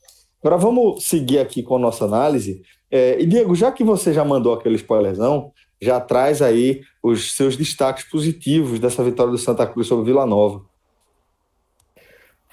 Agora 0.44 0.58
vamos 0.58 1.06
seguir 1.06 1.40
aqui 1.40 1.62
com 1.62 1.76
a 1.76 1.80
nossa 1.80 2.06
análise. 2.06 2.62
É, 2.90 3.22
e 3.22 3.26
Diego, 3.26 3.56
já 3.56 3.72
que 3.72 3.84
você 3.84 4.12
já 4.12 4.26
mandou 4.26 4.54
aquele 4.54 4.76
spoilerzão, 4.76 5.52
já 5.82 6.00
traz 6.00 6.42
aí 6.42 6.82
os 7.02 7.34
seus 7.34 7.56
destaques 7.56 8.04
positivos 8.04 8.80
dessa 8.80 9.04
vitória 9.04 9.32
do 9.32 9.38
Santa 9.38 9.66
Cruz 9.66 9.88
sobre 9.88 10.06
Vila 10.06 10.26
Nova. 10.26 10.62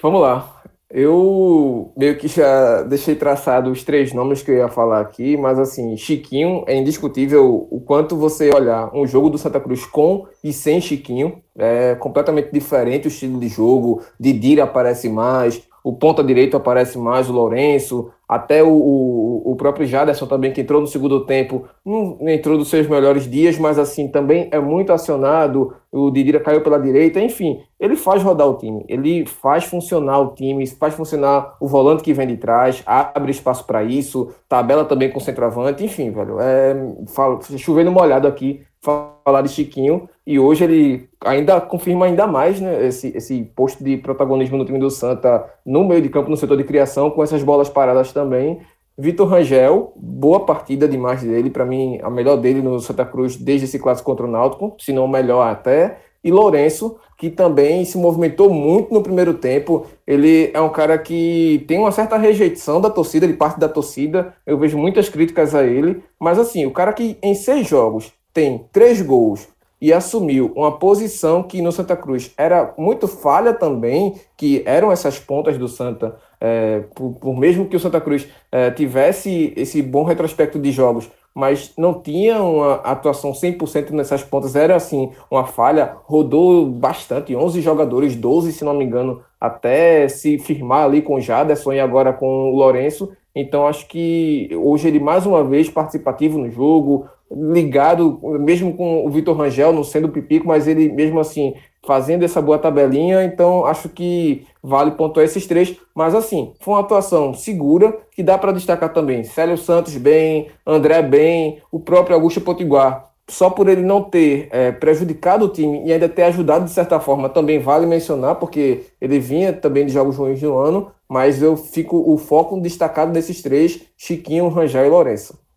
Vamos 0.01 0.21
lá. 0.21 0.63
Eu 0.91 1.93
meio 1.95 2.17
que 2.17 2.29
já 2.29 2.83
deixei 2.83 3.15
traçado 3.15 3.71
os 3.71 3.85
três 3.85 4.15
nomes 4.15 4.43
que 4.43 4.51
eu 4.51 4.57
ia 4.57 4.69
falar 4.69 5.01
aqui, 5.01 5.37
mas 5.37 5.59
assim, 5.59 5.95
Chiquinho 5.99 6.65
é 6.67 6.75
indiscutível 6.75 7.69
o 7.71 7.79
quanto 7.79 8.17
você 8.17 8.49
olhar 8.51 8.91
um 8.95 9.07
jogo 9.07 9.29
do 9.29 9.37
Santa 9.37 9.61
Cruz 9.61 9.85
com 9.85 10.27
e 10.43 10.51
sem 10.51 10.81
Chiquinho, 10.81 11.43
é 11.55 11.95
completamente 11.95 12.51
diferente 12.51 13.07
o 13.07 13.09
estilo 13.09 13.39
de 13.39 13.49
jogo, 13.49 14.03
Didira 14.19 14.65
aparece 14.65 15.11
mais, 15.11 15.63
o 15.89 15.95
ponta 15.95 16.23
direito 16.23 16.55
aparece 16.55 16.99
mais, 16.99 17.31
o 17.31 17.33
Lourenço, 17.33 18.11
até 18.29 18.63
o, 18.63 18.69
o, 18.69 19.53
o, 19.53 19.57
próprio 19.57 19.87
Jaderson 19.87 20.27
também, 20.27 20.53
que 20.53 20.61
entrou 20.61 20.83
no 20.83 20.87
segundo 20.87 21.25
tempo, 21.25 21.65
não 21.83 22.19
entrou 22.29 22.59
dos 22.59 22.69
seus 22.69 22.87
melhores 22.87 23.27
dias, 23.27 23.59
mas 23.59 23.79
assim, 23.79 24.07
também 24.07 24.51
é 24.53 24.61
muito 24.61 24.93
acionado, 24.93 25.73
o 25.91 26.11
Didira 26.11 26.41
caiu 26.41 26.61
pela 26.61 26.79
direita, 26.79 27.19
enfim, 27.21 27.63
ele 27.81 27.97
faz 27.97 28.23
rodar 28.23 28.47
o 28.47 28.59
time, 28.59 28.85
ele 28.87 29.25
faz 29.25 29.65
funcionar 29.65 30.19
o 30.19 30.35
time, 30.35 30.67
faz 30.67 30.93
funcionar 30.93 31.57
o 31.59 31.67
volante 31.67 32.03
que 32.03 32.13
vem 32.13 32.27
de 32.27 32.37
trás, 32.37 32.83
abre 32.85 33.31
espaço 33.31 33.65
para 33.65 33.83
isso, 33.83 34.31
tabela 34.47 34.85
também 34.85 35.11
com 35.11 35.17
o 35.17 35.23
centroavante, 35.23 35.83
enfim, 35.83 36.11
velho, 36.11 36.39
é, 36.39 36.77
falo, 37.07 37.41
chovendo 37.57 37.91
molhado 37.91 38.29
aqui, 38.29 38.61
falar 38.79 39.41
de 39.41 39.49
Chiquinho, 39.49 40.07
e 40.29 40.39
hoje 40.39 40.63
ele 40.63 41.09
ainda 41.25 41.59
confirma 41.59 42.05
ainda 42.05 42.27
mais 42.27 42.61
né, 42.61 42.87
esse, 42.87 43.17
esse 43.17 43.45
posto 43.57 43.83
de 43.83 43.97
protagonismo 43.97 44.59
no 44.59 44.65
time 44.67 44.79
do 44.79 44.91
Santa 44.91 45.43
no 45.65 45.83
meio 45.89 46.03
de 46.03 46.11
campo, 46.11 46.29
no 46.29 46.37
setor 46.37 46.59
de 46.59 46.65
criação, 46.65 47.11
com 47.11 47.23
essas 47.23 47.43
bolas 47.43 47.71
paradas 47.71 48.13
também. 48.13 48.61
Vitor 48.99 49.27
Rangel, 49.27 49.95
boa 49.97 50.45
partida 50.45 50.87
demais 50.87 51.23
dele, 51.23 51.49
para 51.49 51.65
mim 51.65 51.99
a 52.03 52.11
melhor 52.11 52.37
dele 52.37 52.61
no 52.61 52.79
Santa 52.79 53.07
Cruz 53.07 53.37
desde 53.37 53.65
esse 53.65 53.79
clássico 53.79 54.05
contra 54.05 54.27
o 54.27 54.31
Náutico, 54.31 54.77
se 54.79 54.93
não 54.93 55.09
melhor 55.09 55.51
até. 55.51 55.97
E 56.23 56.31
Lourenço, 56.31 56.99
que 57.17 57.31
também 57.31 57.87
se 57.87 57.97
movimentou 57.97 58.51
muito 58.51 58.93
no 58.93 59.03
primeiro 59.03 59.33
tempo. 59.33 59.87
Ele 60.07 60.51
é 60.53 60.61
um 60.61 60.69
cara 60.69 60.99
que 60.99 61.65
tem 61.67 61.79
uma 61.79 61.91
certa 61.91 62.19
rejeição 62.19 62.83
da 62.83 62.91
torcida, 62.91 63.27
de 63.27 63.33
parte 63.33 63.59
da 63.59 63.69
torcida. 63.69 64.35
Eu 64.45 64.59
vejo 64.59 64.77
muitas 64.77 65.09
críticas 65.09 65.55
a 65.55 65.65
ele, 65.65 66.03
mas 66.21 66.39
assim, 66.39 66.67
o 66.67 66.71
cara 66.71 66.93
que 66.93 67.17
em 67.23 67.35
seis 67.35 67.67
jogos 67.67 68.13
tem 68.35 68.67
três 68.71 69.01
gols 69.01 69.49
e 69.81 69.93
assumiu 69.93 70.53
uma 70.57 70.79
posição 70.79 71.43
que 71.43 71.63
no 71.63 71.71
Santa 71.71 71.97
Cruz 71.97 72.33
era 72.37 72.75
muito 72.77 73.07
falha 73.07 73.53
também, 73.53 74.15
que 74.37 74.63
eram 74.67 74.91
essas 74.91 75.19
pontas 75.19 75.57
do 75.57 75.69
Santa, 75.69 76.17
é, 76.41 76.81
por, 76.95 77.13
por, 77.15 77.37
mesmo 77.37 77.67
que 77.67 77.77
o 77.77 77.81
Santa 77.81 78.01
Cruz 78.01 78.29
é, 78.51 78.71
tivesse 78.71 79.53
esse 79.57 79.81
bom 79.83 80.03
retrospecto 80.03 80.59
de 80.59 80.73
jogos, 80.73 81.09
mas 81.35 81.73
não 81.79 81.95
tinha 81.95 82.43
uma 82.43 82.75
atuação 82.77 83.33
100% 83.33 83.91
nessas 83.91 84.25
pontas, 84.25 84.57
era 84.57 84.75
assim, 84.75 85.13
uma 85.31 85.45
falha, 85.45 85.97
rodou 86.05 86.67
bastante, 86.67 87.37
11 87.37 87.61
jogadores, 87.61 88.17
12 88.17 88.53
se 88.53 88.65
não 88.65 88.75
me 88.75 88.85
engano, 88.85 89.23
até 89.41 90.09
se 90.09 90.39
firmar 90.39 90.85
ali 90.85 91.01
com 91.01 91.15
o 91.15 91.21
Jaderson 91.21 91.73
e 91.73 91.81
agora 91.81 92.13
com 92.13 92.51
o 92.51 92.57
Lourenço, 92.57 93.13
então 93.35 93.69
acho 93.69 93.87
que 93.87 94.51
hoje 94.53 94.89
ele 94.89 94.99
mais 94.99 95.27
uma 95.27 95.45
vez 95.45 95.71
participativo 95.71 96.39
no 96.39 96.51
jogo, 96.51 97.07
ligado, 97.31 98.19
mesmo 98.41 98.75
com 98.75 99.07
o 99.07 99.11
Vitor 99.11 99.37
Rangel 99.37 99.73
não 99.73 99.85
sendo 99.85 100.09
pipico, 100.09 100.47
mas 100.47 100.67
ele 100.67 100.91
mesmo 100.91 101.21
assim 101.21 101.55
fazendo 101.87 102.25
essa 102.25 102.43
boa 102.43 102.59
tabelinha, 102.59 103.25
então 103.25 103.65
acho 103.65 103.89
que 103.89 104.47
vale 104.63 104.91
pontuar 104.91 105.25
esses 105.25 105.47
três, 105.47 105.77
mas 105.95 106.15
assim, 106.15 106.53
foi 106.61 106.75
uma 106.75 106.81
atuação 106.81 107.33
segura, 107.33 107.97
que 108.11 108.23
dá 108.23 108.37
para 108.37 108.53
destacar 108.53 108.93
também, 108.93 109.25
Célio 109.25 109.57
Santos 109.57 109.97
bem, 109.97 110.49
André 110.67 111.01
bem, 111.03 111.63
o 111.71 111.81
próprio 111.81 112.17
Augusto 112.17 112.41
Potiguar, 112.41 113.09
só 113.29 113.49
por 113.49 113.69
ele 113.69 113.83
não 113.83 114.03
ter 114.03 114.49
é, 114.51 114.73
prejudicado 114.73 115.45
o 115.45 115.49
time 115.49 115.83
e 115.87 115.93
ainda 115.93 116.09
ter 116.09 116.25
ajudado 116.25 116.65
de 116.65 116.73
certa 116.73 116.99
forma, 116.99 117.29
também 117.29 117.59
vale 117.59 117.87
mencionar, 117.87 118.35
porque 118.35 118.87
ele 119.01 119.19
vinha 119.19 119.53
também 119.53 119.87
de 119.87 119.93
jogos 119.93 120.17
ruins 120.17 120.43
no 120.43 120.59
ano, 120.59 120.91
mas 121.09 121.41
eu 121.41 121.57
fico 121.57 121.97
o 122.13 122.19
foco 122.19 122.61
destacado 122.61 123.13
desses 123.13 123.41
três, 123.41 123.83
Chiquinho, 123.97 124.49
Rangel 124.49 124.85
e 124.85 124.91
Lourenço. 124.91 125.48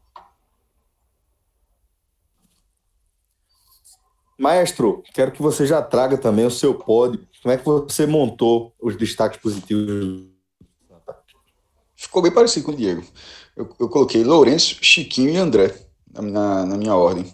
Maestro, 4.41 5.03
quero 5.13 5.31
que 5.31 5.41
você 5.41 5.67
já 5.67 5.83
traga 5.83 6.17
também 6.17 6.47
o 6.47 6.51
seu 6.51 6.73
pódio. 6.73 7.27
Como 7.43 7.53
é 7.53 7.57
que 7.57 7.63
você 7.63 8.07
montou 8.07 8.73
os 8.81 8.97
destaques 8.97 9.39
positivos? 9.39 10.23
Ficou 11.95 12.23
bem 12.23 12.31
parecido 12.31 12.65
com 12.65 12.71
o 12.71 12.75
Diego. 12.75 13.03
Eu, 13.55 13.69
eu 13.79 13.87
coloquei 13.87 14.23
Lourenço, 14.23 14.77
Chiquinho 14.81 15.29
e 15.29 15.37
André 15.37 15.75
na, 16.11 16.65
na 16.65 16.75
minha 16.75 16.95
ordem. 16.95 17.31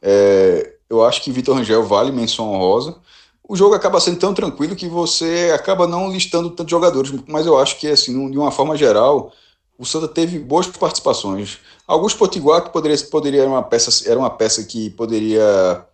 É, 0.00 0.76
eu 0.88 1.04
acho 1.04 1.24
que 1.24 1.32
Vitor 1.32 1.56
Rangel 1.56 1.82
vale 1.82 2.12
menção 2.12 2.52
honrosa. 2.52 3.00
O 3.48 3.56
jogo 3.56 3.74
acaba 3.74 3.98
sendo 3.98 4.20
tão 4.20 4.32
tranquilo 4.32 4.76
que 4.76 4.86
você 4.86 5.50
acaba 5.52 5.88
não 5.88 6.12
listando 6.12 6.50
tantos 6.50 6.70
jogadores, 6.70 7.12
mas 7.26 7.46
eu 7.46 7.58
acho 7.58 7.80
que, 7.80 7.88
assim, 7.88 8.30
de 8.30 8.38
uma 8.38 8.52
forma 8.52 8.76
geral, 8.76 9.32
o 9.76 9.84
Santa 9.84 10.06
teve 10.06 10.38
boas 10.38 10.68
participações. 10.68 11.58
Augusto 11.84 12.16
Potiguar, 12.16 12.62
que 12.62 12.70
poderia, 12.70 12.96
poderia 13.06 13.40
era 13.40 13.50
uma 13.50 13.62
peça, 13.64 14.08
era 14.08 14.18
uma 14.18 14.30
peça 14.30 14.62
que 14.62 14.90
poderia 14.90 15.84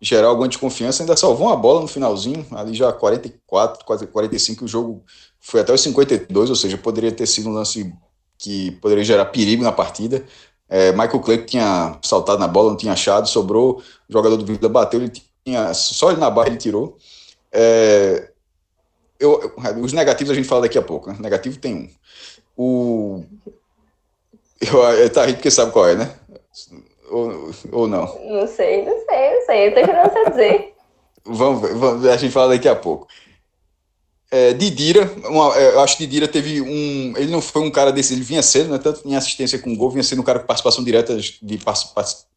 gerar 0.00 0.28
alguma 0.28 0.48
desconfiança, 0.48 1.02
ainda 1.02 1.16
salvou 1.16 1.48
uma 1.48 1.56
bola 1.56 1.80
no 1.80 1.88
finalzinho, 1.88 2.46
ali 2.52 2.74
já 2.74 2.92
44, 2.92 3.84
quase 3.84 4.06
45, 4.06 4.64
o 4.64 4.68
jogo 4.68 5.02
foi 5.40 5.60
até 5.60 5.72
os 5.72 5.80
52, 5.80 6.50
ou 6.50 6.56
seja, 6.56 6.78
poderia 6.78 7.10
ter 7.10 7.26
sido 7.26 7.48
um 7.48 7.52
lance 7.52 7.92
que 8.38 8.70
poderia 8.72 9.04
gerar 9.04 9.26
perigo 9.26 9.62
na 9.62 9.72
partida. 9.72 10.24
É, 10.68 10.92
Michael 10.92 11.20
Clay 11.20 11.44
tinha 11.44 11.98
saltado 12.02 12.38
na 12.38 12.46
bola, 12.46 12.70
não 12.70 12.76
tinha 12.76 12.92
achado, 12.92 13.28
sobrou, 13.28 13.82
o 14.08 14.12
jogador 14.12 14.36
do 14.36 14.44
Vila 14.44 14.68
bateu, 14.68 15.00
ele 15.00 15.10
tinha, 15.44 15.74
só 15.74 16.10
ele 16.10 16.20
na 16.20 16.30
barra 16.30 16.48
ele 16.48 16.58
tirou. 16.58 16.96
É, 17.50 18.30
eu, 19.18 19.54
os 19.80 19.92
negativos 19.92 20.30
a 20.30 20.34
gente 20.34 20.46
fala 20.46 20.62
daqui 20.62 20.78
a 20.78 20.82
pouco, 20.82 21.10
né? 21.10 21.16
negativo 21.18 21.58
tem 21.58 21.74
um. 21.74 21.90
O, 22.56 23.24
eu, 24.60 25.10
tá 25.10 25.24
rindo 25.24 25.36
porque 25.36 25.50
sabe 25.50 25.72
qual 25.72 25.88
é, 25.88 25.96
né? 25.96 26.14
Ou, 27.10 27.50
ou 27.72 27.88
não? 27.88 28.06
Não 28.24 28.46
sei, 28.46 28.84
não 28.84 28.98
sei, 29.04 29.34
não 29.34 29.46
sei. 29.46 29.68
Eu 29.68 29.74
tô 29.74 29.80
esperando 29.80 30.12
você 30.12 30.30
dizer. 30.30 30.74
vamos, 31.24 31.62
ver, 31.62 31.74
vamos 31.74 32.06
a 32.06 32.16
gente 32.16 32.32
fala 32.32 32.54
daqui 32.54 32.68
a 32.68 32.76
pouco. 32.76 33.06
É, 34.30 34.52
Didira, 34.52 35.10
uma, 35.24 35.56
é, 35.56 35.74
eu 35.74 35.80
acho 35.80 35.96
que 35.96 36.06
Didira 36.06 36.28
teve 36.28 36.60
um. 36.60 37.14
Ele 37.16 37.30
não 37.30 37.40
foi 37.40 37.62
um 37.62 37.70
cara 37.70 37.90
desse, 37.90 38.12
ele 38.12 38.22
vinha 38.22 38.42
cedo, 38.42 38.70
né, 38.70 38.78
tanto 38.78 39.06
em 39.08 39.16
assistência 39.16 39.58
com 39.58 39.74
gol, 39.74 39.90
vinha 39.90 40.02
sendo 40.02 40.20
um 40.20 40.24
cara 40.24 40.38
com 40.38 40.46
participação 40.46 40.84
direta, 40.84 41.16
de 41.16 41.58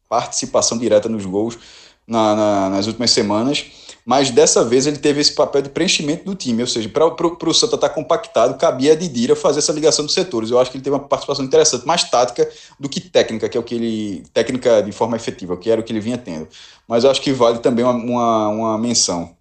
participação 0.08 0.78
direta 0.78 1.08
nos 1.08 1.26
gols 1.26 1.58
na, 2.06 2.34
na, 2.34 2.70
nas 2.70 2.86
últimas 2.86 3.10
semanas 3.10 3.81
mas 4.04 4.30
dessa 4.30 4.64
vez 4.64 4.86
ele 4.86 4.98
teve 4.98 5.20
esse 5.20 5.32
papel 5.32 5.62
de 5.62 5.68
preenchimento 5.68 6.24
do 6.24 6.34
time, 6.34 6.62
ou 6.62 6.66
seja, 6.66 6.88
para 6.88 7.06
o 7.06 7.54
Santa 7.54 7.76
estar 7.76 7.88
tá 7.88 7.94
compactado, 7.94 8.58
cabia 8.58 8.92
a 8.92 8.96
Didira 8.96 9.36
fazer 9.36 9.60
essa 9.60 9.72
ligação 9.72 10.04
dos 10.04 10.14
setores. 10.14 10.50
Eu 10.50 10.58
acho 10.58 10.70
que 10.70 10.76
ele 10.76 10.84
teve 10.84 10.96
uma 10.96 11.06
participação 11.06 11.44
interessante, 11.44 11.86
mais 11.86 12.02
tática 12.04 12.50
do 12.80 12.88
que 12.88 13.00
técnica, 13.00 13.48
que 13.48 13.56
é 13.56 13.60
o 13.60 13.62
que 13.62 13.74
ele. 13.76 14.24
técnica 14.34 14.82
de 14.82 14.90
forma 14.90 15.16
efetiva, 15.16 15.56
que 15.56 15.70
era 15.70 15.80
o 15.80 15.84
que 15.84 15.92
ele 15.92 16.00
vinha 16.00 16.18
tendo. 16.18 16.48
Mas 16.88 17.04
eu 17.04 17.10
acho 17.10 17.20
que 17.20 17.32
vale 17.32 17.60
também 17.60 17.84
uma, 17.84 17.94
uma, 17.94 18.48
uma 18.48 18.78
menção. 18.78 19.36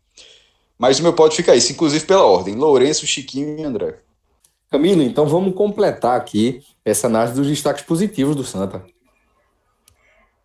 Mas 0.77 0.99
o 0.99 1.03
meu 1.03 1.13
pódio 1.13 1.37
fica 1.37 1.55
isso, 1.55 1.71
inclusive 1.71 2.05
pela 2.05 2.23
ordem: 2.23 2.55
Lourenço, 2.55 3.07
Chiquinho 3.07 3.57
e 3.57 3.63
André. 3.63 3.99
Camilo, 4.69 5.01
então 5.01 5.25
vamos 5.27 5.53
completar 5.53 6.15
aqui 6.15 6.63
essa 6.85 7.07
análise 7.07 7.35
dos 7.35 7.47
destaques 7.47 7.83
positivos 7.83 8.35
do 8.35 8.43
Santa. 8.43 8.83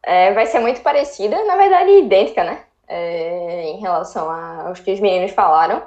É, 0.02 0.32
vai 0.32 0.46
ser 0.46 0.58
muito 0.60 0.80
parecida, 0.80 1.44
na 1.44 1.56
verdade 1.56 1.90
idêntica, 1.90 2.44
né? 2.44 2.65
É, 2.88 3.70
em 3.70 3.78
relação 3.78 4.30
aos 4.30 4.80
que 4.80 4.92
os 4.92 5.00
meninos 5.00 5.32
falaram. 5.32 5.82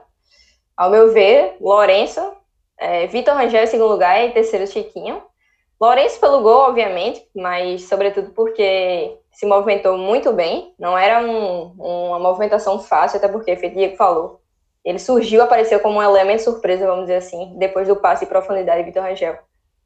Ao 0.76 0.90
meu 0.90 1.12
ver, 1.12 1.58
Lourenço, 1.60 2.22
é, 2.78 3.08
Vitor 3.08 3.36
Rangel 3.36 3.64
em 3.64 3.68
segundo 3.68 3.92
lugar 3.92 4.26
e 4.26 4.32
terceiro 4.32 4.68
Chiquinho. 4.68 5.22
Lourenço 5.80 6.20
pelo 6.20 6.42
gol, 6.42 6.70
obviamente, 6.70 7.26
mas 7.34 7.84
sobretudo 7.84 8.32
porque 8.32 9.18
se 9.32 9.46
movimentou 9.46 9.98
muito 9.98 10.34
bem. 10.34 10.74
Não 10.78 10.98
era 10.98 11.22
um, 11.22 11.74
uma 11.78 12.20
movimentação 12.20 12.80
fácil, 12.80 13.18
até 13.18 13.28
porque, 13.28 13.54
o 13.54 13.70
Diego 13.70 13.96
falou, 13.96 14.42
ele 14.84 15.00
surgiu, 15.00 15.42
apareceu 15.42 15.80
como 15.80 16.00
um 16.00 16.04
elemento 16.04 16.44
surpresa, 16.44 16.86
vamos 16.86 17.04
dizer 17.04 17.18
assim, 17.18 17.54
depois 17.58 17.88
do 17.88 17.96
passe 17.96 18.26
de 18.26 18.30
profundidade 18.30 18.80
de 18.80 18.86
Vitor 18.86 19.04
Rangel. 19.04 19.38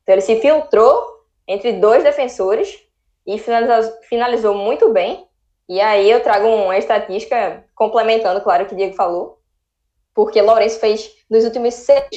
Então 0.01 0.15
ele 0.15 0.21
se 0.21 0.39
filtrou 0.39 1.03
entre 1.47 1.73
dois 1.73 2.03
defensores 2.03 2.79
e 3.25 3.37
finalizou, 3.37 3.93
finalizou 4.09 4.55
muito 4.55 4.91
bem. 4.91 5.27
E 5.67 5.79
aí 5.79 6.09
eu 6.09 6.21
trago 6.21 6.47
uma 6.47 6.77
estatística 6.77 7.63
complementando, 7.73 8.41
claro, 8.41 8.63
o 8.63 8.67
que 8.67 8.73
o 8.73 8.77
Diego 8.77 8.95
falou, 8.95 9.39
porque 10.13 10.41
Lourenço 10.41 10.79
fez 10.79 11.11
nos 11.29 11.43
últimos 11.43 11.73
seis, 11.73 12.07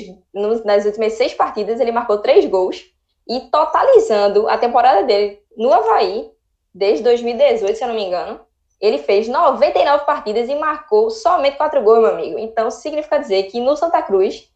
nas 0.65 0.85
últimas 0.85 1.15
seis 1.15 1.33
partidas, 1.33 1.81
ele 1.81 1.93
marcou 1.93 2.19
três 2.19 2.45
gols 2.45 2.85
e 3.29 3.41
totalizando 3.51 4.49
a 4.49 4.59
temporada 4.59 5.03
dele 5.05 5.41
no 5.57 5.73
Havaí, 5.73 6.31
desde 6.75 7.03
2018, 7.03 7.77
se 7.77 7.83
eu 7.83 7.89
não 7.89 7.95
me 7.95 8.05
engano, 8.05 8.41
ele 8.81 8.99
fez 8.99 9.27
99 9.27 10.05
partidas 10.05 10.49
e 10.49 10.55
marcou 10.55 11.11
somente 11.11 11.57
quatro 11.57 11.83
gols, 11.83 12.01
meu 12.01 12.11
amigo. 12.11 12.39
Então, 12.39 12.71
significa 12.71 13.19
dizer 13.19 13.45
que 13.45 13.59
no 13.59 13.75
Santa 13.75 14.03
Cruz, 14.03 14.49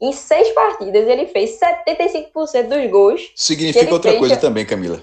em 0.00 0.12
seis 0.12 0.48
partidas, 0.50 1.06
ele 1.06 1.26
fez 1.26 1.58
75% 1.60 2.68
dos 2.68 2.90
gols. 2.90 3.32
Significa 3.36 3.92
outra 3.92 4.10
fez... 4.10 4.20
coisa 4.20 4.36
também, 4.36 4.66
Camila. 4.66 5.00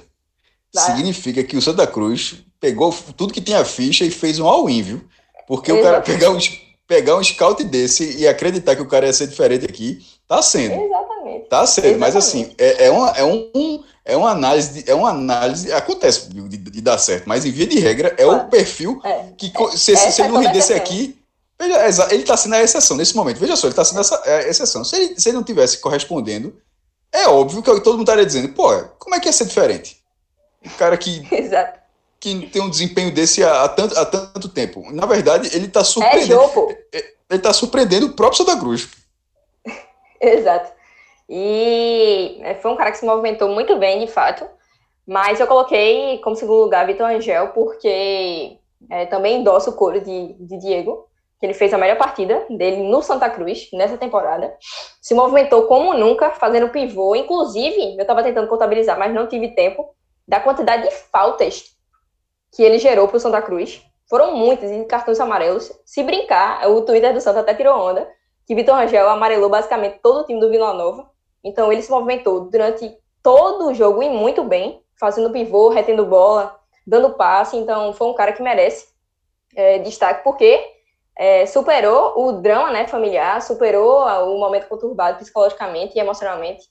Significa 0.81 1.43
que 1.43 1.57
o 1.57 1.61
Santa 1.61 1.85
Cruz 1.87 2.35
pegou 2.59 2.93
tudo 3.15 3.33
que 3.33 3.41
tinha 3.41 3.63
ficha 3.63 4.03
e 4.03 4.11
fez 4.11 4.39
um 4.39 4.47
all-in, 4.47 4.81
viu? 4.81 5.01
Porque 5.47 5.71
Exatamente. 5.71 5.99
o 5.99 6.03
cara 6.03 6.19
pegar 6.19 6.31
um, 6.31 6.39
pegar 6.87 7.17
um 7.17 7.23
scout 7.23 7.63
desse 7.63 8.17
e 8.17 8.27
acreditar 8.27 8.75
que 8.75 8.81
o 8.81 8.87
cara 8.87 9.05
ia 9.05 9.13
ser 9.13 9.27
diferente 9.27 9.65
aqui, 9.65 10.05
tá 10.27 10.41
sendo. 10.41 10.73
Exatamente. 10.73 11.49
Tá 11.49 11.65
sendo, 11.65 11.85
Exatamente. 11.85 11.99
mas 11.99 12.15
assim, 12.15 12.51
é, 12.57 12.85
é, 12.85 12.91
uma, 12.91 13.09
é, 13.11 13.23
um, 13.23 13.83
é 14.03 14.17
uma 14.17 14.31
análise, 14.31 14.83
é 14.87 14.95
uma 14.95 15.09
análise, 15.09 15.71
acontece 15.71 16.29
de, 16.29 16.57
de, 16.57 16.81
dar 16.81 16.97
certo, 16.97 17.27
mas 17.27 17.45
em 17.45 17.51
via 17.51 17.67
de 17.67 17.79
regra 17.79 18.15
é 18.17 18.23
claro. 18.23 18.47
o 18.47 18.49
perfil 18.49 19.01
é. 19.03 19.25
que 19.37 19.51
se, 19.77 19.95
se, 19.95 20.11
se 20.11 20.21
ele 20.21 20.31
não 20.31 20.41
rendesse 20.41 20.73
aqui, 20.73 21.17
veja, 21.59 22.07
ele 22.11 22.23
tá 22.23 22.35
sendo 22.35 22.55
a 22.55 22.63
exceção 22.63 22.97
nesse 22.97 23.15
momento. 23.15 23.39
Veja 23.39 23.55
só, 23.55 23.67
ele 23.67 23.75
tá 23.75 23.85
sendo 23.85 24.01
essa 24.01 24.21
a 24.25 24.47
exceção. 24.47 24.83
Se 24.83 24.95
ele, 24.95 25.19
se 25.19 25.29
ele 25.29 25.37
não 25.37 25.43
tivesse 25.43 25.79
correspondendo, 25.79 26.55
é 27.11 27.27
óbvio 27.27 27.61
que 27.61 27.79
todo 27.79 27.97
mundo 27.97 28.01
estaria 28.01 28.25
dizendo, 28.25 28.49
pô, 28.49 28.69
como 28.99 29.15
é 29.15 29.19
que 29.19 29.27
ia 29.27 29.33
ser 29.33 29.45
diferente? 29.45 29.97
Um 30.65 30.77
cara 30.77 30.97
que. 30.97 31.21
Que 32.17 32.47
tem 32.47 32.59
um 32.59 32.69
desempenho 32.69 33.13
desse 33.13 33.43
há, 33.43 33.65
há, 33.65 33.69
tanto, 33.69 33.99
há 33.99 34.03
tanto 34.03 34.49
tempo. 34.49 34.81
Na 34.91 35.05
verdade, 35.05 35.47
ele 35.53 35.67
está 35.67 35.83
surpreendendo. 35.83 36.71
É 36.91 37.13
ele 37.29 37.39
está 37.39 37.53
surpreendendo 37.53 38.07
o 38.07 38.13
próprio 38.13 38.37
Santa 38.37 38.59
Cruz. 38.59 38.89
Exato. 40.21 40.71
E 41.27 42.39
é, 42.41 42.55
foi 42.55 42.71
um 42.71 42.75
cara 42.75 42.91
que 42.91 42.97
se 42.97 43.05
movimentou 43.05 43.49
muito 43.49 43.77
bem, 43.77 43.99
de 44.05 44.11
fato. 44.11 44.45
Mas 45.07 45.39
eu 45.39 45.47
coloquei 45.47 46.19
como 46.19 46.35
segundo 46.35 46.63
lugar 46.63 46.87
Vitor 46.87 47.07
Angel, 47.07 47.49
porque 47.49 48.57
é, 48.89 49.05
também 49.05 49.39
endosso 49.39 49.71
o 49.71 49.73
coro 49.73 49.99
de, 50.01 50.33
de 50.33 50.57
Diego, 50.57 51.07
que 51.39 51.45
ele 51.45 51.53
fez 51.53 51.73
a 51.73 51.77
melhor 51.77 51.97
partida 51.97 52.45
dele 52.49 52.83
no 52.83 53.01
Santa 53.01 53.29
Cruz, 53.29 53.69
nessa 53.73 53.97
temporada. 53.97 54.55
Se 55.01 55.13
movimentou 55.13 55.67
como 55.67 55.93
nunca, 55.93 56.31
fazendo 56.31 56.69
pivô. 56.69 57.15
Inclusive, 57.15 57.95
eu 57.95 58.01
estava 58.01 58.23
tentando 58.23 58.47
contabilizar, 58.47 58.97
mas 58.97 59.13
não 59.13 59.27
tive 59.27 59.49
tempo 59.49 59.94
da 60.27 60.39
quantidade 60.39 60.83
de 60.83 60.95
faltas 61.11 61.75
que 62.55 62.63
ele 62.63 62.79
gerou 62.79 63.07
para 63.07 63.17
o 63.17 63.19
Santa 63.19 63.41
Cruz. 63.41 63.83
Foram 64.09 64.35
muitas, 64.35 64.71
e 64.71 64.85
cartões 64.85 65.19
amarelos. 65.19 65.71
Se 65.83 66.03
brincar, 66.03 66.69
o 66.69 66.81
Twitter 66.81 67.13
do 67.13 67.21
Santa 67.21 67.39
até 67.39 67.53
tirou 67.53 67.77
onda, 67.77 68.07
que 68.45 68.55
Vitor 68.55 68.75
Rangel 68.75 69.09
amarelou 69.09 69.49
basicamente 69.49 69.99
todo 70.01 70.21
o 70.21 70.23
time 70.25 70.39
do 70.39 70.49
Vila 70.49 70.73
Nova. 70.73 71.09
Então 71.43 71.71
ele 71.71 71.81
se 71.81 71.91
movimentou 71.91 72.49
durante 72.49 72.97
todo 73.21 73.67
o 73.67 73.73
jogo 73.73 74.03
e 74.03 74.09
muito 74.09 74.43
bem, 74.43 74.83
fazendo 74.99 75.31
pivô, 75.31 75.69
retendo 75.69 76.05
bola, 76.05 76.59
dando 76.85 77.13
passe. 77.13 77.57
Então 77.57 77.93
foi 77.93 78.07
um 78.07 78.13
cara 78.13 78.33
que 78.33 78.41
merece 78.41 78.87
é, 79.55 79.79
destaque, 79.79 80.23
porque 80.23 80.63
é, 81.17 81.45
superou 81.45 82.13
o 82.17 82.33
drama 82.33 82.71
né, 82.71 82.87
familiar, 82.87 83.41
superou 83.41 84.05
o 84.05 84.39
momento 84.39 84.67
conturbado 84.67 85.17
psicologicamente 85.17 85.97
e 85.97 85.99
emocionalmente. 85.99 86.63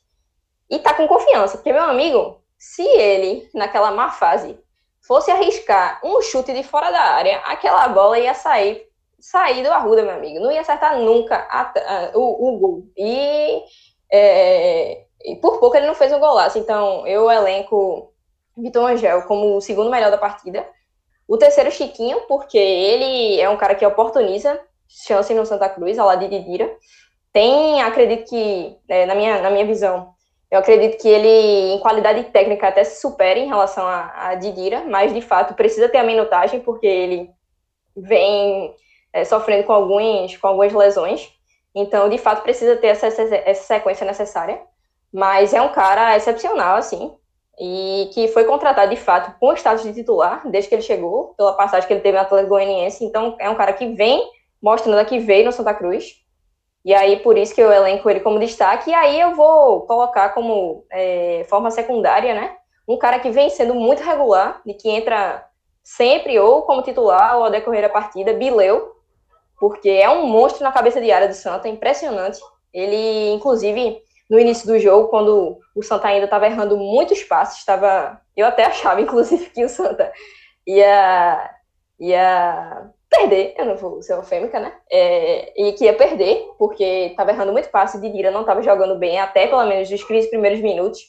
E 0.70 0.78
tá 0.78 0.94
com 0.94 1.08
confiança, 1.08 1.58
porque, 1.58 1.72
meu 1.72 1.82
amigo, 1.82 2.40
se 2.64 2.82
ele, 2.82 3.46
naquela 3.52 3.90
má 3.90 4.10
fase, 4.10 4.58
fosse 5.06 5.30
arriscar 5.30 6.00
um 6.02 6.22
chute 6.22 6.52
de 6.54 6.62
fora 6.62 6.90
da 6.90 7.00
área, 7.00 7.38
aquela 7.40 7.86
bola 7.88 8.18
ia 8.18 8.32
sair 8.32 8.88
sair 9.20 9.62
do 9.62 9.70
Arruda, 9.70 10.02
meu 10.02 10.14
amigo. 10.14 10.40
Não 10.40 10.50
ia 10.50 10.60
acertar 10.60 10.98
nunca 10.98 11.46
a, 11.50 11.62
a, 11.62 12.10
o, 12.14 12.48
o 12.48 12.58
gol. 12.58 12.88
E, 12.96 13.62
é, 14.12 15.04
e, 15.24 15.36
por 15.36 15.58
pouco 15.60 15.76
ele 15.76 15.86
não 15.86 15.94
fez 15.94 16.12
um 16.12 16.18
golaço. 16.18 16.58
Então, 16.58 17.06
eu 17.06 17.30
elenco 17.30 18.12
Vitor 18.56 18.90
Angel 18.90 19.22
como 19.22 19.56
o 19.56 19.60
segundo 19.60 19.90
melhor 19.90 20.10
da 20.10 20.18
partida. 20.18 20.66
O 21.28 21.38
terceiro, 21.38 21.70
Chiquinho, 21.70 22.22
porque 22.28 22.58
ele 22.58 23.40
é 23.40 23.48
um 23.48 23.56
cara 23.56 23.74
que 23.74 23.86
oportuniza 23.86 24.60
chance 24.88 25.32
no 25.32 25.46
Santa 25.46 25.68
Cruz, 25.68 25.98
ao 25.98 26.06
lado 26.06 26.20
de 26.20 26.28
Didira. 26.28 26.70
Tem, 27.32 27.80
acredito 27.82 28.28
que, 28.28 28.78
é, 28.88 29.06
na, 29.06 29.14
minha, 29.14 29.40
na 29.40 29.50
minha 29.50 29.66
visão, 29.66 30.13
eu 30.54 30.60
acredito 30.60 31.02
que 31.02 31.08
ele, 31.08 31.74
em 31.74 31.80
qualidade 31.80 32.22
técnica, 32.24 32.68
até 32.68 32.84
se 32.84 33.00
supera 33.00 33.38
em 33.40 33.48
relação 33.48 33.84
a, 33.84 34.28
a 34.28 34.34
Didira, 34.36 34.84
mas, 34.86 35.12
de 35.12 35.20
fato, 35.20 35.54
precisa 35.54 35.88
ter 35.88 35.98
a 35.98 36.04
minutagem, 36.04 36.60
porque 36.60 36.86
ele 36.86 37.28
vem 37.96 38.72
é, 39.12 39.24
sofrendo 39.24 39.64
com, 39.64 39.72
alguns, 39.72 40.36
com 40.36 40.46
algumas 40.46 40.72
lesões. 40.72 41.28
Então, 41.74 42.08
de 42.08 42.18
fato, 42.18 42.42
precisa 42.42 42.76
ter 42.76 42.86
essa, 42.86 43.08
essa 43.08 43.64
sequência 43.64 44.06
necessária. 44.06 44.60
Mas 45.12 45.52
é 45.52 45.60
um 45.60 45.72
cara 45.72 46.16
excepcional, 46.16 46.76
assim, 46.76 47.12
e 47.58 48.08
que 48.14 48.28
foi 48.28 48.44
contratado 48.44 48.90
de 48.90 49.00
fato 49.00 49.36
com 49.40 49.48
o 49.48 49.54
status 49.54 49.82
de 49.82 49.92
titular 49.92 50.48
desde 50.48 50.68
que 50.68 50.76
ele 50.76 50.82
chegou, 50.82 51.34
pela 51.36 51.54
passagem 51.54 51.88
que 51.88 51.94
ele 51.94 52.00
teve 52.00 52.16
na 52.16 52.22
Atlético 52.22 52.50
Goianiense. 52.50 53.04
Então, 53.04 53.34
é 53.40 53.50
um 53.50 53.56
cara 53.56 53.72
que 53.72 53.86
vem 53.94 54.24
mostrando 54.62 55.04
que 55.04 55.18
veio 55.18 55.46
no 55.46 55.52
Santa 55.52 55.74
Cruz. 55.74 56.23
E 56.84 56.92
aí, 56.92 57.18
por 57.20 57.38
isso 57.38 57.54
que 57.54 57.60
eu 57.60 57.72
elenco 57.72 58.08
ele 58.10 58.20
como 58.20 58.38
destaque. 58.38 58.90
E 58.90 58.94
aí, 58.94 59.18
eu 59.18 59.34
vou 59.34 59.82
colocar 59.82 60.30
como 60.30 60.84
é, 60.90 61.46
forma 61.48 61.70
secundária, 61.70 62.34
né? 62.34 62.56
Um 62.86 62.98
cara 62.98 63.18
que 63.18 63.30
vem 63.30 63.48
sendo 63.48 63.74
muito 63.74 64.02
regular, 64.02 64.60
e 64.66 64.74
que 64.74 64.90
entra 64.90 65.46
sempre 65.82 66.38
ou 66.38 66.62
como 66.62 66.82
titular 66.82 67.36
ou 67.36 67.44
ao 67.44 67.50
decorrer 67.50 67.82
da 67.82 67.88
partida, 67.88 68.32
Bileu, 68.32 68.94
porque 69.58 69.88
é 69.88 70.08
um 70.10 70.26
monstro 70.26 70.62
na 70.62 70.72
cabeça 70.72 71.00
de 71.00 71.10
área 71.10 71.28
do 71.28 71.34
Santa, 71.34 71.68
impressionante. 71.68 72.38
Ele, 72.72 73.30
inclusive, 73.32 74.02
no 74.28 74.38
início 74.38 74.66
do 74.66 74.78
jogo, 74.78 75.08
quando 75.08 75.58
o 75.74 75.82
Santa 75.82 76.08
ainda 76.08 76.24
estava 76.24 76.46
errando 76.46 76.76
muitos 76.76 77.22
passes, 77.22 77.58
estava. 77.58 78.20
Eu 78.36 78.46
até 78.46 78.64
achava, 78.66 79.00
inclusive, 79.00 79.50
que 79.50 79.64
o 79.64 79.68
Santa 79.68 80.12
ia, 80.66 81.50
ia 81.98 82.90
perder, 83.16 83.54
eu 83.56 83.64
não 83.64 83.76
vou 83.76 84.02
ser 84.02 84.14
eufêmica, 84.14 84.58
né? 84.58 84.72
É, 84.90 85.52
e 85.56 85.72
que 85.72 85.84
ia 85.84 85.94
perder, 85.94 86.48
porque 86.58 86.84
estava 86.84 87.30
errando 87.30 87.52
muito 87.52 87.68
passe, 87.70 88.00
Didira 88.00 88.30
não 88.30 88.40
estava 88.40 88.62
jogando 88.62 88.98
bem, 88.98 89.18
até 89.18 89.46
pelo 89.46 89.64
menos 89.66 89.90
os 89.90 90.02
15 90.02 90.28
primeiros 90.30 90.60
minutos. 90.60 91.00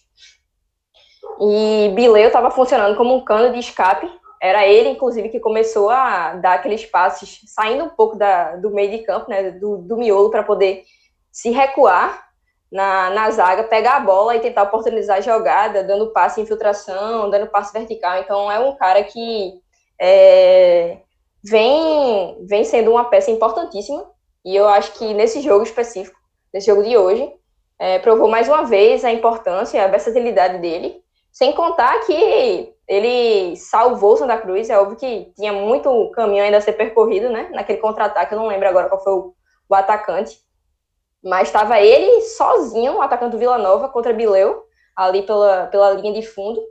E 1.39 1.91
Bileu 1.93 2.27
estava 2.27 2.51
funcionando 2.51 2.95
como 2.95 3.15
um 3.15 3.23
cano 3.23 3.51
de 3.51 3.59
escape. 3.59 4.09
Era 4.41 4.67
ele, 4.67 4.89
inclusive, 4.89 5.29
que 5.29 5.39
começou 5.39 5.89
a 5.89 6.33
dar 6.33 6.53
aqueles 6.53 6.85
passes, 6.85 7.41
saindo 7.47 7.85
um 7.85 7.89
pouco 7.89 8.17
da, 8.17 8.55
do 8.57 8.69
meio 8.69 8.91
de 8.91 8.99
campo, 8.99 9.29
né, 9.29 9.51
do, 9.51 9.77
do 9.77 9.97
miolo, 9.97 10.29
para 10.29 10.43
poder 10.43 10.83
se 11.31 11.49
recuar 11.49 12.29
na, 12.71 13.09
na 13.09 13.31
zaga, 13.31 13.63
pegar 13.63 13.97
a 13.97 13.99
bola 13.99 14.35
e 14.35 14.39
tentar 14.39 14.63
oportunizar 14.63 15.17
a 15.17 15.21
jogada, 15.21 15.83
dando 15.83 16.11
passe 16.11 16.41
infiltração, 16.41 17.29
dando 17.29 17.47
passe 17.47 17.73
vertical. 17.73 18.19
Então, 18.19 18.51
é 18.51 18.59
um 18.59 18.75
cara 18.75 19.03
que 19.03 19.53
é, 19.99 20.99
vem, 21.45 22.45
vem 22.47 22.63
sendo 22.63 22.91
uma 22.91 23.05
peça 23.05 23.29
importantíssima. 23.29 24.09
E 24.43 24.55
eu 24.55 24.67
acho 24.67 24.93
que 24.93 25.13
nesse 25.13 25.41
jogo 25.41 25.63
específico, 25.63 26.17
nesse 26.53 26.67
jogo 26.67 26.83
de 26.83 26.97
hoje, 26.97 27.31
é, 27.77 27.99
provou 27.99 28.27
mais 28.27 28.47
uma 28.47 28.63
vez 28.63 29.05
a 29.05 29.11
importância, 29.11 29.83
a 29.83 29.87
versatilidade 29.87 30.59
dele. 30.59 31.01
Sem 31.31 31.53
contar 31.53 31.99
que 32.05 32.73
ele 32.87 33.55
salvou 33.57 34.17
Santa 34.17 34.37
Cruz. 34.37 34.69
É 34.69 34.79
óbvio 34.79 34.97
que 34.97 35.33
tinha 35.35 35.51
muito 35.51 36.09
caminho 36.11 36.43
ainda 36.43 36.57
a 36.57 36.61
ser 36.61 36.73
percorrido, 36.73 37.29
né? 37.29 37.49
Naquele 37.51 37.79
contra-ataque, 37.79 38.33
eu 38.33 38.39
não 38.39 38.47
lembro 38.47 38.67
agora 38.67 38.89
qual 38.89 39.03
foi 39.03 39.13
o, 39.13 39.35
o 39.69 39.75
atacante. 39.75 40.37
Mas 41.23 41.47
estava 41.47 41.79
ele 41.79 42.21
sozinho, 42.21 43.01
atacando 43.01 43.37
Vila 43.37 43.57
Nova 43.57 43.89
contra 43.89 44.13
Bileu, 44.13 44.63
ali 44.95 45.23
pela, 45.23 45.67
pela 45.67 45.91
linha 45.91 46.13
de 46.13 46.21
fundo. 46.21 46.61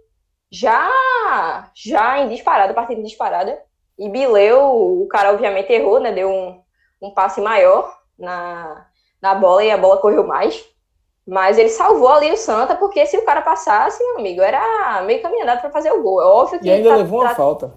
Já, 0.50 1.70
já 1.74 2.20
em 2.20 2.28
disparada, 2.28 2.72
partida 2.72 3.02
disparada. 3.02 3.60
E 3.98 4.08
Bileu, 4.08 5.02
o 5.02 5.06
cara 5.08 5.32
obviamente 5.32 5.72
errou, 5.72 6.00
né? 6.00 6.12
Deu 6.12 6.28
um, 6.28 6.60
um 7.00 7.10
passe 7.10 7.40
maior 7.40 7.96
na, 8.18 8.86
na 9.22 9.34
bola 9.34 9.64
e 9.64 9.70
a 9.70 9.78
bola 9.78 9.98
correu 9.98 10.26
mais. 10.26 10.64
Mas 11.26 11.56
ele 11.56 11.70
salvou 11.70 12.08
ali 12.08 12.30
o 12.30 12.36
Santa, 12.36 12.74
porque 12.74 13.06
se 13.06 13.16
o 13.16 13.24
cara 13.24 13.40
passasse, 13.40 14.02
meu 14.04 14.18
amigo, 14.18 14.42
era 14.42 15.02
meio 15.02 15.22
caminhado 15.22 15.60
para 15.60 15.70
fazer 15.70 15.90
o 15.90 16.02
gol. 16.02 16.20
É 16.20 16.24
óbvio 16.24 16.60
que. 16.60 16.66
E 16.66 16.70
ainda 16.70 16.90
tá, 16.90 16.96
levou 16.96 17.20
uma 17.20 17.30
tá... 17.30 17.34
falta. 17.34 17.74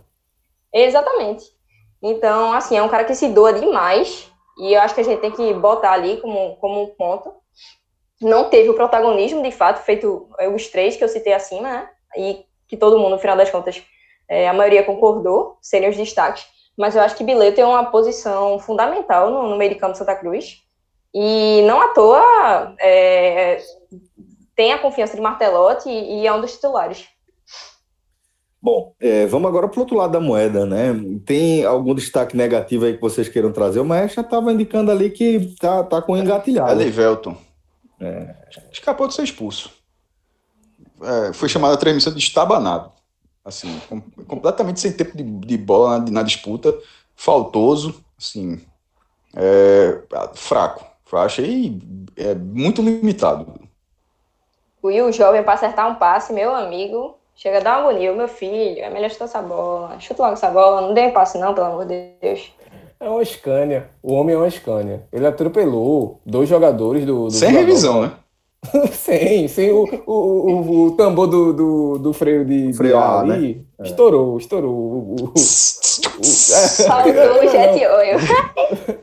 Exatamente. 0.74 1.46
Então, 2.02 2.52
assim, 2.52 2.78
é 2.78 2.84
um 2.84 2.90
cara 2.90 3.06
que 3.06 3.16
se 3.16 3.30
doa 3.30 3.54
demais. 3.54 4.30
E 4.58 4.74
eu 4.74 4.82
acho 4.82 4.94
que 4.94 5.02
a 5.02 5.04
gente 5.04 5.22
tem 5.22 5.32
que 5.32 5.54
botar 5.54 5.92
ali 5.92 6.18
como, 6.18 6.58
como 6.58 6.84
um 6.84 6.88
ponto. 6.88 7.32
Não 8.20 8.50
teve 8.50 8.70
o 8.70 8.74
protagonismo, 8.74 9.42
de 9.44 9.52
fato, 9.52 9.84
feito 9.84 10.28
os 10.54 10.68
três 10.68 10.98
que 10.98 11.04
eu 11.04 11.08
citei 11.08 11.34
acima, 11.34 11.70
né? 11.70 11.90
E 12.18 12.46
que 12.68 12.76
todo 12.76 12.98
mundo, 12.98 13.12
no 13.12 13.20
final 13.20 13.38
das 13.38 13.50
contas, 13.50 13.82
é, 14.30 14.48
a 14.48 14.54
maioria 14.54 14.84
concordou, 14.84 15.58
seriam 15.62 15.90
os 15.90 15.98
destaques, 15.98 16.46
mas 16.78 16.96
eu 16.96 17.02
acho 17.02 17.16
que 17.16 17.24
Bileu 17.24 17.54
tem 17.54 17.64
uma 17.64 17.86
posição 17.86 18.60
fundamental 18.60 19.32
no, 19.32 19.50
no 19.50 19.58
meio 19.58 19.74
de 19.74 19.80
campo 19.80 19.94
de 19.94 19.98
Santa 19.98 20.16
Cruz, 20.16 20.64
e 21.14 21.62
não 21.64 21.82
à 21.82 21.88
toa 21.90 22.76
é, 22.80 23.62
tem 24.56 24.74
a 24.74 24.80
confiança 24.80 25.16
de 25.16 25.22
Martelotti 25.22 25.90
e, 25.90 26.22
e 26.22 26.28
é 26.28 26.34
um 26.34 26.42
dos 26.42 26.54
titulares. 26.54 27.06
Bom, 28.62 28.94
é, 29.00 29.26
vamos 29.28 29.48
agora 29.48 29.68
para 29.68 29.78
o 29.78 29.82
outro 29.82 29.96
lado 29.96 30.12
da 30.12 30.20
moeda, 30.20 30.66
né? 30.66 30.94
Tem 31.26 31.64
algum 31.64 31.96
destaque 31.96 32.36
negativo 32.36 32.86
aí 32.86 32.96
que 32.96 33.02
vocês 33.02 33.30
queiram 33.30 33.52
trazer? 33.52 33.80
O 33.80 33.86
Maestro 33.86 34.16
já 34.16 34.22
estava 34.22 34.52
indicando 34.52 34.92
ali 34.92 35.10
que 35.10 35.56
tá, 35.60 35.84
tá 35.84 36.02
com 36.02 36.18
engatilhado. 36.18 36.82
Elivelton. 36.82 37.38
É. 38.02 38.36
Escapou 38.72 39.08
de 39.08 39.14
ser 39.14 39.24
expulso. 39.24 39.72
É, 41.02 41.34
foi 41.34 41.48
chamada 41.48 41.76
a 41.76 41.78
transmissão 41.78 42.12
de 42.12 42.20
estabanado 42.20 42.97
assim, 43.48 43.82
com, 43.88 44.02
completamente 44.26 44.80
sem 44.80 44.92
tempo 44.92 45.16
de, 45.16 45.24
de 45.24 45.58
bola 45.58 46.00
na, 46.00 46.12
na, 46.12 46.24
disputa, 46.24 46.78
faltoso, 47.16 48.04
assim, 48.18 48.62
é, 49.36 50.02
fraco. 50.34 50.86
Eu 51.12 51.20
achei 51.20 51.80
é, 52.18 52.36
muito 52.36 52.82
limitado. 52.82 53.54
O 54.82 54.88
Will 54.88 55.12
jovem 55.12 55.42
para 55.42 55.54
acertar 55.54 55.90
um 55.90 55.96
passe, 55.96 56.34
meu 56.34 56.54
amigo, 56.54 57.16
chega 57.34 57.60
a 57.60 57.62
dar 57.62 57.80
uma 57.80 57.90
agonia. 57.90 58.14
Meu 58.14 58.28
filho, 58.28 58.80
é 58.80 58.90
melhor 58.90 59.10
chutar 59.10 59.26
essa 59.26 59.42
bola. 59.42 59.98
Chuta 60.00 60.22
logo 60.22 60.34
essa 60.34 60.50
bola, 60.50 60.82
não 60.82 60.94
dê 60.94 61.08
um 61.08 61.14
passe 61.14 61.38
não, 61.38 61.54
pelo 61.54 61.68
amor 61.68 61.86
de 61.86 62.12
Deus. 62.22 62.52
É 63.00 63.10
uma 63.10 63.24
Scania. 63.24 63.90
O 64.04 64.14
homem 64.14 64.36
é 64.36 64.38
uma 64.38 64.50
Scania. 64.50 65.08
Ele 65.12 65.26
atropelou 65.26 66.20
dois 66.26 66.50
jogadores 66.50 67.06
do. 67.06 67.26
do 67.26 67.32
Sem 67.32 67.52
revisão, 67.52 68.02
né? 68.02 68.12
sem, 68.92 69.48
sem 69.48 69.72
o, 69.72 69.84
o, 70.06 70.14
o, 70.14 70.86
o, 70.86 70.92
tambor 70.92 71.28
do, 71.28 71.54
do, 71.54 71.98
do 71.98 72.14
freio 72.14 72.46
de, 72.46 72.74
freio 72.74 72.94
de 72.94 73.00
ar, 73.00 73.20
ali, 73.22 73.66
né? 73.80 73.86
estourou, 73.88 74.38
estourou. 74.38 74.72
O, 74.72 75.16
o, 75.16 75.34
o, 75.34 75.40
Faltou 76.88 77.40
o 77.40 77.50
jet 77.50 77.86
oil. 77.86 78.18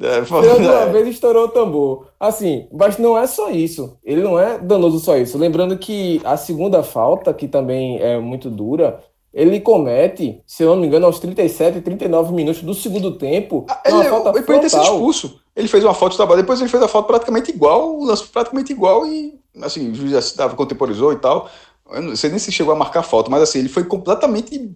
É, 0.01 0.19
uma 0.57 0.87
vez 0.87 1.09
estourou 1.09 1.45
o 1.45 1.49
tambor. 1.49 2.09
Assim, 2.19 2.67
mas 2.73 2.99
não 2.99 3.17
é 3.17 3.27
só 3.27 3.51
isso. 3.51 3.97
Ele 4.05 4.23
não 4.23 4.39
é 4.39 4.59
danoso 4.59 4.99
só 4.99 5.17
isso. 5.17 5.39
Lembrando 5.39 5.79
que 5.79 6.21
a 6.25 6.37
segunda 6.37 6.83
falta, 6.83 7.33
que 7.33 7.49
também 7.49 7.99
é 8.01 8.19
muito 8.19 8.51
dura, 8.51 9.01
ele 9.35 9.61
comete, 9.61 10.41
se 10.47 10.63
eu 10.63 10.71
não 10.71 10.77
me 10.77 10.87
engano, 10.87 11.07
aos 11.07 11.19
37, 11.19 11.81
39 11.81 12.33
minutos 12.33 12.63
do 12.63 12.73
segundo 12.73 13.19
tempo. 13.19 13.67
Ah, 13.69 13.83
ele, 13.85 14.05
falta 14.05 14.31
ele 14.31 14.61
ter 14.61 14.71
sido 14.71 14.83
expulso. 14.83 15.41
Ele 15.57 15.67
fez 15.67 15.83
uma 15.83 15.93
falta 15.93 16.25
de 16.25 16.37
depois 16.37 16.61
ele 16.61 16.71
fez 16.71 16.83
a 16.83 16.89
falta 16.89 17.09
praticamente 17.09 17.51
igual, 17.51 17.97
o 17.99 18.05
lance 18.05 18.25
praticamente 18.27 18.73
igual 18.73 19.05
e 19.07 19.35
assim, 19.61 19.91
o 19.91 19.95
juiz 19.95 20.35
já 20.37 20.49
contemporizou 20.51 21.13
e 21.13 21.17
tal. 21.17 21.51
Eu 21.91 22.01
não 22.01 22.17
sei 22.17 22.31
nem 22.31 22.39
se 22.39 22.53
chegou 22.53 22.73
a 22.73 22.77
marcar 22.77 23.03
falta, 23.03 23.29
mas 23.29 23.43
assim, 23.43 23.59
ele 23.59 23.69
foi 23.69 23.85
completamente 23.85 24.73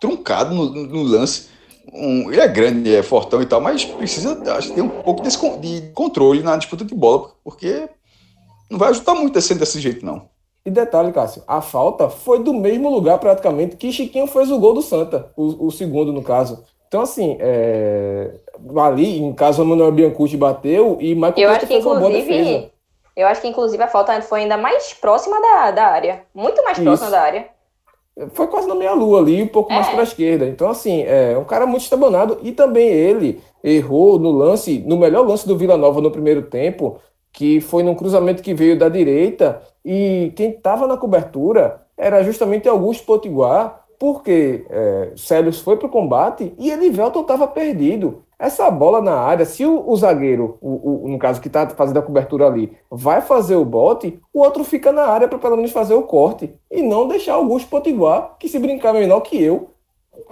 truncado 0.00 0.52
no, 0.52 0.68
no 0.68 1.02
lance. 1.02 1.46
Um, 1.92 2.30
ele 2.30 2.40
é 2.40 2.48
grande, 2.48 2.92
é 2.92 3.02
fortão 3.02 3.40
e 3.40 3.46
tal, 3.46 3.60
mas 3.60 3.84
precisa 3.84 4.40
acho, 4.56 4.72
ter 4.72 4.82
um 4.82 4.88
pouco 4.88 5.22
desse, 5.22 5.38
de 5.58 5.92
controle 5.92 6.42
na 6.42 6.56
disputa 6.56 6.84
de 6.84 6.94
bola, 6.94 7.32
porque 7.44 7.88
não 8.68 8.78
vai 8.78 8.90
ajudar 8.90 9.14
muito 9.14 9.34
descendo 9.34 9.60
desse 9.60 9.80
jeito, 9.80 10.04
não. 10.04 10.31
E 10.64 10.70
detalhe, 10.70 11.12
Cássio, 11.12 11.42
a 11.46 11.60
falta 11.60 12.08
foi 12.08 12.38
do 12.38 12.54
mesmo 12.54 12.88
lugar 12.88 13.18
praticamente 13.18 13.76
que 13.76 13.90
Chiquinho 13.90 14.26
fez 14.28 14.50
o 14.50 14.58
gol 14.58 14.74
do 14.74 14.82
Santa, 14.82 15.32
o, 15.36 15.66
o 15.66 15.70
segundo 15.72 16.12
no 16.12 16.22
caso. 16.22 16.64
Então, 16.86 17.00
assim, 17.00 17.36
é... 17.40 18.34
ali, 18.76 19.18
em 19.18 19.32
caso 19.32 19.62
o 19.62 19.66
Manuel 19.66 19.90
Biancucci 19.90 20.36
bateu 20.36 20.98
e 21.00 21.14
Michael 21.14 21.34
Eu 21.38 21.50
acho 21.50 21.60
que, 21.60 21.66
fez 21.66 21.84
uma 21.84 21.98
boa 21.98 22.10
defesa. 22.10 22.70
Eu 23.16 23.26
acho 23.26 23.40
que, 23.40 23.48
inclusive, 23.48 23.82
a 23.82 23.88
falta 23.88 24.20
foi 24.22 24.42
ainda 24.42 24.56
mais 24.56 24.94
próxima 24.94 25.40
da, 25.40 25.70
da 25.70 25.86
área. 25.86 26.22
Muito 26.34 26.62
mais 26.62 26.76
Isso. 26.76 26.84
próxima 26.84 27.10
da 27.10 27.20
área. 27.20 27.48
Foi 28.34 28.46
quase 28.46 28.68
na 28.68 28.74
meia-lua 28.74 29.20
ali, 29.20 29.42
um 29.42 29.48
pouco 29.48 29.72
é. 29.72 29.74
mais 29.74 29.88
para 29.88 30.00
a 30.00 30.04
esquerda. 30.04 30.46
Então, 30.46 30.68
assim, 30.68 31.02
é 31.02 31.36
um 31.36 31.44
cara 31.44 31.66
muito 31.66 31.82
estabanado. 31.82 32.38
E 32.42 32.52
também 32.52 32.88
ele 32.88 33.42
errou 33.64 34.18
no 34.18 34.30
lance, 34.30 34.84
no 34.86 34.96
melhor 34.96 35.26
lance 35.26 35.48
do 35.48 35.56
Vila 35.56 35.76
Nova 35.76 36.00
no 36.00 36.10
primeiro 36.10 36.42
tempo, 36.42 36.98
que 37.32 37.60
foi 37.60 37.82
num 37.82 37.94
cruzamento 37.94 38.42
que 38.42 38.54
veio 38.54 38.78
da 38.78 38.88
direita. 38.88 39.62
E 39.84 40.32
quem 40.36 40.50
estava 40.50 40.86
na 40.86 40.96
cobertura 40.96 41.82
era 41.96 42.22
justamente 42.22 42.68
Augusto 42.68 43.04
Potiguar, 43.04 43.84
porque 43.98 44.66
é, 44.68 45.12
Célios 45.16 45.60
foi 45.60 45.76
para 45.76 45.86
o 45.86 45.90
combate 45.90 46.52
e 46.58 46.70
Elivelton 46.70 47.20
estava 47.22 47.46
perdido. 47.46 48.24
Essa 48.38 48.68
bola 48.68 49.00
na 49.00 49.14
área, 49.14 49.44
se 49.44 49.64
o, 49.64 49.88
o 49.88 49.96
zagueiro, 49.96 50.58
o, 50.60 51.04
o, 51.04 51.08
no 51.08 51.16
caso 51.16 51.40
que 51.40 51.46
está 51.46 51.68
fazendo 51.68 51.98
a 51.98 52.02
cobertura 52.02 52.48
ali, 52.48 52.76
vai 52.90 53.20
fazer 53.20 53.54
o 53.54 53.64
bote, 53.64 54.18
o 54.34 54.40
outro 54.40 54.64
fica 54.64 54.90
na 54.90 55.04
área 55.04 55.28
para 55.28 55.38
pelo 55.38 55.54
menos 55.54 55.70
fazer 55.70 55.94
o 55.94 56.02
corte 56.02 56.52
e 56.68 56.82
não 56.82 57.06
deixar 57.06 57.34
Augusto 57.34 57.70
Potiguar, 57.70 58.34
que 58.40 58.48
se 58.48 58.58
brincar 58.58 58.92
menor 58.92 59.20
que 59.20 59.40
eu, 59.40 59.70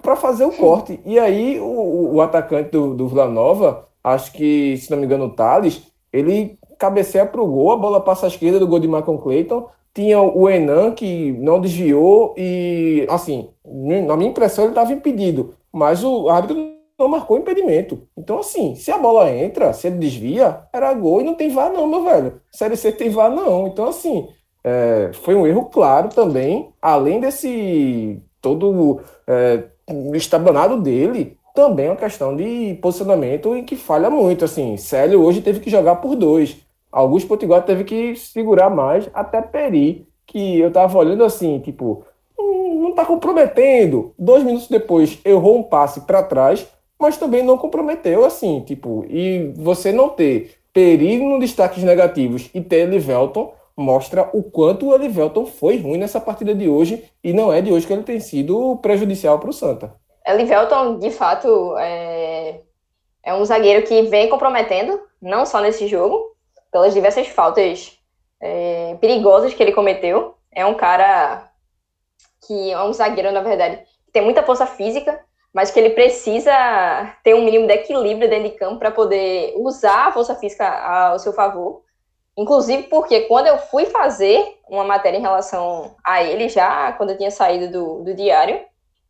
para 0.03 0.17
fazer 0.17 0.45
o 0.45 0.51
corte. 0.51 1.01
E 1.05 1.21
aí 1.21 1.61
o, 1.61 2.15
o 2.15 2.21
atacante 2.21 2.71
do, 2.71 2.95
do 2.95 3.07
Vila 3.07 3.29
Nova, 3.29 3.87
acho 4.03 4.33
que, 4.33 4.77
se 4.79 4.91
não 4.91 4.99
me 4.99 5.07
engano, 5.07 5.27
o 5.27 5.31
Thales, 5.31 5.81
ele 6.13 6.59
cabeceia 6.81 7.27
para 7.27 7.43
o 7.43 7.47
gol, 7.47 7.73
a 7.73 7.77
bola 7.77 8.01
passa 8.01 8.25
à 8.25 8.29
esquerda 8.29 8.59
do 8.59 8.67
gol 8.67 8.81
de 8.81 8.89
Malcolm 8.89 9.21
Clayton, 9.21 9.69
tinha 9.93 10.19
o 10.21 10.49
Enan 10.49 10.93
que 10.93 11.33
não 11.33 11.61
desviou 11.61 12.35
e, 12.39 13.07
assim, 13.11 13.51
na 13.65 14.17
minha 14.17 14.31
impressão 14.31 14.65
ele 14.65 14.73
estava 14.73 14.93
impedido, 14.93 15.55
mas 15.71 16.03
o 16.03 16.31
árbitro 16.31 16.71
não 16.99 17.09
marcou 17.09 17.39
impedimento. 17.39 18.07
Então, 18.17 18.39
assim, 18.39 18.75
se 18.75 18.91
a 18.91 18.97
bola 18.97 19.31
entra, 19.31 19.73
se 19.75 19.89
ele 19.89 19.99
desvia, 19.99 20.61
era 20.73 20.93
gol 20.95 21.21
e 21.21 21.25
não 21.25 21.35
tem 21.35 21.51
VAR 21.51 21.71
não, 21.71 21.87
meu 21.87 22.03
velho. 22.03 22.41
Série 22.51 22.77
C 22.77 22.93
tem 22.93 23.11
VAR 23.11 23.31
não. 23.31 23.67
Então, 23.67 23.89
assim, 23.89 24.29
é, 24.65 25.11
foi 25.13 25.35
um 25.35 25.47
erro 25.47 25.67
claro 25.67 26.09
também, 26.09 26.71
além 26.81 27.21
desse 27.21 28.23
todo 28.41 29.01
é, 29.27 29.65
estabanado 30.15 30.81
dele, 30.81 31.37
também 31.55 31.87
é 31.87 31.91
uma 31.91 31.97
questão 31.97 32.35
de 32.35 32.79
posicionamento 32.81 33.55
em 33.55 33.65
que 33.65 33.77
falha 33.77 34.09
muito. 34.09 34.45
Assim, 34.45 34.77
Célio 34.77 35.23
hoje 35.23 35.43
teve 35.43 35.61
que 35.61 35.71
jogar 35.71 35.97
por 35.97 36.15
dois. 36.15 36.57
Augusto 36.91 37.29
Potiguar 37.29 37.65
teve 37.65 37.85
que 37.85 38.17
segurar 38.17 38.71
mais, 38.71 39.09
até 39.15 39.41
Peri, 39.41 40.07
que 40.27 40.59
eu 40.59 40.73
tava 40.73 40.99
olhando 40.99 41.25
assim, 41.25 41.59
tipo, 41.61 42.05
hum, 42.39 42.83
não 42.83 42.95
tá 42.95 43.05
comprometendo. 43.05 44.15
Dois 44.19 44.43
minutos 44.43 44.69
depois, 44.69 45.19
errou 45.25 45.59
um 45.59 45.63
passe 45.63 46.03
para 46.03 46.23
trás, 46.23 46.67
mas 46.99 47.17
também 47.17 47.43
não 47.43 47.57
comprometeu, 47.57 48.25
assim, 48.25 48.61
tipo, 48.61 49.05
e 49.09 49.53
você 49.57 49.93
não 49.93 50.09
ter 50.09 50.57
Peri 50.73 51.19
no 51.19 51.39
destaques 51.41 51.83
negativos 51.83 52.49
e 52.55 52.61
ter 52.61 52.89
Elivelton 52.89 53.53
mostra 53.77 54.29
o 54.33 54.43
quanto 54.43 54.89
o 54.89 54.95
Elivelton 54.95 55.47
foi 55.47 55.79
ruim 55.79 55.99
nessa 55.99 56.21
partida 56.21 56.55
de 56.55 56.69
hoje 56.69 57.03
e 57.25 57.33
não 57.33 57.53
é 57.53 57.63
de 57.63 57.73
hoje 57.73 57.87
que 57.87 57.93
ele 57.93 58.03
tem 58.03 58.21
sido 58.21 58.77
prejudicial 58.77 59.39
para 59.39 59.51
o 59.51 59.53
Santa. 59.53 59.95
Elivelton, 60.27 60.99
de 60.99 61.11
fato, 61.11 61.77
é... 61.79 62.61
é 63.23 63.35
um 63.35 63.45
zagueiro 63.45 63.85
que 63.87 64.03
vem 64.03 64.29
comprometendo, 64.29 65.01
não 65.21 65.47
só 65.47 65.61
nesse 65.61 65.89
jogo, 65.89 66.37
pelas 66.71 66.95
diversas 66.95 67.29
faltas 67.29 67.99
é, 68.41 68.97
perigosas 69.01 69.55
que 69.55 69.63
ele 69.63 69.73
cometeu. 69.73 70.35
É 70.53 70.65
um 70.65 70.75
cara 70.75 71.51
que 72.47 72.71
é 72.71 72.83
um 72.83 72.93
zagueiro, 72.93 73.33
na 73.33 73.43
verdade, 73.43 73.83
tem 74.13 74.23
muita 74.23 74.43
força 74.43 74.67
física, 74.67 75.21
mas 75.53 75.71
que 75.71 75.79
ele 75.79 75.91
precisa 75.91 76.53
ter 77.23 77.35
um 77.35 77.45
mínimo 77.45 77.67
de 77.67 77.75
equilíbrio 77.75 78.29
dentro 78.29 78.51
de 78.51 78.57
campo 78.57 78.79
para 78.79 78.91
poder 78.91 79.55
usar 79.57 80.09
a 80.09 80.13
força 80.13 80.35
física 80.35 80.67
ao 80.69 81.19
seu 81.19 81.33
favor. 81.33 81.83
Inclusive 82.37 82.85
porque 82.85 83.23
quando 83.23 83.49
eu 83.49 83.59
fui 83.59 83.87
fazer 83.87 84.59
uma 84.69 84.85
matéria 84.85 85.19
em 85.19 85.23
relação 85.23 85.97
a 86.05 86.23
ele, 86.23 86.49
já 86.49 86.93
quando 86.93 87.11
eu 87.11 87.19
tinha 87.19 87.31
saído 87.31 87.71
do, 87.71 88.05
do 88.05 88.15
diário, 88.15 88.61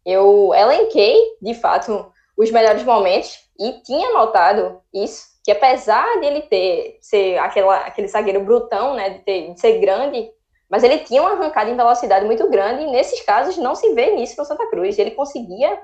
eu 0.05 0.53
elenquei, 0.55 1.15
de 1.41 1.55
fato, 1.55 2.11
os 2.37 2.51
melhores 2.51 2.83
momentos 2.83 3.39
e 3.59 3.73
tinha 3.83 4.13
notado 4.15 4.81
isso, 4.93 5.30
que 5.43 5.51
apesar 5.51 6.21
de 6.21 6.27
ele 6.27 6.43
ter 6.43 6.99
ser 7.01 7.39
aquela, 7.39 7.79
aquele 7.79 8.09
zagueiro 8.09 8.45
brutão, 8.45 8.95
né, 8.95 9.11
de, 9.11 9.19
ter, 9.21 9.55
de 9.55 9.61
ser 9.61 9.79
grande, 9.79 10.31
mas 10.71 10.85
ele 10.85 10.99
tinha 10.99 11.21
uma 11.21 11.33
arrancada 11.33 11.69
em 11.69 11.77
velocidade 11.77 12.25
muito 12.25 12.49
grande, 12.49 12.85
e 12.85 12.91
nesses 12.91 13.21
casos 13.23 13.57
não 13.57 13.75
se 13.75 13.93
vê 13.93 14.15
nisso 14.15 14.37
no 14.39 14.45
Santa 14.45 14.69
Cruz. 14.69 14.99
Ele 14.99 15.11
conseguia. 15.11 15.81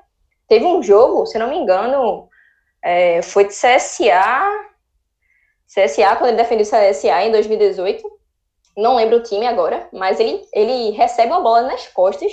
Teve 0.47 0.65
um 0.65 0.81
jogo, 0.81 1.27
se 1.27 1.39
não 1.39 1.49
me 1.49 1.57
engano, 1.57 2.29
é, 2.81 3.21
foi 3.21 3.47
de 3.47 3.53
CSA. 3.53 4.65
CSA, 5.67 6.15
quando 6.17 6.29
ele 6.29 6.37
defendeu 6.37 6.65
o 6.65 6.71
CSA 6.71 7.25
em 7.25 7.33
2018. 7.33 8.17
Não 8.77 8.95
lembro 8.95 9.17
o 9.17 9.23
time 9.23 9.47
agora, 9.47 9.89
mas 9.93 10.21
ele, 10.21 10.47
ele 10.53 10.91
recebe 10.91 11.33
uma 11.33 11.41
bola 11.41 11.63
nas 11.63 11.89
costas, 11.89 12.31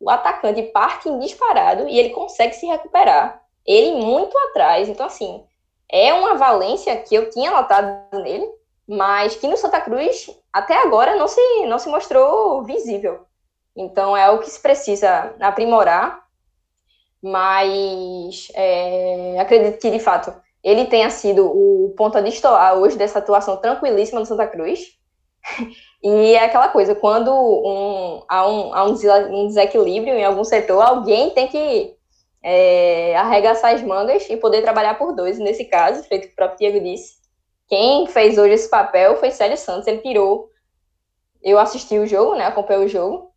o 0.00 0.10
atacante 0.10 0.60
parte 0.64 1.08
em 1.08 1.18
disparado 1.20 1.88
e 1.88 1.98
ele 1.98 2.10
consegue 2.10 2.54
se 2.54 2.66
recuperar. 2.66 3.40
Ele 3.64 3.92
muito 3.92 4.36
atrás. 4.36 4.88
Então, 4.88 5.06
assim, 5.06 5.44
é 5.90 6.12
uma 6.12 6.34
valência 6.34 6.96
que 6.96 7.14
eu 7.14 7.30
tinha 7.30 7.50
notado 7.50 8.20
nele, 8.22 8.46
mas 8.88 9.36
que 9.36 9.46
no 9.46 9.56
Santa 9.56 9.80
Cruz 9.80 10.30
até 10.52 10.80
agora 10.82 11.16
não 11.16 11.28
se, 11.28 11.40
não 11.66 11.78
se 11.78 11.88
mostrou 11.88 12.62
visível. 12.62 13.26
Então 13.76 14.16
é 14.16 14.30
o 14.30 14.38
que 14.38 14.50
se 14.50 14.60
precisa 14.60 15.34
aprimorar, 15.40 16.24
mas 17.22 18.48
é, 18.54 19.38
acredito 19.38 19.80
que 19.80 19.90
de 19.90 19.98
fato 19.98 20.32
ele 20.62 20.86
tenha 20.86 21.10
sido 21.10 21.46
o 21.46 21.94
ponto 21.96 22.18
a 22.18 22.20
destoar 22.20 22.76
hoje 22.76 22.96
dessa 22.96 23.18
atuação 23.18 23.56
tranquilíssima 23.56 24.20
do 24.20 24.26
Santa 24.26 24.46
Cruz. 24.46 24.96
e 26.02 26.34
é 26.34 26.44
aquela 26.44 26.68
coisa, 26.68 26.94
quando 26.94 27.30
um, 27.32 28.22
há, 28.28 28.48
um, 28.48 28.74
há 28.74 28.84
um 28.84 29.46
desequilíbrio 29.46 30.14
em 30.14 30.24
algum 30.24 30.42
setor, 30.42 30.80
alguém 30.80 31.30
tem 31.30 31.46
que 31.46 31.95
é, 32.48 33.16
arregaçar 33.16 33.74
as 33.74 33.82
mangas 33.82 34.30
e 34.30 34.36
poder 34.36 34.62
trabalhar 34.62 34.94
por 34.94 35.12
dois. 35.12 35.36
Nesse 35.36 35.64
caso, 35.64 36.04
feito 36.04 36.28
que 36.28 36.32
o 36.32 36.36
próprio 36.36 36.58
Diego 36.58 36.84
disse, 36.84 37.16
quem 37.68 38.06
fez 38.06 38.38
hoje 38.38 38.54
esse 38.54 38.70
papel 38.70 39.16
foi 39.16 39.32
Célio 39.32 39.56
Santos. 39.56 39.88
Ele 39.88 39.98
pirou. 39.98 40.48
Eu 41.42 41.58
assisti 41.58 41.98
o 41.98 42.06
jogo, 42.06 42.36
né? 42.36 42.46
Acompanhei 42.46 42.84
o 42.84 42.88
jogo. 42.88 43.32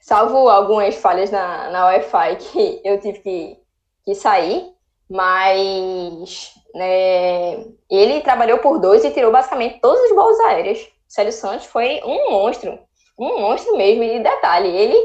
Salvo 0.00 0.48
algumas 0.48 0.94
falhas 0.94 1.32
na, 1.32 1.68
na 1.70 1.86
Wi-Fi 1.86 2.36
que 2.52 2.80
eu 2.84 3.00
tive 3.00 3.18
que, 3.18 3.58
que 4.04 4.14
sair. 4.14 4.72
Mas 5.10 6.52
né, 6.74 7.64
ele 7.90 8.20
trabalhou 8.20 8.58
por 8.58 8.78
dois 8.78 9.04
e 9.04 9.10
tirou 9.10 9.32
basicamente 9.32 9.80
todas 9.80 10.00
as 10.04 10.14
bolas 10.14 10.38
aéreas. 10.40 10.86
Célio 11.08 11.32
Santos 11.32 11.66
foi 11.66 12.00
um 12.04 12.30
monstro. 12.30 12.78
Um 13.18 13.40
monstro 13.40 13.76
mesmo. 13.76 14.04
E 14.04 14.22
detalhe, 14.22 14.68
ele 14.68 14.96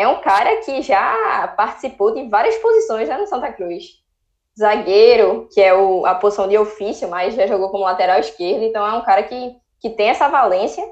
é 0.00 0.08
um 0.08 0.20
cara 0.20 0.56
que 0.56 0.82
já 0.82 1.48
participou 1.56 2.12
de 2.12 2.28
várias 2.28 2.56
posições 2.56 3.08
lá 3.08 3.18
no 3.18 3.26
Santa 3.26 3.52
Cruz. 3.52 4.00
Zagueiro, 4.58 5.48
que 5.52 5.60
é 5.60 5.74
o, 5.74 6.04
a 6.04 6.14
posição 6.14 6.48
de 6.48 6.58
ofício, 6.58 7.08
mas 7.08 7.34
já 7.34 7.46
jogou 7.46 7.70
como 7.70 7.84
lateral 7.84 8.18
esquerdo, 8.18 8.64
então 8.64 8.86
é 8.86 8.92
um 8.92 9.02
cara 9.02 9.22
que, 9.22 9.56
que 9.80 9.90
tem 9.90 10.08
essa 10.08 10.28
valência 10.28 10.84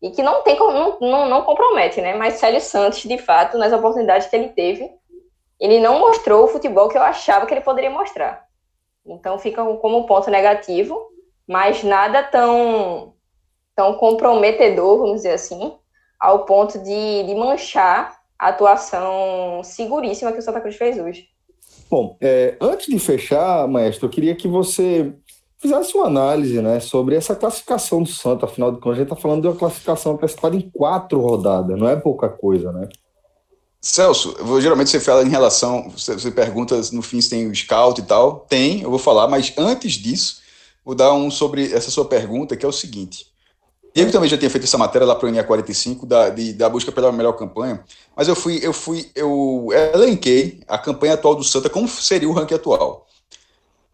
e 0.00 0.10
que 0.10 0.22
não 0.22 0.42
tem 0.42 0.56
não, 0.56 0.98
não, 1.00 1.28
não 1.28 1.42
compromete, 1.42 2.00
né? 2.00 2.14
Mas 2.14 2.34
Célio 2.34 2.60
Santos, 2.60 3.02
de 3.02 3.18
fato, 3.18 3.58
nas 3.58 3.72
oportunidades 3.72 4.28
que 4.28 4.36
ele 4.36 4.50
teve, 4.50 4.90
ele 5.58 5.80
não 5.80 5.98
mostrou 5.98 6.44
o 6.44 6.48
futebol 6.48 6.88
que 6.88 6.96
eu 6.96 7.02
achava 7.02 7.46
que 7.46 7.54
ele 7.54 7.60
poderia 7.60 7.90
mostrar. 7.90 8.44
Então 9.04 9.38
fica 9.38 9.64
como 9.76 10.06
ponto 10.06 10.30
negativo, 10.30 11.08
mas 11.46 11.82
nada 11.82 12.22
tão, 12.22 13.14
tão 13.74 13.94
comprometedor, 13.94 14.98
vamos 14.98 15.16
dizer 15.16 15.32
assim, 15.32 15.76
ao 16.20 16.44
ponto 16.44 16.78
de, 16.78 17.22
de 17.24 17.34
manchar 17.34 18.17
atuação 18.38 19.62
seguríssima 19.64 20.32
que 20.32 20.38
o 20.38 20.42
Santa 20.42 20.60
Cruz 20.60 20.76
fez 20.76 20.98
hoje. 20.98 21.28
Bom, 21.90 22.16
é, 22.20 22.56
antes 22.60 22.86
de 22.86 22.98
fechar, 22.98 23.66
maestro, 23.66 24.06
eu 24.06 24.10
queria 24.10 24.34
que 24.34 24.46
você 24.46 25.12
fizesse 25.58 25.96
uma 25.96 26.06
análise 26.06 26.60
né, 26.62 26.78
sobre 26.80 27.16
essa 27.16 27.34
classificação 27.34 28.02
do 28.02 28.08
Santa, 28.08 28.46
afinal 28.46 28.70
de 28.70 28.78
contas, 28.78 28.98
a 28.98 29.02
gente 29.02 29.12
está 29.12 29.20
falando 29.20 29.42
de 29.42 29.48
uma 29.48 29.56
classificação 29.56 30.12
antecipada 30.12 30.54
em 30.54 30.70
quatro 30.70 31.20
rodadas, 31.20 31.78
não 31.78 31.88
é 31.88 31.96
pouca 31.96 32.28
coisa, 32.28 32.72
né? 32.72 32.88
Celso, 33.80 34.36
vou, 34.40 34.60
geralmente 34.60 34.90
você 34.90 34.98
fala 34.98 35.22
em 35.22 35.28
relação, 35.28 35.88
você, 35.88 36.12
você, 36.14 36.30
pergunta 36.30 36.80
no 36.92 37.00
fim 37.00 37.20
se 37.20 37.30
tem 37.30 37.48
o 37.48 37.54
scout 37.54 38.00
e 38.00 38.04
tal. 38.04 38.40
Tem, 38.40 38.82
eu 38.82 38.90
vou 38.90 38.98
falar, 38.98 39.28
mas 39.28 39.54
antes 39.56 39.92
disso, 39.92 40.40
vou 40.84 40.96
dar 40.96 41.12
um 41.12 41.30
sobre 41.30 41.72
essa 41.72 41.90
sua 41.90 42.04
pergunta, 42.04 42.56
que 42.56 42.66
é 42.66 42.68
o 42.68 42.72
seguinte. 42.72 43.26
Diego 43.94 44.12
também 44.12 44.28
já 44.28 44.36
tinha 44.36 44.50
feito 44.50 44.64
essa 44.64 44.78
matéria 44.78 45.06
lá 45.06 45.14
para 45.14 45.28
o 45.28 45.32
NA45 45.32 46.06
da, 46.06 46.28
de, 46.28 46.52
da 46.52 46.68
busca 46.68 46.92
pela 46.92 47.10
melhor 47.10 47.32
campanha, 47.32 47.82
mas 48.16 48.28
eu 48.28 48.36
fui, 48.36 48.60
eu 48.62 48.72
fui, 48.72 49.10
eu 49.14 49.68
elenquei 49.94 50.60
a 50.68 50.78
campanha 50.78 51.14
atual 51.14 51.34
do 51.34 51.42
Santa 51.42 51.70
como 51.70 51.88
seria 51.88 52.28
o 52.28 52.32
ranking 52.32 52.54
atual. 52.54 53.06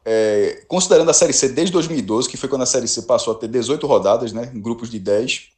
É, 0.04 0.64
considerando 0.68 1.10
a 1.10 1.14
Série 1.14 1.32
C 1.32 1.48
desde 1.48 1.72
2012, 1.72 2.28
que 2.28 2.36
foi 2.36 2.48
quando 2.48 2.62
a 2.62 2.66
Série 2.66 2.86
C 2.86 3.02
passou 3.02 3.32
a 3.32 3.36
ter 3.36 3.48
18 3.48 3.86
rodadas, 3.86 4.32
né, 4.32 4.50
em 4.54 4.60
grupos 4.60 4.90
de 4.90 4.98
10. 4.98 5.48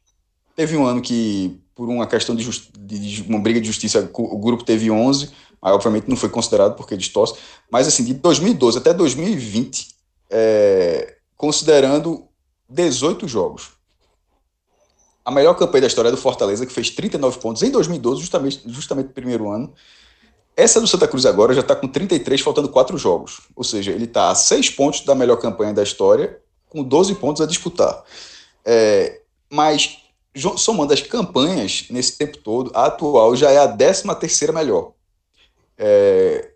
Teve 0.55 0.77
um 0.77 0.85
ano 0.85 1.01
que, 1.01 1.59
por 1.75 1.89
uma 1.89 2.07
questão 2.07 2.33
de, 2.35 2.49
de, 2.79 3.23
uma 3.23 3.39
briga 3.39 3.59
de 3.59 3.67
justiça, 3.67 4.09
o 4.13 4.37
grupo 4.37 4.63
teve 4.63 4.89
11, 4.89 5.29
mas 5.61 5.73
obviamente 5.73 6.07
não 6.07 6.15
foi 6.15 6.29
considerado 6.29 6.75
porque 6.75 6.95
distorce. 6.95 7.35
Mas 7.69 7.87
assim, 7.87 8.05
de 8.05 8.13
2012 8.13 8.77
até 8.77 8.93
2020, 8.93 9.89
é, 10.29 11.17
considerando 11.35 12.25
18 12.69 13.27
jogos, 13.27 13.76
a 15.27 15.31
melhor 15.31 15.55
campanha 15.55 15.81
da 15.81 15.87
história 15.87 16.07
é 16.07 16.11
do 16.11 16.15
Fortaleza, 16.15 16.65
que 16.65 16.71
fez 16.71 16.89
39 16.89 17.39
pontos 17.39 17.61
em 17.61 17.69
2012, 17.69 18.21
justamente, 18.21 18.61
justamente 18.65 19.07
no 19.07 19.13
primeiro 19.13 19.51
ano. 19.51 19.73
Essa 20.55 20.79
do 20.79 20.87
Santa 20.87 21.05
Cruz 21.05 21.25
agora 21.25 21.53
já 21.53 21.59
está 21.59 21.75
com 21.75 21.85
33, 21.85 22.39
faltando 22.39 22.69
quatro 22.69 22.97
jogos. 22.97 23.41
Ou 23.53 23.61
seja, 23.61 23.91
ele 23.91 24.05
está 24.05 24.29
a 24.29 24.35
seis 24.35 24.69
pontos 24.69 25.01
da 25.01 25.13
melhor 25.13 25.35
campanha 25.35 25.73
da 25.73 25.83
história, 25.83 26.39
com 26.69 26.81
12 26.81 27.15
pontos 27.15 27.41
a 27.41 27.45
disputar. 27.45 28.05
É, 28.63 29.19
mas, 29.49 29.97
somando 30.55 30.93
as 30.93 31.01
campanhas 31.01 31.87
nesse 31.89 32.17
tempo 32.17 32.37
todo, 32.37 32.71
a 32.73 32.85
atual 32.85 33.35
já 33.35 33.51
é 33.51 33.57
a 33.57 33.67
13 33.67 34.03
terceira 34.21 34.53
melhor. 34.53 34.93
É, 35.77 36.51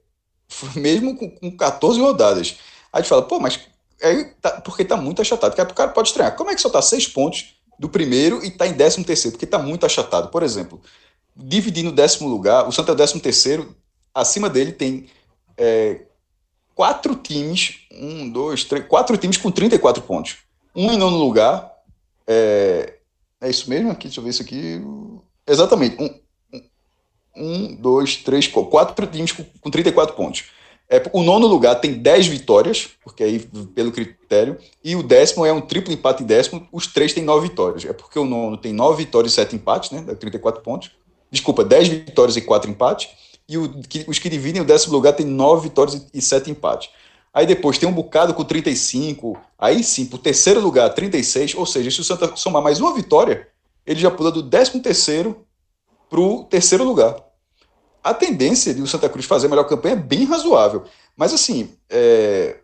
mesmo 0.75 1.17
com, 1.17 1.29
com 1.29 1.57
14 1.57 1.99
rodadas. 1.99 2.55
Aí 2.93 2.99
a 2.99 3.01
gente 3.01 3.09
fala, 3.09 3.23
pô, 3.23 3.37
mas 3.37 3.59
é, 3.99 4.23
tá, 4.41 4.61
porque 4.61 4.85
tá 4.85 4.95
muito 4.95 5.21
achatado. 5.21 5.53
Porque 5.53 5.73
o 5.73 5.75
cara 5.75 5.91
pode 5.91 6.07
estranhar. 6.07 6.37
Como 6.37 6.49
é 6.49 6.55
que 6.55 6.61
só 6.61 6.69
tá 6.69 6.81
seis 6.81 7.05
pontos 7.05 7.59
do 7.79 7.89
primeiro 7.89 8.43
e 8.43 8.51
tá 8.51 8.67
em 8.67 8.73
décimo 8.73 9.05
terceiro? 9.05 9.35
Porque 9.35 9.47
tá 9.47 9.59
muito 9.59 9.85
achatado. 9.85 10.29
Por 10.29 10.43
exemplo, 10.43 10.81
dividindo 11.35 11.89
o 11.89 11.93
décimo 11.93 12.29
lugar, 12.29 12.67
o 12.67 12.71
Santa 12.71 12.91
é 12.91 12.93
o 12.93 12.97
décimo 12.97 13.21
terceiro, 13.21 13.75
acima 14.13 14.49
dele 14.49 14.71
tem 14.71 15.07
é, 15.57 16.01
quatro 16.75 17.15
times, 17.15 17.79
um, 17.91 18.29
dois, 18.29 18.63
três, 18.63 18.85
quatro 18.87 19.17
times 19.17 19.37
com 19.37 19.51
34 19.51 20.03
pontos. 20.03 20.37
Um 20.75 20.91
em 20.91 20.97
nono 20.97 21.17
lugar, 21.17 21.71
é, 22.27 22.97
é 23.39 23.49
isso 23.49 23.69
mesmo? 23.69 23.91
Aqui, 23.91 24.07
deixa 24.07 24.19
eu 24.19 24.23
ver 24.23 24.29
isso 24.29 24.41
aqui. 24.41 24.81
Exatamente. 25.47 25.97
Um, 26.01 26.21
um 27.35 27.75
dois, 27.75 28.17
três, 28.17 28.47
quatro 28.47 29.07
times 29.07 29.31
com, 29.31 29.43
com 29.43 29.69
34 29.69 30.15
pontos. 30.15 30.45
É, 30.91 31.01
o 31.13 31.23
nono 31.23 31.47
lugar 31.47 31.75
tem 31.75 31.93
10 31.93 32.27
vitórias, 32.27 32.89
porque 33.01 33.23
aí, 33.23 33.39
pelo 33.73 33.93
critério, 33.93 34.57
e 34.83 34.93
o 34.93 35.01
décimo 35.01 35.45
é 35.45 35.53
um 35.53 35.61
triplo 35.61 35.93
empate 35.93 36.21
em 36.21 36.25
décimo, 36.25 36.67
os 36.69 36.85
três 36.85 37.13
têm 37.13 37.23
9 37.23 37.47
vitórias. 37.47 37.85
É 37.85 37.93
porque 37.93 38.19
o 38.19 38.25
nono 38.25 38.57
tem 38.57 38.73
9 38.73 39.05
vitórias 39.05 39.31
e 39.31 39.35
7 39.35 39.55
empates, 39.55 39.91
né? 39.91 40.01
34 40.13 40.61
pontos. 40.61 40.91
Desculpa, 41.31 41.63
10 41.63 41.87
vitórias 41.87 42.35
e 42.35 42.41
4 42.41 42.69
empates. 42.69 43.07
E 43.47 43.57
o, 43.57 43.81
que, 43.83 44.03
os 44.05 44.19
que 44.19 44.27
dividem 44.27 44.61
o 44.61 44.65
décimo 44.65 44.91
lugar 44.91 45.13
tem 45.13 45.25
9 45.25 45.69
vitórias 45.69 46.07
e 46.13 46.21
7 46.21 46.51
empates. 46.51 46.89
Aí 47.33 47.45
depois 47.45 47.77
tem 47.77 47.87
um 47.87 47.93
bocado 47.93 48.33
com 48.33 48.43
35. 48.43 49.39
Aí 49.57 49.85
sim, 49.85 50.05
para 50.05 50.17
o 50.17 50.19
terceiro 50.19 50.59
lugar, 50.59 50.93
36. 50.93 51.55
Ou 51.55 51.65
seja, 51.65 51.89
se 51.89 52.01
o 52.01 52.03
Santa 52.03 52.35
somar 52.35 52.61
mais 52.61 52.81
uma 52.81 52.93
vitória, 52.93 53.47
ele 53.87 54.01
já 54.01 54.11
pula 54.11 54.29
do 54.29 54.43
décimo 54.43 54.83
terceiro 54.83 55.45
para 56.09 56.19
o 56.19 56.43
terceiro 56.43 56.83
lugar 56.83 57.30
a 58.03 58.13
tendência 58.13 58.73
de 58.73 58.81
o 58.81 58.87
Santa 58.87 59.09
Cruz 59.09 59.25
fazer 59.25 59.47
a 59.47 59.49
melhor 59.49 59.65
campanha 59.65 59.95
é 59.95 59.99
bem 59.99 60.25
razoável. 60.25 60.83
Mas 61.15 61.33
assim, 61.33 61.69
é, 61.89 62.57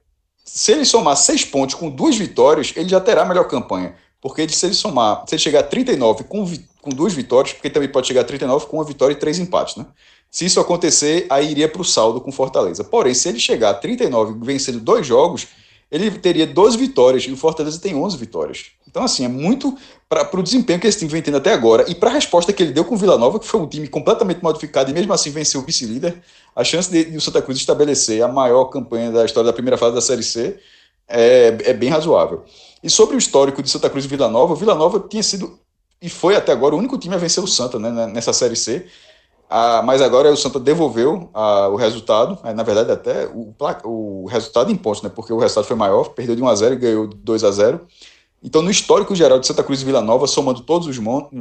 se 0.43 0.71
ele 0.71 0.85
somar 0.85 1.15
seis 1.17 1.43
pontos 1.43 1.75
com 1.75 1.89
duas 1.89 2.15
vitórias, 2.15 2.73
ele 2.75 2.89
já 2.89 2.99
terá 2.99 3.21
a 3.21 3.25
melhor 3.25 3.47
campanha. 3.47 3.95
Porque 4.19 4.47
se 4.49 4.65
ele 4.65 4.73
somar, 4.73 5.23
se 5.27 5.35
ele 5.35 5.41
chegar 5.41 5.59
a 5.59 5.63
39 5.63 6.23
com, 6.23 6.45
com 6.81 6.89
duas 6.89 7.13
vitórias, 7.13 7.53
porque 7.53 7.69
também 7.69 7.89
pode 7.89 8.07
chegar 8.07 8.21
a 8.21 8.23
39 8.23 8.65
com 8.65 8.77
uma 8.77 8.83
vitória 8.83 9.13
e 9.13 9.17
três 9.17 9.38
empates, 9.38 9.75
né? 9.75 9.85
Se 10.29 10.45
isso 10.45 10.59
acontecer, 10.59 11.25
aí 11.29 11.51
iria 11.51 11.69
para 11.69 11.81
o 11.81 11.85
saldo 11.85 12.19
com 12.19 12.31
Fortaleza. 12.31 12.83
Porém, 12.83 13.13
se 13.13 13.29
ele 13.29 13.39
chegar 13.39 13.69
a 13.69 13.73
39 13.73 14.39
vencendo 14.41 14.79
dois 14.79 15.05
jogos, 15.05 15.47
ele 15.89 16.11
teria 16.11 16.45
12 16.45 16.77
vitórias 16.77 17.23
e 17.23 17.31
o 17.31 17.38
Fortaleza 17.38 17.79
tem 17.79 17.95
11 17.95 18.17
vitórias. 18.17 18.71
Então, 18.88 19.03
assim, 19.03 19.23
é 19.23 19.27
muito 19.27 19.77
para 20.09 20.39
o 20.39 20.43
desempenho 20.43 20.79
que 20.79 20.87
esse 20.87 20.99
time 20.99 21.11
vem 21.11 21.21
tendo 21.21 21.37
até 21.37 21.51
agora 21.51 21.83
e 21.87 21.93
para 21.93 22.09
a 22.09 22.13
resposta 22.13 22.53
que 22.53 22.63
ele 22.63 22.71
deu 22.71 22.85
com 22.85 22.95
o 22.95 22.97
Vila 22.97 23.17
Nova, 23.17 23.39
que 23.39 23.45
foi 23.45 23.59
um 23.59 23.67
time 23.67 23.87
completamente 23.87 24.41
modificado 24.41 24.89
e 24.89 24.93
mesmo 24.93 25.11
assim 25.11 25.31
venceu 25.31 25.59
o 25.59 25.63
vice-líder, 25.63 26.21
a 26.55 26.63
chance 26.63 26.89
de, 26.89 27.03
de, 27.03 27.17
o 27.17 27.21
Santa 27.21 27.41
Cruz 27.41 27.57
estabelecer 27.57 28.21
a 28.23 28.27
maior 28.27 28.65
campanha 28.65 29.11
da 29.11 29.25
história 29.25 29.47
da 29.47 29.53
primeira 29.53 29.77
fase 29.77 29.95
da 29.95 30.01
Série 30.01 30.23
C 30.23 30.57
é, 31.09 31.57
é 31.61 31.73
bem 31.73 31.89
razoável. 31.89 32.45
E 32.81 32.89
sobre 32.89 33.15
o 33.15 33.19
histórico 33.19 33.61
de 33.61 33.69
Santa 33.69 33.89
Cruz 33.89 34.05
e 34.05 34.07
Vila 34.07 34.29
Nova, 34.29 34.53
o 34.53 34.55
Vila 34.55 34.75
Nova 34.75 35.05
tinha 35.09 35.23
sido 35.23 35.59
e 36.01 36.09
foi 36.09 36.35
até 36.35 36.51
agora 36.51 36.75
o 36.75 36.77
único 36.77 36.97
time 36.97 37.15
a 37.15 37.17
vencer 37.17 37.43
o 37.43 37.47
Santa 37.47 37.79
né, 37.79 38.07
nessa 38.07 38.31
Série 38.31 38.55
C. 38.55 38.85
Ah, 39.49 39.81
mas 39.83 40.01
agora 40.01 40.31
o 40.31 40.37
Santa 40.37 40.59
devolveu 40.59 41.29
ah, 41.33 41.67
o 41.69 41.75
resultado, 41.75 42.37
na 42.53 42.63
verdade 42.63 42.91
até 42.91 43.27
o, 43.27 43.53
o 43.83 44.25
resultado 44.27 44.71
em 44.71 44.75
pontos, 44.75 45.01
né, 45.01 45.09
porque 45.13 45.33
o 45.33 45.37
resultado 45.37 45.65
foi 45.65 45.75
maior, 45.75 46.09
perdeu 46.09 46.35
de 46.35 46.41
1 46.41 46.47
a 46.47 46.55
0 46.55 46.73
e 46.73 46.77
ganhou 46.77 47.07
2 47.07 47.43
a 47.43 47.51
0 47.51 47.81
então, 48.43 48.61
no 48.61 48.69
histórico 48.69 49.15
geral 49.15 49.39
de 49.39 49.47
Santa 49.47 49.63
Cruz 49.63 49.81
e 49.81 49.85
Vila 49.85 50.01
Nova, 50.01 50.27
somando 50.27 50.61
todos 50.61 50.88
os, 50.88 50.97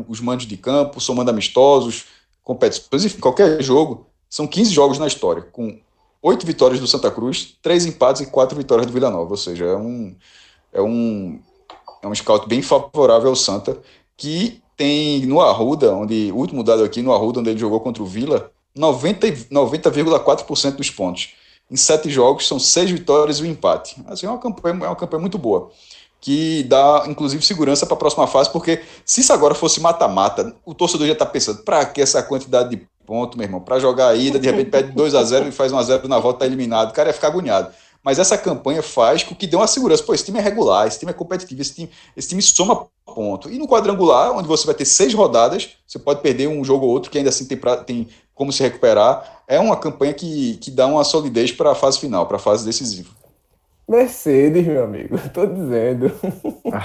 os 0.09 0.21
mandos 0.21 0.47
de 0.47 0.57
campo, 0.57 1.01
somando 1.01 1.31
amistosos, 1.31 2.07
competições, 2.43 3.05
enfim, 3.05 3.21
qualquer 3.21 3.63
jogo, 3.63 4.07
são 4.31 4.47
15 4.47 4.73
jogos 4.73 4.99
na 4.99 5.07
história, 5.07 5.43
com 5.43 5.79
8 6.23 6.47
vitórias 6.47 6.81
do 6.81 6.87
Santa 6.87 7.11
Cruz, 7.11 7.57
3 7.63 7.87
empates 7.87 8.23
e 8.23 8.27
4 8.27 8.57
vitórias 8.57 8.87
do 8.87 8.93
Vila 8.93 9.11
Nova. 9.11 9.31
Ou 9.31 9.37
seja, 9.37 9.67
é 9.67 9.77
um, 9.77 10.17
é 10.73 10.83
um, 10.83 11.39
é 12.03 12.09
um 12.09 12.15
scout 12.15 12.49
bem 12.49 12.63
favorável 12.63 13.29
ao 13.29 13.37
Santa, 13.37 13.79
que 14.17 14.63
tem 14.77 15.27
no 15.27 15.41
Arruda, 15.41 15.95
onde 15.95 16.31
o 16.33 16.37
último 16.37 16.65
dado 16.65 16.83
aqui, 16.83 17.03
no 17.03 17.13
Arruda, 17.13 17.41
onde 17.41 17.51
ele 17.51 17.59
jogou 17.59 17.81
contra 17.81 18.03
o 18.03 18.07
Vila, 18.07 18.51
90,4% 18.77 19.51
90, 19.51 20.71
dos 20.73 20.91
pontos. 20.91 21.35
Em 21.71 21.77
sete 21.77 22.09
jogos, 22.09 22.47
são 22.47 22.59
seis 22.59 22.91
vitórias 22.91 23.39
e 23.39 23.43
um 23.43 23.47
empate. 23.47 23.97
Assim, 24.07 24.27
é 24.27 24.31
uma 24.31 24.39
campanha, 24.39 24.85
é 24.85 24.89
uma 24.89 24.97
campanha 24.97 25.21
muito 25.21 25.37
boa 25.37 25.71
que 26.27 26.65
dá, 26.65 27.05
inclusive, 27.07 27.41
segurança 27.41 27.87
para 27.87 27.95
a 27.95 27.99
próxima 27.99 28.27
fase, 28.27 28.51
porque 28.51 28.83
se 29.05 29.21
isso 29.21 29.33
agora 29.33 29.55
fosse 29.55 29.81
mata-mata, 29.81 30.57
o 30.65 30.75
torcedor 30.75 31.07
já 31.07 31.13
está 31.13 31.25
pensando, 31.25 31.63
para 31.63 31.87
que 31.87 32.03
essa 32.03 32.21
quantidade 32.21 32.71
de 32.71 32.85
ponto, 33.07 33.39
meu 33.39 33.47
irmão? 33.47 33.61
Para 33.61 33.79
jogar 33.79 34.09
a 34.09 34.17
ida, 34.17 34.37
de 34.37 34.51
repente 34.51 34.71
pede 34.71 34.91
2 34.91 35.15
a 35.15 35.23
0 35.23 35.47
e 35.47 35.53
faz 35.53 35.71
1 35.71 35.79
a 35.79 35.83
0 35.85 36.09
na 36.09 36.19
volta, 36.19 36.41
tá 36.41 36.47
eliminado. 36.47 36.91
O 36.91 36.93
cara 36.93 37.11
ia 37.11 37.13
ficar 37.13 37.29
agoniado. 37.29 37.73
Mas 38.03 38.19
essa 38.19 38.37
campanha 38.37 38.83
faz 38.83 39.23
com 39.23 39.37
que 39.37 39.47
dê 39.47 39.55
uma 39.55 39.69
segurança. 39.69 40.03
Pô, 40.03 40.15
esse 40.15 40.25
time 40.25 40.41
é 40.41 40.43
regular, 40.43 40.89
esse 40.89 40.99
time 40.99 41.11
é 41.11 41.15
competitivo, 41.15 41.63
esse 41.63 41.77
time, 41.77 41.91
esse 42.17 42.29
time 42.29 42.43
soma 42.43 42.89
ponto. 43.05 43.49
E 43.49 43.57
no 43.57 43.69
quadrangular, 43.69 44.33
onde 44.33 44.49
você 44.49 44.67
vai 44.67 44.75
ter 44.75 44.85
seis 44.85 45.15
rodadas, 45.15 45.77
você 45.87 46.01
pode 46.01 46.23
perder 46.23 46.49
um 46.49 46.65
jogo 46.65 46.87
ou 46.87 46.91
outro, 46.91 47.09
que 47.09 47.19
ainda 47.19 47.31
assim 47.31 47.45
tem, 47.45 47.57
pra, 47.57 47.77
tem 47.77 48.09
como 48.35 48.53
se 48.53 48.65
recuperar. 48.65 49.45
É 49.47 49.61
uma 49.61 49.77
campanha 49.77 50.13
que, 50.13 50.57
que 50.57 50.73
dá 50.73 50.89
uma 50.89 51.05
solidez 51.05 51.53
para 51.53 51.71
a 51.71 51.75
fase 51.77 52.01
final, 52.01 52.27
para 52.27 52.35
a 52.35 52.41
fase 52.41 52.65
decisiva. 52.65 53.11
Mercedes, 53.89 54.67
meu 54.67 54.85
amigo, 54.85 55.17
tô 55.33 55.47
dizendo. 55.47 56.13
Ah, 56.73 56.81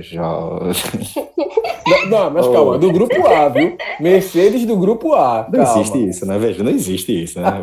Jorge. 0.00 0.16
Não, 1.86 2.06
não, 2.08 2.30
mas 2.30 2.46
calma, 2.48 2.78
do 2.78 2.92
grupo 2.92 3.26
A, 3.26 3.48
viu? 3.48 3.76
Mercedes 4.00 4.64
do 4.66 4.76
grupo 4.76 5.14
A. 5.14 5.46
Não 5.50 5.62
existe 5.62 6.08
isso, 6.08 6.26
né? 6.26 6.38
Veja, 6.38 6.62
não 6.62 6.70
existe 6.70 7.24
isso, 7.24 7.40
né? 7.40 7.60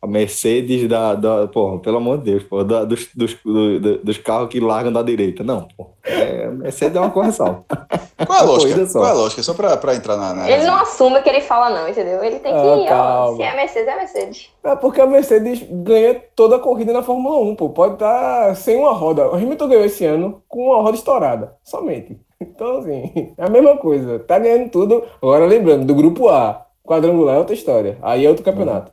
A 0.00 0.06
Mercedes 0.06 0.88
da, 0.88 1.14
da. 1.14 1.46
Porra, 1.48 1.78
pelo 1.78 1.98
amor 1.98 2.18
de 2.18 2.24
Deus, 2.24 2.42
porra, 2.44 2.64
da, 2.64 2.84
dos, 2.84 3.08
dos, 3.14 3.36
do, 3.44 3.98
dos 3.98 4.18
carros 4.18 4.48
que 4.48 4.60
largam 4.60 4.92
da 4.92 5.02
direita. 5.02 5.44
Não, 5.44 5.68
porra. 5.76 5.90
É, 6.04 6.48
Mercedes 6.48 6.96
é 6.96 7.00
uma 7.00 7.10
correção. 7.10 7.64
Qual 8.26 8.38
é 8.38 8.42
a 8.42 8.44
lógica? 8.44 8.86
Qual 8.92 9.06
é 9.06 9.10
a 9.10 9.14
lógica? 9.14 9.42
Só 9.42 9.54
pra, 9.54 9.76
pra 9.76 9.94
entrar 9.94 10.16
na, 10.16 10.34
na. 10.34 10.50
Ele 10.50 10.64
não 10.64 10.76
assume 10.76 11.18
o 11.18 11.22
que 11.22 11.28
ele 11.28 11.40
fala, 11.40 11.70
não, 11.70 11.88
entendeu? 11.88 12.22
Ele 12.22 12.38
tem 12.38 12.52
que. 12.52 12.88
Ah, 12.88 13.26
ó, 13.26 13.36
se 13.36 13.42
é 13.42 13.56
Mercedes, 13.56 13.88
é 13.88 13.96
Mercedes. 13.96 14.50
É 14.62 14.76
porque 14.76 15.00
a 15.00 15.06
Mercedes 15.06 15.64
ganha 15.68 16.22
toda 16.36 16.56
a 16.56 16.58
corrida 16.58 16.92
na 16.92 17.02
Fórmula 17.02 17.38
1, 17.40 17.56
pô. 17.56 17.70
Pode 17.70 17.94
estar 17.94 18.48
tá 18.48 18.54
sem 18.54 18.76
uma 18.76 18.92
roda. 18.92 19.28
O 19.28 19.34
Hamilton 19.34 19.68
ganhou 19.68 19.84
esse 19.84 20.04
ano 20.04 20.42
com 20.48 20.68
uma 20.68 20.82
roda 20.82 20.96
estourada, 20.96 21.56
somente. 21.62 22.18
Então, 22.50 22.78
assim, 22.78 23.34
é 23.38 23.44
a 23.44 23.50
mesma 23.50 23.76
coisa. 23.76 24.18
Tá 24.20 24.38
ganhando 24.38 24.70
tudo. 24.70 25.04
Agora, 25.20 25.46
lembrando, 25.46 25.84
do 25.84 25.94
grupo 25.94 26.28
A, 26.28 26.66
quadrangular 26.84 27.36
é 27.36 27.38
outra 27.38 27.54
história. 27.54 27.98
Aí 28.02 28.24
é 28.24 28.28
outro 28.28 28.44
campeonato. 28.44 28.92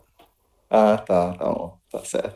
Ah, 0.70 0.98
tá, 1.06 1.34
tá 1.34 1.46
bom, 1.46 1.74
tá 1.92 2.00
certo. 2.06 2.36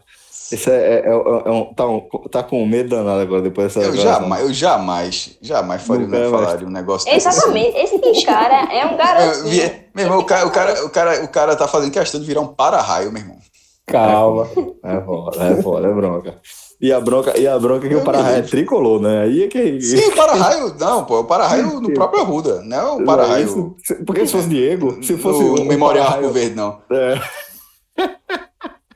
Isso 0.52 0.70
é, 0.70 0.76
é, 0.76 0.94
é, 1.00 1.10
é 1.10 1.52
um, 1.52 1.74
tá, 1.74 1.88
um, 1.88 2.02
tá 2.30 2.44
com 2.44 2.64
medo 2.68 2.90
danado 2.90 3.20
agora, 3.20 3.42
depois 3.42 3.74
dessa. 3.74 3.88
Eu 3.88 3.96
jamais, 3.96 4.44
eu 4.44 4.54
jamais, 4.54 5.38
jamais 5.42 5.82
faria, 5.82 6.06
né, 6.06 6.30
falaria 6.30 6.68
um 6.68 6.72
negócio 6.72 7.12
desse. 7.12 7.28
Exatamente, 7.28 7.76
esse 7.78 8.26
cara 8.26 8.72
é 8.72 8.86
um 8.86 8.96
garoto. 8.96 9.44
Meu 9.96 10.06
irmão, 10.06 10.20
o 10.20 10.24
cara, 10.24 10.46
o, 10.46 10.52
cara, 10.52 10.86
o, 10.86 10.90
cara, 10.90 11.24
o 11.24 11.28
cara 11.30 11.56
tá 11.56 11.68
fazendo 11.68 11.92
questão 11.92 12.20
de 12.20 12.28
virar 12.28 12.42
um 12.42 12.48
para-raio, 12.48 13.12
meu 13.12 13.24
irmão. 13.24 13.38
Calma. 13.88 14.48
É 14.84 15.02
foda, 15.02 15.44
é 15.44 15.62
foda, 15.62 15.88
é 15.88 15.94
bronca. 15.94 16.36
E 16.80 16.92
a 16.92 17.00
bronca, 17.00 17.38
e 17.40 17.48
a 17.48 17.58
bronca 17.58 17.88
que 17.88 17.96
o 17.96 18.04
para-raio 18.04 18.38
é 18.38 18.42
tricolor, 18.42 19.02
né? 19.02 19.22
Aí 19.24 19.44
é 19.44 19.48
que. 19.48 19.82
Sim, 19.82 20.08
o 20.08 20.16
para-raio, 20.16 20.76
não, 20.78 21.06
pô, 21.06 21.20
o 21.20 21.24
para-raio 21.24 21.80
no 21.80 21.94
próprio 21.94 22.22
Arruda, 22.22 22.62
não 22.64 22.98
o 22.98 23.06
para-raio. 23.06 23.76
Porque 24.06 24.26
se 24.26 24.34
fosse 24.34 24.50
Diego, 24.50 25.02
se 25.02 25.18
fosse. 25.18 25.42
O 25.42 25.62
um 25.62 25.66
Memorial 25.66 26.08
Arco 26.08 26.30
Verde, 26.30 26.56
não. 26.56 26.80
É. 26.92 27.22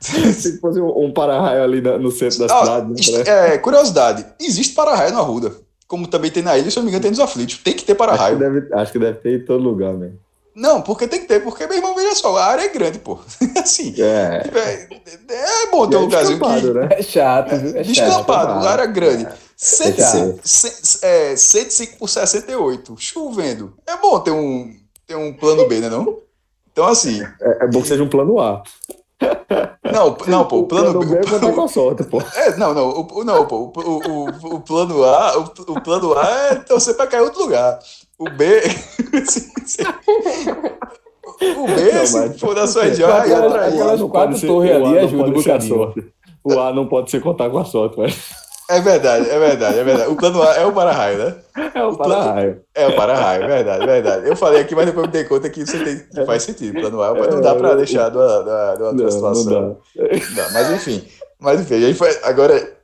se 0.00 0.58
fosse 0.60 0.80
um 0.80 1.10
para-raio 1.12 1.62
ali 1.62 1.80
no 1.80 2.10
centro 2.10 2.46
da 2.46 2.54
ah, 2.54 2.60
cidade. 2.60 3.12
Né? 3.12 3.54
É, 3.54 3.58
curiosidade: 3.58 4.26
existe 4.38 4.74
para-raio 4.74 5.12
na 5.12 5.20
Arruda. 5.20 5.52
Como 5.88 6.06
também 6.06 6.30
tem 6.30 6.42
na 6.42 6.56
ilha, 6.56 6.70
se 6.70 6.78
eu 6.78 6.82
não 6.82 6.84
me 6.84 6.90
engano, 6.90 7.02
tem 7.02 7.10
nos 7.10 7.18
aflitos. 7.18 7.58
Tem 7.58 7.74
que 7.74 7.84
ter 7.84 7.96
para-raio. 7.96 8.36
Acho, 8.36 8.74
acho, 8.74 8.92
que 8.92 8.98
deve 8.98 9.18
ter 9.18 9.40
em 9.40 9.44
todo 9.44 9.64
lugar, 9.64 9.92
mesmo. 9.94 10.18
Não, 10.54 10.82
porque 10.82 11.06
tem 11.06 11.20
que 11.20 11.26
ter, 11.26 11.40
porque, 11.42 11.66
meu 11.66 11.76
irmão, 11.76 11.94
veja 11.94 12.14
só, 12.14 12.36
a 12.36 12.46
área 12.46 12.62
é 12.62 12.68
grande, 12.68 12.98
pô. 12.98 13.18
assim, 13.56 13.94
é, 13.98 14.42
é, 14.54 15.34
é 15.34 15.70
bom 15.70 15.88
ter 15.88 15.96
um 15.96 16.00
é 16.00 16.02
lugarzinho 16.02 16.40
que... 16.40 16.72
Né? 16.72 16.88
É 16.90 17.02
chato, 17.02 17.52
é, 17.52 17.80
é 17.80 17.82
Descampado, 17.82 18.54
chato, 18.54 18.66
área 18.66 18.86
grande. 18.86 19.26
É. 19.26 19.34
105, 19.56 20.40
é, 21.02 21.36
105 21.36 21.98
por 21.98 22.08
68, 22.08 22.96
chovendo. 22.98 23.74
É 23.86 23.96
bom 23.96 24.18
ter 24.20 24.30
um, 24.30 24.74
ter 25.06 25.16
um 25.16 25.32
plano 25.32 25.68
B, 25.68 25.80
né 25.80 25.88
não? 25.88 26.18
Então, 26.72 26.86
assim... 26.86 27.22
É, 27.40 27.64
é 27.64 27.66
bom 27.68 27.82
que 27.82 27.88
seja 27.88 28.02
um 28.02 28.08
plano 28.08 28.40
A. 28.40 28.62
Não, 29.92 30.16
não, 30.26 30.46
pô, 30.46 30.60
o 30.60 30.66
plano, 30.66 30.90
o 30.90 30.92
plano 30.92 31.10
B 31.10 31.18
é 31.18 31.30
contar 31.30 31.52
com 31.52 31.68
sorte, 31.68 32.04
pô. 32.04 32.22
É, 32.34 32.56
não, 32.56 32.72
não, 32.72 32.88
o, 32.88 33.24
não, 33.24 33.46
pô, 33.46 33.72
o, 33.74 33.80
o, 33.80 34.00
o, 34.08 34.54
o 34.56 34.60
plano 34.60 35.04
A, 35.04 35.38
o, 35.38 35.42
o 35.42 35.80
plano 35.82 36.16
A 36.16 36.28
é 36.28 36.54
torcer 36.56 36.94
pra 36.96 37.06
cair 37.06 37.20
em 37.20 37.24
outro 37.24 37.42
lugar. 37.42 37.78
O 38.20 38.28
B. 38.28 38.60
o 41.56 41.66
B, 41.66 41.92
não, 41.92 42.06
se 42.06 42.38
for 42.38 42.54
da 42.54 42.66
sua 42.66 42.84
região, 42.84 43.10
aí 43.10 43.32
Aquelas 43.32 44.02
quatro 44.02 44.38
torres 44.38 44.72
ali 44.72 44.98
ajudam 44.98 45.28
um 45.28 45.32
bocadinho. 45.32 45.94
O 46.44 46.60
A 46.60 46.70
não 46.70 46.86
pode 46.86 47.10
ser 47.10 47.22
contar 47.22 47.48
com 47.48 47.58
a 47.58 47.64
sorte, 47.64 47.96
mas. 47.96 48.18
É 48.68 48.78
verdade, 48.82 49.28
é 49.28 49.38
verdade, 49.38 49.78
é 49.78 49.84
verdade. 49.84 50.10
O 50.10 50.16
plano 50.16 50.42
A 50.42 50.54
é 50.54 50.66
o 50.66 50.72
para-raio, 50.72 51.18
né? 51.18 51.34
É 51.74 51.82
o 51.82 51.96
para-raio. 51.96 52.60
É 52.74 52.86
o 52.86 52.94
para-raio, 52.94 53.42
é 53.42 53.48
verdade, 53.48 53.82
é 53.82 53.86
verdade. 53.86 54.28
Eu 54.28 54.36
falei 54.36 54.60
aqui, 54.60 54.74
mas 54.74 54.84
depois 54.84 55.06
me 55.06 55.12
dei 55.12 55.24
conta 55.24 55.48
que 55.48 55.62
isso 55.62 55.82
tem, 55.82 55.98
que 55.98 56.24
faz 56.26 56.42
sentido. 56.42 56.76
O 56.76 56.80
plano 56.82 57.02
A 57.02 57.14
não 57.14 57.40
dá 57.40 57.54
para 57.54 57.74
deixar 57.74 58.10
de 58.10 58.18
uma, 58.18 58.42
de 58.76 58.82
uma, 58.82 58.92
de 58.92 59.02
uma 59.02 59.10
situação. 59.10 59.44
Não 59.50 59.76
dá. 60.36 60.50
Mas 60.52 60.70
enfim. 60.72 61.02
Mas 61.40 61.58
enfim, 61.62 61.74
a 61.74 61.80
gente 61.80 61.96
foi, 61.96 62.10
agora 62.22 62.76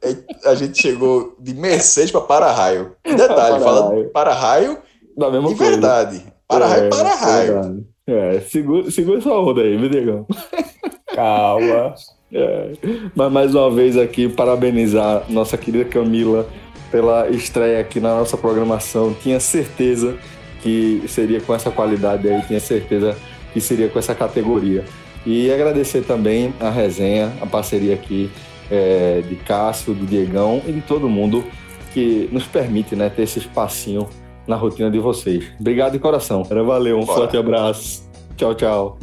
a 0.46 0.54
gente 0.54 0.80
chegou 0.80 1.36
de 1.38 1.52
Mercedes 1.52 2.10
para 2.10 2.22
para-raio. 2.22 2.96
Detalhe, 3.04 3.62
fala 3.62 3.92
para-raio 4.14 4.78
da 5.16 5.30
mesma 5.30 5.48
de 5.48 5.54
coisa. 5.54 5.72
verdade. 5.72 6.22
Para-raio, 6.48 6.84
É, 6.84 6.88
para-raio. 6.88 7.86
É, 8.06 8.40
segura, 8.40 8.90
segura 8.90 9.20
sua 9.20 9.40
onda 9.40 9.62
aí, 9.62 9.76
me 9.76 9.88
digam. 9.88 10.26
Calma. 11.14 11.94
É. 12.32 12.72
Mas 13.14 13.32
mais 13.32 13.54
uma 13.54 13.70
vez 13.70 13.96
aqui, 13.96 14.28
parabenizar 14.28 15.24
nossa 15.28 15.56
querida 15.56 15.84
Camila 15.84 16.46
pela 16.90 17.28
estreia 17.30 17.80
aqui 17.80 18.00
na 18.00 18.16
nossa 18.16 18.36
programação. 18.36 19.14
Tinha 19.14 19.40
certeza 19.40 20.16
que 20.62 21.02
seria 21.08 21.40
com 21.40 21.54
essa 21.54 21.70
qualidade 21.70 22.28
aí, 22.28 22.42
tinha 22.42 22.60
certeza 22.60 23.16
que 23.52 23.60
seria 23.60 23.88
com 23.88 23.98
essa 23.98 24.14
categoria. 24.14 24.84
E 25.24 25.50
agradecer 25.50 26.02
também 26.02 26.54
a 26.60 26.70
resenha, 26.70 27.32
a 27.40 27.46
parceria 27.46 27.94
aqui 27.94 28.30
é, 28.70 29.22
de 29.28 29.34
Cássio, 29.36 29.94
do 29.94 30.06
Diegão 30.06 30.62
e 30.66 30.72
de 30.72 30.80
todo 30.80 31.08
mundo 31.08 31.44
que 31.92 32.28
nos 32.30 32.44
permite 32.44 32.94
né, 32.94 33.08
ter 33.08 33.22
esse 33.22 33.38
espacinho 33.38 34.08
na 34.46 34.56
rotina 34.56 34.90
de 34.90 34.98
vocês. 34.98 35.44
Obrigado 35.58 35.92
de 35.92 35.98
coração. 35.98 36.42
Valeu, 36.44 36.98
um 36.98 37.04
Bora. 37.04 37.20
forte 37.20 37.36
abraço. 37.36 38.08
Tchau, 38.36 38.54
tchau. 38.54 38.98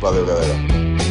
Valeu, 0.00 0.24
galera. 0.26 1.07